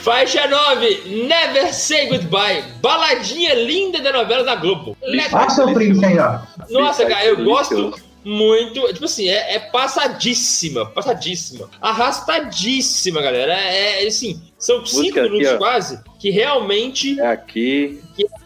[0.06, 2.62] Faixa 9, Never Say Goodbye.
[2.80, 4.96] Baladinha linda da novela da Globo.
[5.02, 6.38] Olha a sofrência aí, ó.
[6.70, 7.92] Nossa, é cara, eu gosto
[8.24, 8.80] muito.
[8.92, 11.68] Tipo assim, é, é passadíssima, passadíssima.
[11.82, 13.52] Arrastadíssima, galera.
[13.52, 15.58] É, é, assim, são cinco Música aqui, minutos ó.
[15.58, 18.00] quase que realmente É aqui.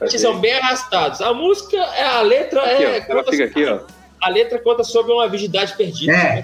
[0.09, 1.21] que são bem arrastados.
[1.21, 3.07] A música, é a letra Aqui, é.
[3.07, 3.13] ó.
[3.13, 3.81] Ela fica aqui, ó.
[4.23, 6.11] A letra conta sobre uma virgindade perdida.
[6.11, 6.43] É.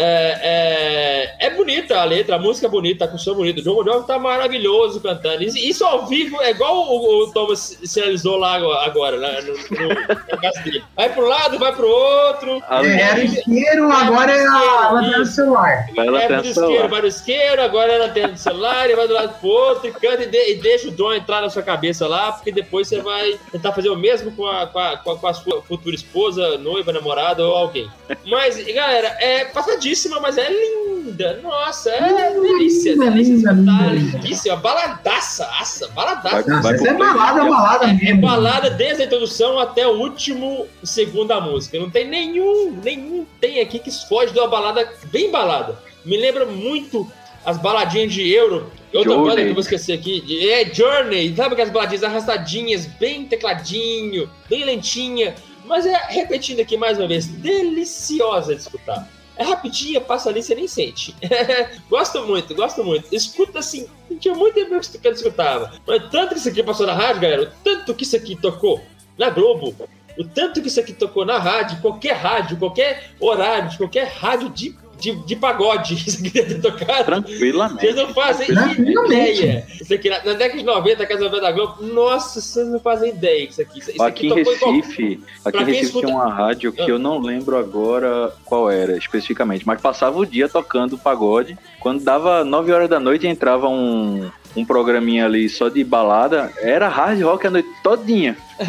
[0.00, 3.60] É, é, é bonita a letra, a música é bonita, a construção é bonita.
[3.60, 5.42] O John Bon Jovi tá maravilhoso cantando.
[5.42, 8.54] Isso, ao vivo é igual o, o Thomas sinalizou lá
[8.84, 10.84] agora, né, no, no, no caso dele.
[10.94, 12.62] Vai pro lado, vai pro outro.
[12.68, 15.86] A É, era o isqueiro, agora é a lanterna do celular.
[15.96, 18.90] Ela é tem pro a isqueiro, vai no isqueiro, agora é na tela do celular,
[18.90, 21.42] e vai do lado pro outro, e canta e, de- e deixa o dom entrar
[21.42, 24.78] na sua cabeça lá, porque depois você vai tentar fazer o mesmo com a, com
[24.78, 27.90] a, com a- com a sua futura esposa, noiva, namorada ou alguém.
[28.24, 29.44] Mas, galera, é
[29.88, 31.40] passadíssima, mas é linda.
[31.42, 34.18] Nossa, é delícia, linda, delícia linda, escutar, linda.
[34.18, 34.56] lindíssima.
[34.56, 36.42] Baladaça, aça, baladaça.
[36.42, 38.20] Vai- vai essa pro é balada, balada É mesmo.
[38.20, 41.78] balada desde a introdução até o último segundo da música.
[41.78, 45.78] Não tem nenhum, nenhum tem aqui que foge de uma balada bem balada.
[46.04, 47.10] Me lembra muito
[47.44, 48.70] as baladinhas de Euro.
[48.92, 49.28] Outra Journey.
[49.28, 50.50] banda que eu vou esquecer aqui.
[50.50, 51.34] É Journey.
[51.36, 55.34] Sabe aquelas baladinhas arrastadinhas, bem tecladinho, bem lentinha.
[55.66, 59.06] Mas é, repetindo aqui mais uma vez, deliciosa de escutar.
[59.38, 61.14] É rapidinha, passa ali, você nem sente.
[61.88, 63.06] gosto muito, gosto muito.
[63.14, 63.86] Escuta assim,
[64.18, 65.72] tinha muito tempo que eu escutava.
[65.86, 68.82] Mas tanto que isso aqui passou na rádio, galera, o tanto que isso aqui tocou
[69.16, 69.74] na Globo,
[70.18, 74.76] o tanto que isso aqui tocou na rádio, qualquer rádio, qualquer horário, qualquer rádio de,
[74.98, 77.04] de, de pagode, isso aqui deve ter tocado.
[77.04, 77.80] Tranquilamente.
[77.80, 79.66] Vocês não fazem ideia.
[79.80, 83.10] Isso aqui, na, na década de 90, Casa Novela da Globo, nossa, vocês não fazem
[83.10, 83.78] ideia que isso aqui.
[83.78, 86.88] Isso Aqui em tocou qual- Recife, aqui em Recife escuta- tinha uma rádio que Ah.
[86.88, 91.56] eu não lembro agora qual era especificamente, mas passava o dia tocando pagode.
[91.80, 96.88] Quando dava 9 horas da noite entrava um, um programinha ali só de balada, era
[96.88, 98.36] hard rock a noite todinha.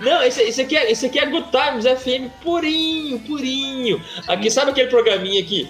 [0.00, 4.00] Não, esse, esse, aqui é, esse aqui é Good Times FM purinho, purinho.
[4.26, 5.68] Aqui, sabe aquele programinha aqui?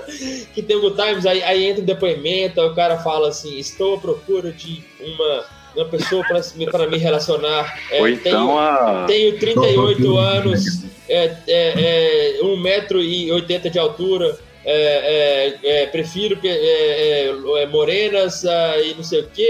[0.52, 3.58] que tem o Good Times, aí, aí entra um depoimento, aí o cara fala assim:
[3.58, 5.44] estou à procura de uma,
[5.76, 7.78] uma pessoa para me, pra me relacionar.
[7.90, 9.04] É, Ou tenho- então a.
[9.06, 14.38] Tenho 38 anos, é, é, é, 1,80m de altura.
[14.64, 19.42] É, é, é, prefiro é, é, é, morenas ah, e não sei o que,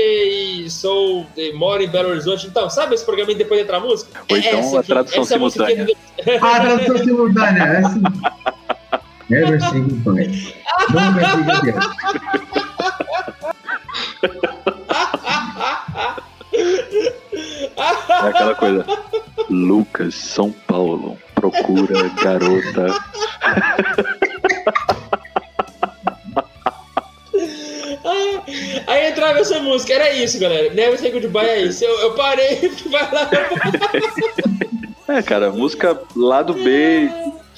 [0.65, 2.47] e sou, e moro em Belo Horizonte.
[2.47, 4.21] Então, sabe esse programa depois de entrar a música?
[4.31, 6.41] Ou É então essa a tradução essa música aqui simultânea.
[6.41, 8.03] Ah, tradução simultânea, é assim.
[9.33, 10.55] Never say goodbye.
[10.93, 11.93] Nunca say goodbye.
[18.23, 18.85] É aquela coisa.
[19.49, 22.87] Lucas, São Paulo, procura garota.
[28.93, 30.73] aí entrava essa música, era isso, galera.
[30.73, 31.85] Never Say Goodbye é isso.
[31.85, 33.31] Eu, eu parei, vai lá.
[35.09, 37.11] É, cara, música lado B,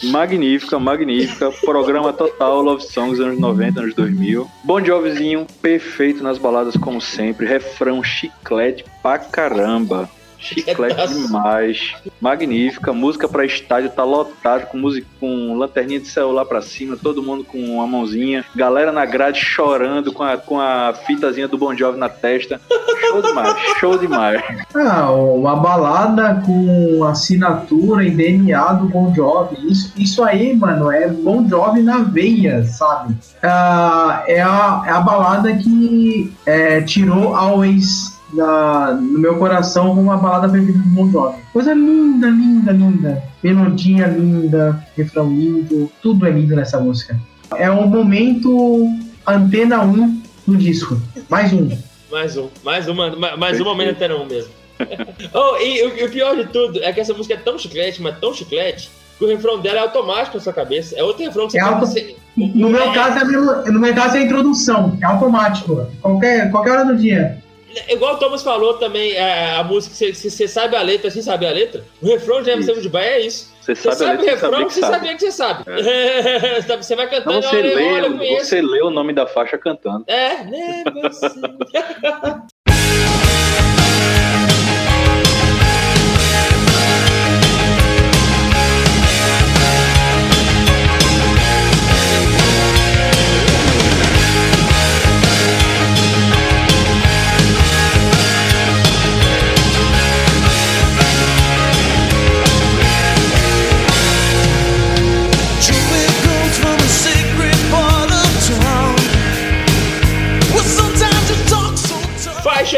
[0.04, 1.50] magnífica, magnífica.
[1.64, 4.50] Programa total, Love Songs, anos 90, anos 2000.
[4.64, 7.46] Bon Jovizinho, perfeito nas baladas, como sempre.
[7.46, 10.08] Refrão chiclete pra caramba.
[10.44, 11.94] Chiclete demais.
[12.20, 12.92] Magnífica.
[12.92, 17.44] Música pra estádio, tá lotado com música com lanterninha de celular pra cima, todo mundo
[17.44, 18.44] com uma mãozinha.
[18.54, 22.60] Galera na grade chorando com a, com a fitazinha do Bon Jovi na testa.
[23.00, 24.42] Show demais, show demais.
[24.74, 29.56] Ah, uma balada com assinatura e DNA do Bon Jovi.
[29.70, 33.14] Isso, isso aí, mano, é Bon Jovi na veia, sabe?
[33.42, 40.02] Ah, é, a, é a balada que é, tirou Always na, no meu coração como
[40.02, 41.38] uma balada preferida do Bon Jovi.
[41.52, 43.22] Coisa linda, linda, linda.
[43.42, 47.18] Melodia linda, refrão lindo, tudo é lindo nessa música.
[47.56, 48.88] É o momento
[49.26, 51.00] antena 1 do disco.
[51.28, 51.68] Mais um.
[52.10, 53.64] Mais um, mais uma, ma- mais um Perfeito.
[53.64, 54.50] momento até não mesmo.
[55.32, 58.02] oh, e, o- e o pior de tudo é que essa música é tão chiclete,
[58.02, 60.94] mas tão chiclete, que o refrão dela é automático na sua cabeça.
[60.98, 64.16] É outro refrão que você É auto- ser- No meu caso, é no meu caso
[64.16, 65.86] é a introdução, é automático.
[66.02, 67.38] Qualquer, qualquer hora do dia.
[67.88, 71.46] Igual o Thomas falou também, é, a música, se você sabe a letra, sem saber
[71.46, 73.52] a letra, o refrão de Emerson de é isso.
[73.60, 75.64] Você Você sabe, sabe, a o letra, você refrão sabia que sabe.
[75.64, 75.72] você
[76.62, 76.62] sabe.
[76.66, 79.56] Sabe, você vai Não, cantando, você olha, lê, olha, você lê o nome da faixa
[79.58, 80.04] cantando.
[80.06, 81.26] É, né, você.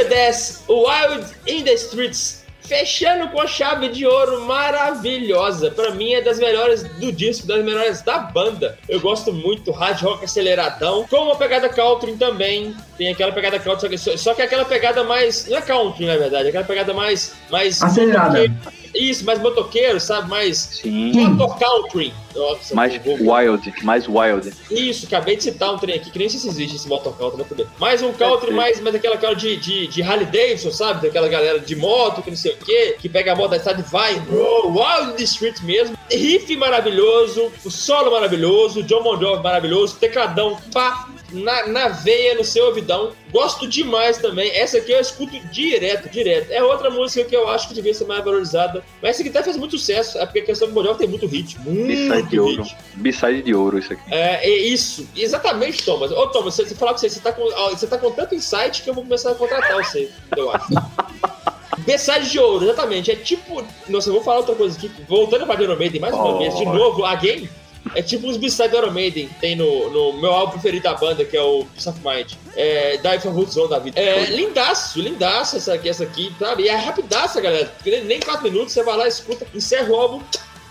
[0.07, 2.45] 10, Wild in the Streets.
[2.67, 5.71] Fechando com chave de ouro maravilhosa.
[5.71, 8.77] Pra mim é das melhores do disco, das melhores da banda.
[8.89, 11.07] Eu gosto muito, hard rock aceleradão.
[11.09, 12.75] Com uma pegada country também.
[12.99, 15.47] Tem aquela pegada country, só que, só- que é aquela pegada mais.
[15.47, 17.35] Não é country, na verdade, é aquela pegada mais.
[17.51, 18.51] mais Acelerada.
[18.99, 20.29] Isso, mais motoqueiro, sabe?
[20.29, 20.57] Mais.
[20.59, 21.13] Sim.
[21.13, 22.13] Motor country.
[22.35, 24.53] Nossa, Mais vou- wild, mais wild.
[24.71, 27.39] isso, acabei de citar um trem aqui, que nem sei se existe esse motor country,
[27.39, 27.67] mas tudo.
[27.79, 31.07] Mais um country, mais, mais aquela cara de, de, de Harley Davidson, sabe?
[31.07, 33.81] Daquela galera de moto, que não sei o quê, que pega a moto da estrada
[33.81, 35.97] e vai, bro, wild in the street mesmo.
[36.13, 42.45] Riff maravilhoso, o solo maravilhoso, John Bon Jovi maravilhoso, tecladão, pá, na, na veia, no
[42.45, 43.13] seu ouvidão.
[43.31, 44.51] Gosto demais também.
[44.57, 46.51] Essa aqui eu escuto direto, direto.
[46.51, 48.83] É outra música que eu acho que devia ser mais valorizada.
[49.03, 50.19] Mas essa aqui até fez muito sucesso.
[50.19, 51.59] É porque a questão do Bon Jovi tem muito hit.
[51.61, 52.63] Muito de ouro.
[52.63, 52.77] hit.
[52.97, 54.03] B-side de ouro, isso aqui.
[54.15, 56.11] É, é isso, exatamente, Thomas.
[56.13, 58.83] Ô, Thomas, você, você falar com você, você tá com, você tá com tanto insight
[58.83, 60.67] que eu vou começar a contratar você, eu acho.
[61.81, 63.11] B-side de ouro, exatamente.
[63.11, 63.63] É tipo.
[63.89, 64.91] Nossa, eu vou falar outra coisa aqui.
[65.09, 66.39] Voltando pra Iron Maiden mais uma Oh.
[66.39, 67.49] vez, de novo, again.
[67.95, 69.29] É tipo os B-side do Iron Maiden.
[69.41, 72.33] Tem no, no meu álbum preferido da banda, que é o Peace of Mind.
[72.57, 73.99] É, Die from Roots Zone da vida.
[73.99, 76.65] É, lindaço, lindaço essa aqui, essa aqui, sabe?
[76.65, 77.73] E é rapidaça, galera.
[77.85, 80.23] Nem, nem quatro minutos, você vai lá, escuta, encerra o álbum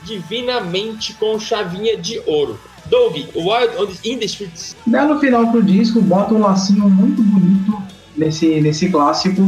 [0.03, 2.59] divinamente com chavinha de ouro.
[2.87, 4.75] Doug, Wild on the, in the Streets.
[4.85, 7.81] No final pro disco, bota um lacinho muito bonito
[8.15, 9.41] nesse, nesse clássico.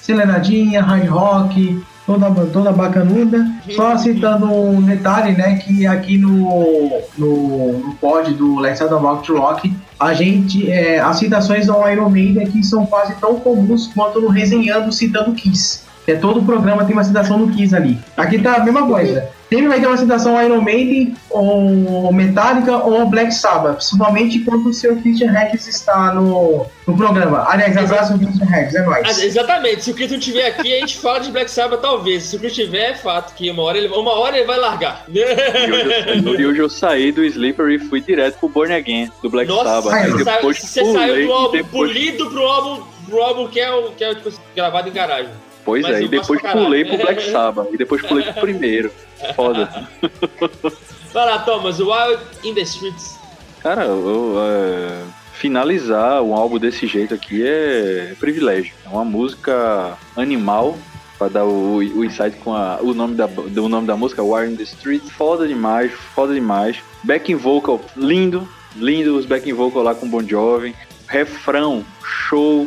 [0.00, 3.46] Aceleradinha, hard rock, toda, toda bacanuda.
[3.70, 5.56] Só citando um detalhe, né?
[5.56, 10.70] Que aqui no, no, no pod do Let's Talk About Rock, a gente.
[10.70, 15.32] É, as citações ao Iron Maiden aqui são quase tão comuns quanto no Resenhando citando
[15.32, 15.82] Kiss.
[16.06, 17.98] É todo o programa tem uma citação no Kiss ali.
[18.16, 19.28] Aqui tá a mesma coisa.
[19.52, 23.76] Sempre vai ter uma citação ao Iron Maiden, ou Metallica, ou Black Sabbath.
[23.76, 27.44] Principalmente quando o seu Christian Regis está no, no programa.
[27.46, 29.22] Aliás, abraço ao Christian Regis, é Ah, nóis.
[29.22, 32.22] exatamente, se o Chris não estiver aqui, a gente fala de Black Sabbath talvez.
[32.22, 35.04] Se o Chris estiver, é fato que uma hora ele, uma hora ele vai largar.
[35.08, 39.28] E hoje, eu, hoje eu saí do Sleeper e fui direto pro Born Again, do
[39.28, 39.92] Black Nossa, Sabbath.
[39.92, 41.92] Aí depois você pulei saiu do álbum depois...
[41.92, 45.30] polido pro álbum, pro álbum que é o que é tipo, assim, gravado em garagem.
[45.64, 47.68] Pois Mas é, e depois pulei pro Black Sabbath.
[47.72, 48.90] E depois pulei pro primeiro.
[49.36, 49.88] Foda.
[51.12, 53.18] Vai lá, Thomas, Wild in the Streets.
[53.60, 55.02] Cara, eu, é,
[55.34, 58.72] finalizar um álbum desse jeito aqui é privilégio.
[58.84, 60.76] É uma música animal,
[61.18, 64.48] pra dar o, o insight com a- o, nome da, do nome da música, War
[64.48, 65.02] in the Street.
[65.02, 66.78] Foda demais, foda demais.
[67.04, 70.74] Backing vocal, lindo, lindo os backing vocal lá com Bon Jovi.
[71.06, 72.66] Refrão, show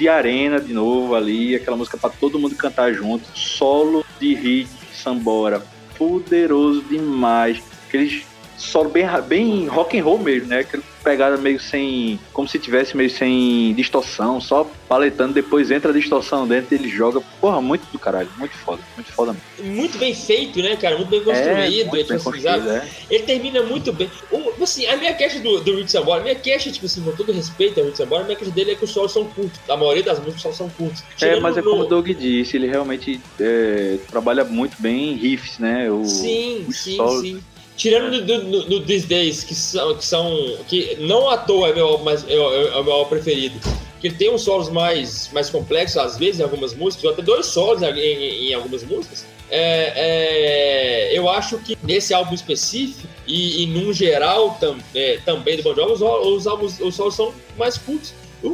[0.00, 3.26] de arena de novo ali, aquela música pra todo mundo cantar junto.
[3.34, 5.62] Solo de hit, sambora,
[5.98, 7.62] poderoso demais.
[7.86, 8.24] Aqueles
[8.60, 10.60] solo bem, bem rock and roll mesmo, né?
[10.60, 12.20] Aquela pegada meio sem.
[12.32, 16.88] Como se tivesse meio sem distorção, só paletando, depois entra a distorção dentro e ele
[16.88, 17.20] joga.
[17.40, 19.74] Porra, muito do caralho, muito foda, muito foda mesmo.
[19.80, 20.96] Muito bem feito, né, cara?
[20.96, 21.56] Muito bem É, construído.
[21.56, 22.88] muito é, bem tipo assim, construído, é.
[23.10, 24.10] Ele termina muito bem.
[24.30, 27.12] O, assim, a minha queixa do, do Rick Sambora, a minha queixa, tipo assim, com
[27.12, 29.58] todo respeito ao Rick Sambora, a minha queixa dele é que os solos são curtos.
[29.68, 31.02] A maioria das músicas solos são curtos.
[31.22, 35.16] É, mas é no- como o Doug disse, ele realmente é, trabalha muito bem em
[35.16, 35.90] riffs, né?
[35.90, 37.40] O, Sim, sim, solos- sim.
[37.80, 40.54] Tirando do, do, do, These Days, que são, que são.
[40.68, 43.58] que não à toa é meu, álbum é, é- é meu álbum preferido.
[43.98, 47.22] Que ele tem uns solos mais, mais complexos, às vezes, em algumas músicas, ou até
[47.22, 49.24] dois solos em, em- algumas músicas.
[49.50, 55.56] É, é, eu acho que nesse álbum específico, e, e num geral tam, é, também
[55.56, 58.12] do Bon Jovi, os, os, álbuns, os solos são mais curtos.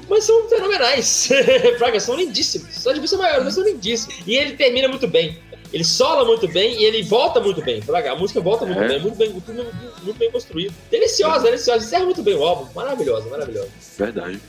[0.08, 1.28] Mas são fenomenais.
[1.78, 2.74] Praga, são lindíssimos.
[2.76, 4.16] Só de ser maior, mas são lindíssimos.
[4.26, 5.38] E ele termina muito bem.
[5.76, 7.82] Ele sola muito bem e ele volta muito bem.
[7.82, 8.88] Praga, a música volta muito É.
[8.88, 9.74] bem, muito bem, muito, muito-
[10.04, 10.72] muito bem construído.
[10.90, 11.84] Deliciosa, deliciosa.
[11.84, 12.66] Encerra muito bem o álbum.
[12.74, 13.68] Maravilhosa, maravilhosa.
[13.98, 14.40] Verdade.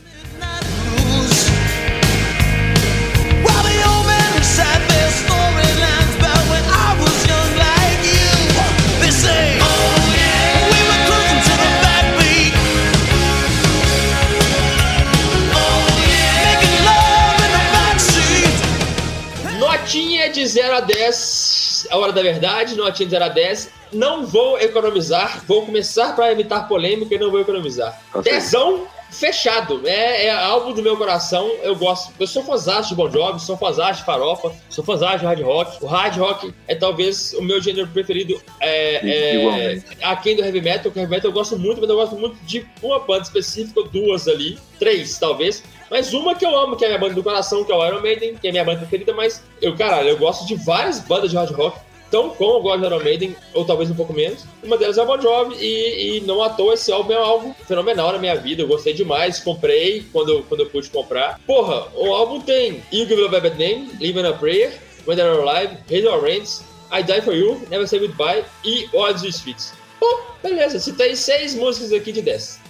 [20.78, 23.70] A 10, a hora da verdade, notinha de 0 a 10.
[23.92, 28.00] Não vou economizar, vou começar para evitar polêmica e não vou economizar.
[28.22, 31.50] Dezão fechado, é, é álbum do meu coração.
[31.62, 35.24] Eu gosto, eu sou fãzão de Bon Jovi, sou fãzão de farofa, sou fãzão de
[35.24, 35.82] hard rock.
[35.82, 38.40] O hard rock é talvez o meu gênero preferido.
[38.60, 42.16] É, é, aquém do heavy metal, que heavy metal eu gosto muito, mas eu gosto
[42.16, 45.62] muito de uma banda específica, duas ali, três talvez.
[45.90, 47.86] Mas uma que eu amo, que é a minha banda do coração, que é o
[47.86, 51.00] Iron Maiden, que é a minha banda preferida, mas eu, caralho, eu gosto de várias
[51.00, 51.78] bandas de hard rock,
[52.10, 54.44] tão como eu gosto de Iron Maiden, ou talvez um pouco menos.
[54.62, 57.54] Uma delas é o Bon Jovi, e, e não à toa esse álbum é algo
[57.66, 61.40] fenomenal na minha vida, eu gostei demais, comprei quando, quando eu pude comprar.
[61.46, 64.72] Porra, o álbum tem You Give Love a Bad Name, Living a Prayer,
[65.06, 69.22] When They're Alive, Hate Our Rains, I Die For You, Never Say Goodbye e Odds
[69.24, 69.77] Streets.
[70.00, 72.60] Pô, beleza, se tem seis músicas aqui de 10.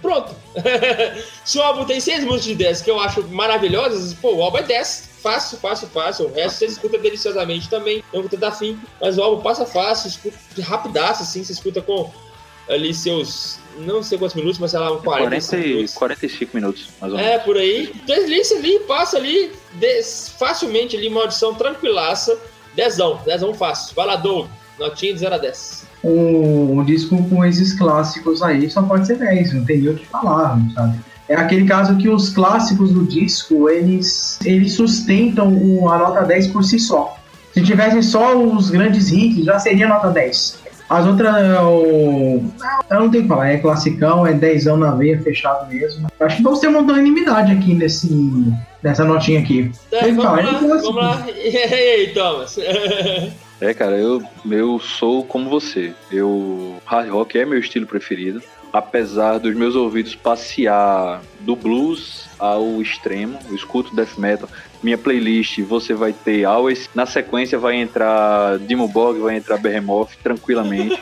[0.00, 0.34] Pronto.
[1.44, 4.58] se o álbum tem seis músicas de 10 que eu acho maravilhosas, pô, o álbum
[4.58, 5.10] é 10.
[5.22, 6.26] Fácil, fácil, fácil.
[6.26, 8.04] O resto você escuta deliciosamente também.
[8.12, 8.78] Não vou tentar fim.
[9.00, 12.10] Mas o álbum passa fácil, escuta rapidaço, assim, você escuta com
[12.68, 13.58] ali seus.
[13.78, 15.94] Não sei quantos minutos, mas sei lá, um 40 40, e- minutos.
[15.94, 17.32] 45 minutos, mais ou menos.
[17.32, 17.92] É, por aí.
[18.06, 22.38] Deslize ali, passa ali, des- facilmente ali, uma audição tranquilaça.
[22.74, 23.94] Dezão, dezão fácil.
[23.96, 24.48] Vai lá, Doug.
[24.78, 25.86] Notinha de 0 a 10.
[26.04, 29.94] um, um disco com esses clássicos aí só pode ser 10, não tem nem o
[29.94, 30.98] que falar, sabe?
[31.28, 36.46] É aquele caso que os clássicos do disco, eles, eles sustentam o- a nota 10
[36.48, 37.16] por si só.
[37.52, 40.58] Se tivessem só os grandes hits, já seria nota 10.
[40.88, 41.34] As outras,
[41.64, 42.44] o...
[42.88, 46.06] eu não tenho o que falar, é classicão, é 10 na veia, fechado mesmo.
[46.20, 48.08] Acho que vamos ter uma unanimidade aqui nesse,
[48.80, 49.72] nessa notinha aqui.
[49.90, 50.92] Tá, vamos falar, lá, é clássico.
[50.92, 51.26] vamos lá.
[51.34, 52.56] E aí, Thomas?
[53.60, 55.94] É, cara, eu, eu sou como você.
[56.10, 58.42] Eu hard rock é meu estilo preferido.
[58.72, 64.48] Apesar dos meus ouvidos passear do blues ao extremo, eu escuto death metal.
[64.82, 70.10] Minha playlist você vai ter Always, na sequência vai entrar Dimmu Borg, vai entrar Behemoth
[70.22, 71.00] tranquilamente.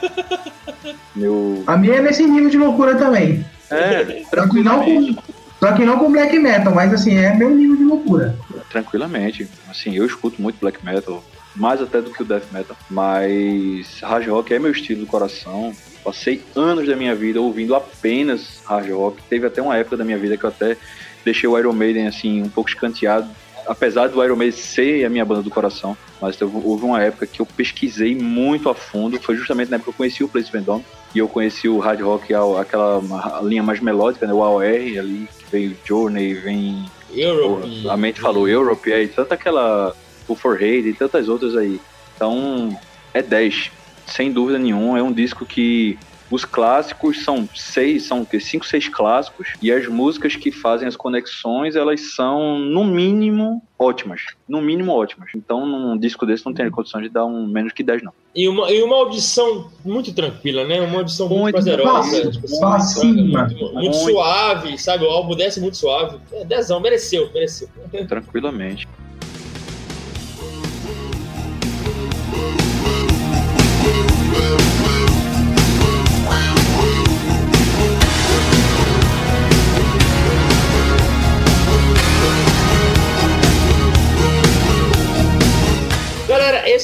[1.16, 3.44] meu A minha é nesse nível de loucura também.
[3.70, 4.22] é,
[4.62, 5.16] não com,
[5.58, 8.36] só que não com black metal, mas assim, é meu nível de loucura.
[8.70, 9.48] tranquilamente.
[9.68, 11.24] Assim, eu escuto muito black metal,
[11.54, 15.72] mais até do que o death metal, mas hard rock é meu estilo do coração.
[16.02, 19.22] Passei anos da minha vida ouvindo apenas hard rock.
[19.28, 20.76] Teve até uma época da minha vida que eu até
[21.24, 23.28] deixei o Iron Maiden assim um pouco escanteado,
[23.66, 25.96] apesar do Iron Maiden ser a minha banda do coração.
[26.20, 29.18] Mas teve- houve uma época que eu pesquisei muito a fundo.
[29.20, 32.00] Foi justamente na época que eu conheci o Place Vendôme e eu conheci o hard
[32.00, 33.00] rock, aquela
[33.42, 37.88] linha mais melódica, né, o AOR ali, que veio Journey, vem Europe.
[37.88, 39.94] a mente falou Europe, aí tanto aquela
[40.28, 41.80] o For Hate e tantas outras aí.
[42.16, 42.76] Então,
[43.12, 43.70] é 10.
[44.06, 45.98] Sem dúvida nenhuma, é um disco que
[46.30, 48.40] os clássicos são seis, são o quê?
[48.40, 54.22] cinco, seis clássicos, e as músicas que fazem as conexões, elas são, no mínimo, ótimas.
[54.48, 55.30] No mínimo, ótimas.
[55.34, 58.12] Então, num disco desse, não tem condição de dar um menos que 10, não.
[58.34, 60.80] E uma, e uma audição muito tranquila, né?
[60.80, 61.92] Uma audição muito, Muito prazerosa.
[61.92, 63.96] fácil, tipo assim, muito, muito, Muito.
[63.96, 65.04] suave, sabe?
[65.04, 66.18] O álbum desce muito suave.
[66.32, 67.68] É, dezão, mereceu, mereceu.
[68.08, 68.88] Tranquilamente.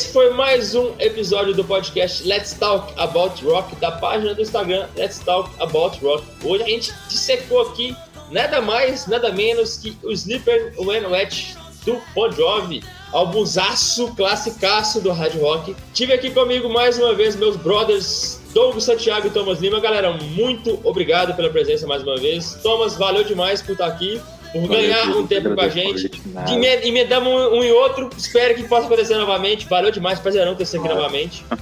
[0.01, 4.87] Esse foi mais um episódio do podcast Let's Talk About Rock, da página do Instagram
[4.97, 6.25] Let's Talk About Rock.
[6.43, 7.95] Hoje a gente dissecou aqui
[8.31, 11.55] nada mais, nada menos que o Sleeper When Wet
[11.85, 12.83] do Bon Jovi,
[13.13, 15.77] álbumzaço, classicaço do hard rock.
[15.93, 19.81] Tive aqui comigo mais uma vez meus brothers Douglas Santiago e Thomas Lima.
[19.81, 22.55] Galera, muito obrigado pela presença mais uma vez.
[22.63, 24.19] Thomas, valeu demais por estar aqui,
[24.53, 26.11] por ganhar um tempo com a gente.
[26.49, 29.67] Eme- Emendamos um, um e outro, espero que possa acontecer novamente.
[29.69, 31.45] Valeu demais, prazerão ter você aqui novamente.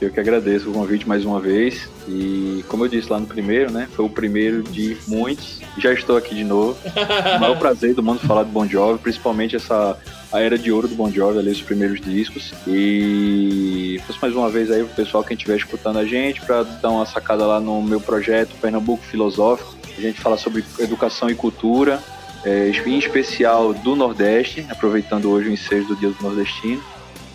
[0.00, 1.88] Eu que agradeço o convite mais uma vez.
[2.06, 3.88] E como eu disse lá no primeiro, né?
[3.96, 5.58] Foi o primeiro de muitos.
[5.76, 6.78] Já estou aqui de novo.
[7.36, 9.98] O maior prazer do mundo falar do Bon Jovi, principalmente essa
[10.30, 12.52] a era de ouro do Bon Jovi, ali os primeiros discos.
[12.66, 16.90] E fosse mais uma vez aí o pessoal que estiver escutando a gente para dar
[16.90, 19.74] uma sacada lá no meu projeto Pernambuco Filosófico.
[19.98, 22.00] A gente fala sobre educação e cultura,
[22.44, 26.80] é, em especial do Nordeste, aproveitando hoje o ensejo do Dia do Nordestino.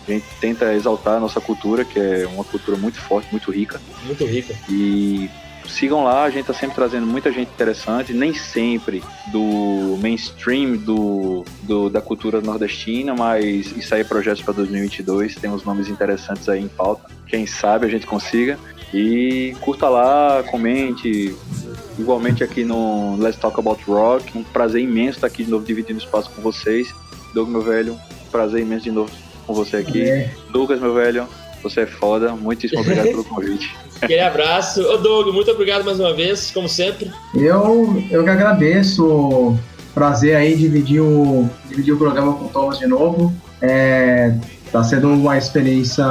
[0.08, 3.80] A gente tenta exaltar a nossa cultura, que é uma cultura muito forte, muito rica.
[4.04, 4.54] Muito rica.
[4.68, 5.28] E
[5.68, 11.44] sigam lá, a gente tá sempre trazendo muita gente interessante, nem sempre do mainstream do,
[11.62, 16.48] do- da cultura nordestina, mas isso aí é projetos para 2022, tem uns nomes interessantes
[16.48, 17.10] aí em pauta.
[17.26, 18.58] Quem sabe a gente consiga.
[18.92, 21.34] E curta lá, comente.
[21.98, 24.36] Igualmente aqui no Let's Talk About Rock.
[24.36, 26.94] Um prazer imenso estar aqui de novo dividindo espaço com vocês.
[27.32, 27.96] Doug, meu velho,
[28.30, 29.10] prazer imenso de novo
[29.46, 30.02] com você aqui.
[30.02, 30.30] É.
[30.52, 31.26] Lucas, meu velho,
[31.62, 32.32] você é foda.
[32.34, 33.74] Muitíssimo obrigado pelo convite.
[34.00, 34.82] Aquele abraço.
[34.82, 37.10] Ô, Doug, muito obrigado mais uma vez, como sempre.
[37.34, 39.56] Eu, eu que agradeço.
[39.94, 43.32] Prazer aí dividir o, dividir o programa com o Thomas de novo.
[43.62, 44.34] É,
[44.72, 46.04] tá sendo uma experiência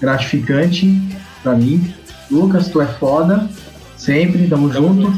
[0.00, 1.02] gratificante
[1.42, 1.92] pra mim.
[2.30, 3.48] Lucas, tu é foda.
[4.04, 5.12] Sempre, tamo junto.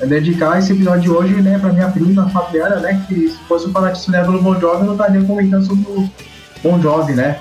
[0.00, 3.66] É dedicar esse episódio de hoje, né, pra minha prima, Fabiana, né, que se fosse
[3.68, 6.10] um fanatismo dela pelo Bon Jovi, eu não estaria comentando sobre o
[6.62, 7.38] Bon Jovi, né.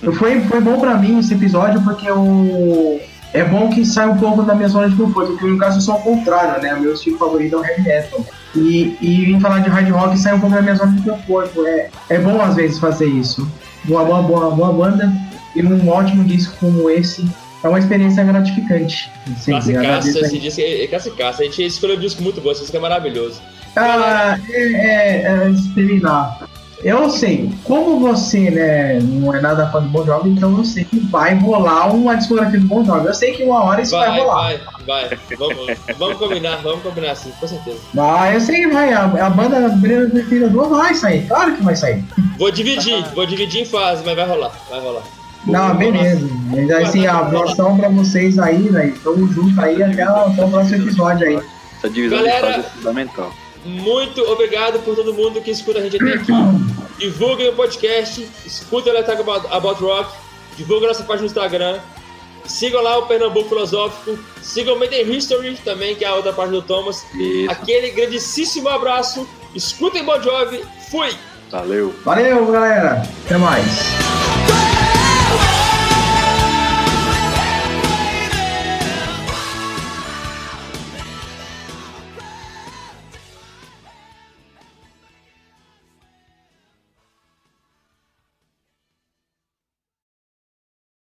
[0.00, 3.00] Eu- Foi, foi bom pra mim esse episódio porque eu,
[3.34, 5.80] é bom que sai um pouco da minha zona de conforto, porque no caso eu
[5.82, 8.24] sou ao contrário, né, meu estilo favorito é o heavy metal.
[8.54, 11.66] E, e em falar de hard rock sai um pouco da minha zona de conforto.
[11.66, 13.46] É, é bom às vezes fazer isso.
[13.86, 15.12] Uma boa, boa, boa banda
[15.56, 17.28] e um ótimo disco como esse
[17.62, 19.10] é uma experiência gratificante.
[19.48, 20.24] Agradeço aí.
[20.24, 21.24] esse disco é.
[21.24, 23.40] A gente escolheu um disco muito bom, esse disco é maravilhoso.
[23.76, 26.46] Ah, é, é, é, terminar.
[26.84, 30.84] Eu sei, como você né, não é nada fã do Bon Jovi, então eu sei
[30.84, 33.06] que vai rolar uma discografia do Bon Jovi.
[33.06, 34.42] Eu sei que uma hora isso vai, Vai, rolar.
[34.86, 35.18] vai, vai.
[35.38, 37.78] Vamos, vamos combinar, vamos combinar sim, com certeza.
[37.98, 38.92] Ah, eu sei que vai.
[38.92, 41.26] A, a banda Brilho Defendedor vai sair.
[41.26, 42.04] Claro que vai sair.
[42.38, 45.02] Vou dividir, vou dividir em fase, mas vai rolar, vai rolar.
[45.46, 46.28] Não, beleza.
[46.50, 48.98] Mas assim, a abração pra vocês aí, velho.
[49.00, 51.40] Tamo junto aí até o, até o próximo episódio aí.
[51.78, 53.32] Essa divisão Galera- de fase é fundamental.
[53.64, 56.32] Muito obrigado por todo mundo que escuta a gente até aqui.
[56.98, 60.12] Divulguem o podcast, escutem o Talk About, About Rock,
[60.56, 61.78] divulguem nossa página no Instagram,
[62.44, 66.32] sigam lá o Pernambuco Filosófico, sigam o Made in History também, que é a outra
[66.32, 67.04] página do Thomas.
[67.14, 71.10] Isso, Aquele grandíssimo abraço, escutem Bon Jovi, fui!
[71.50, 71.92] valeu.
[72.04, 73.02] Valeu, galera.
[73.24, 74.65] Até mais.
[75.32, 75.65] away.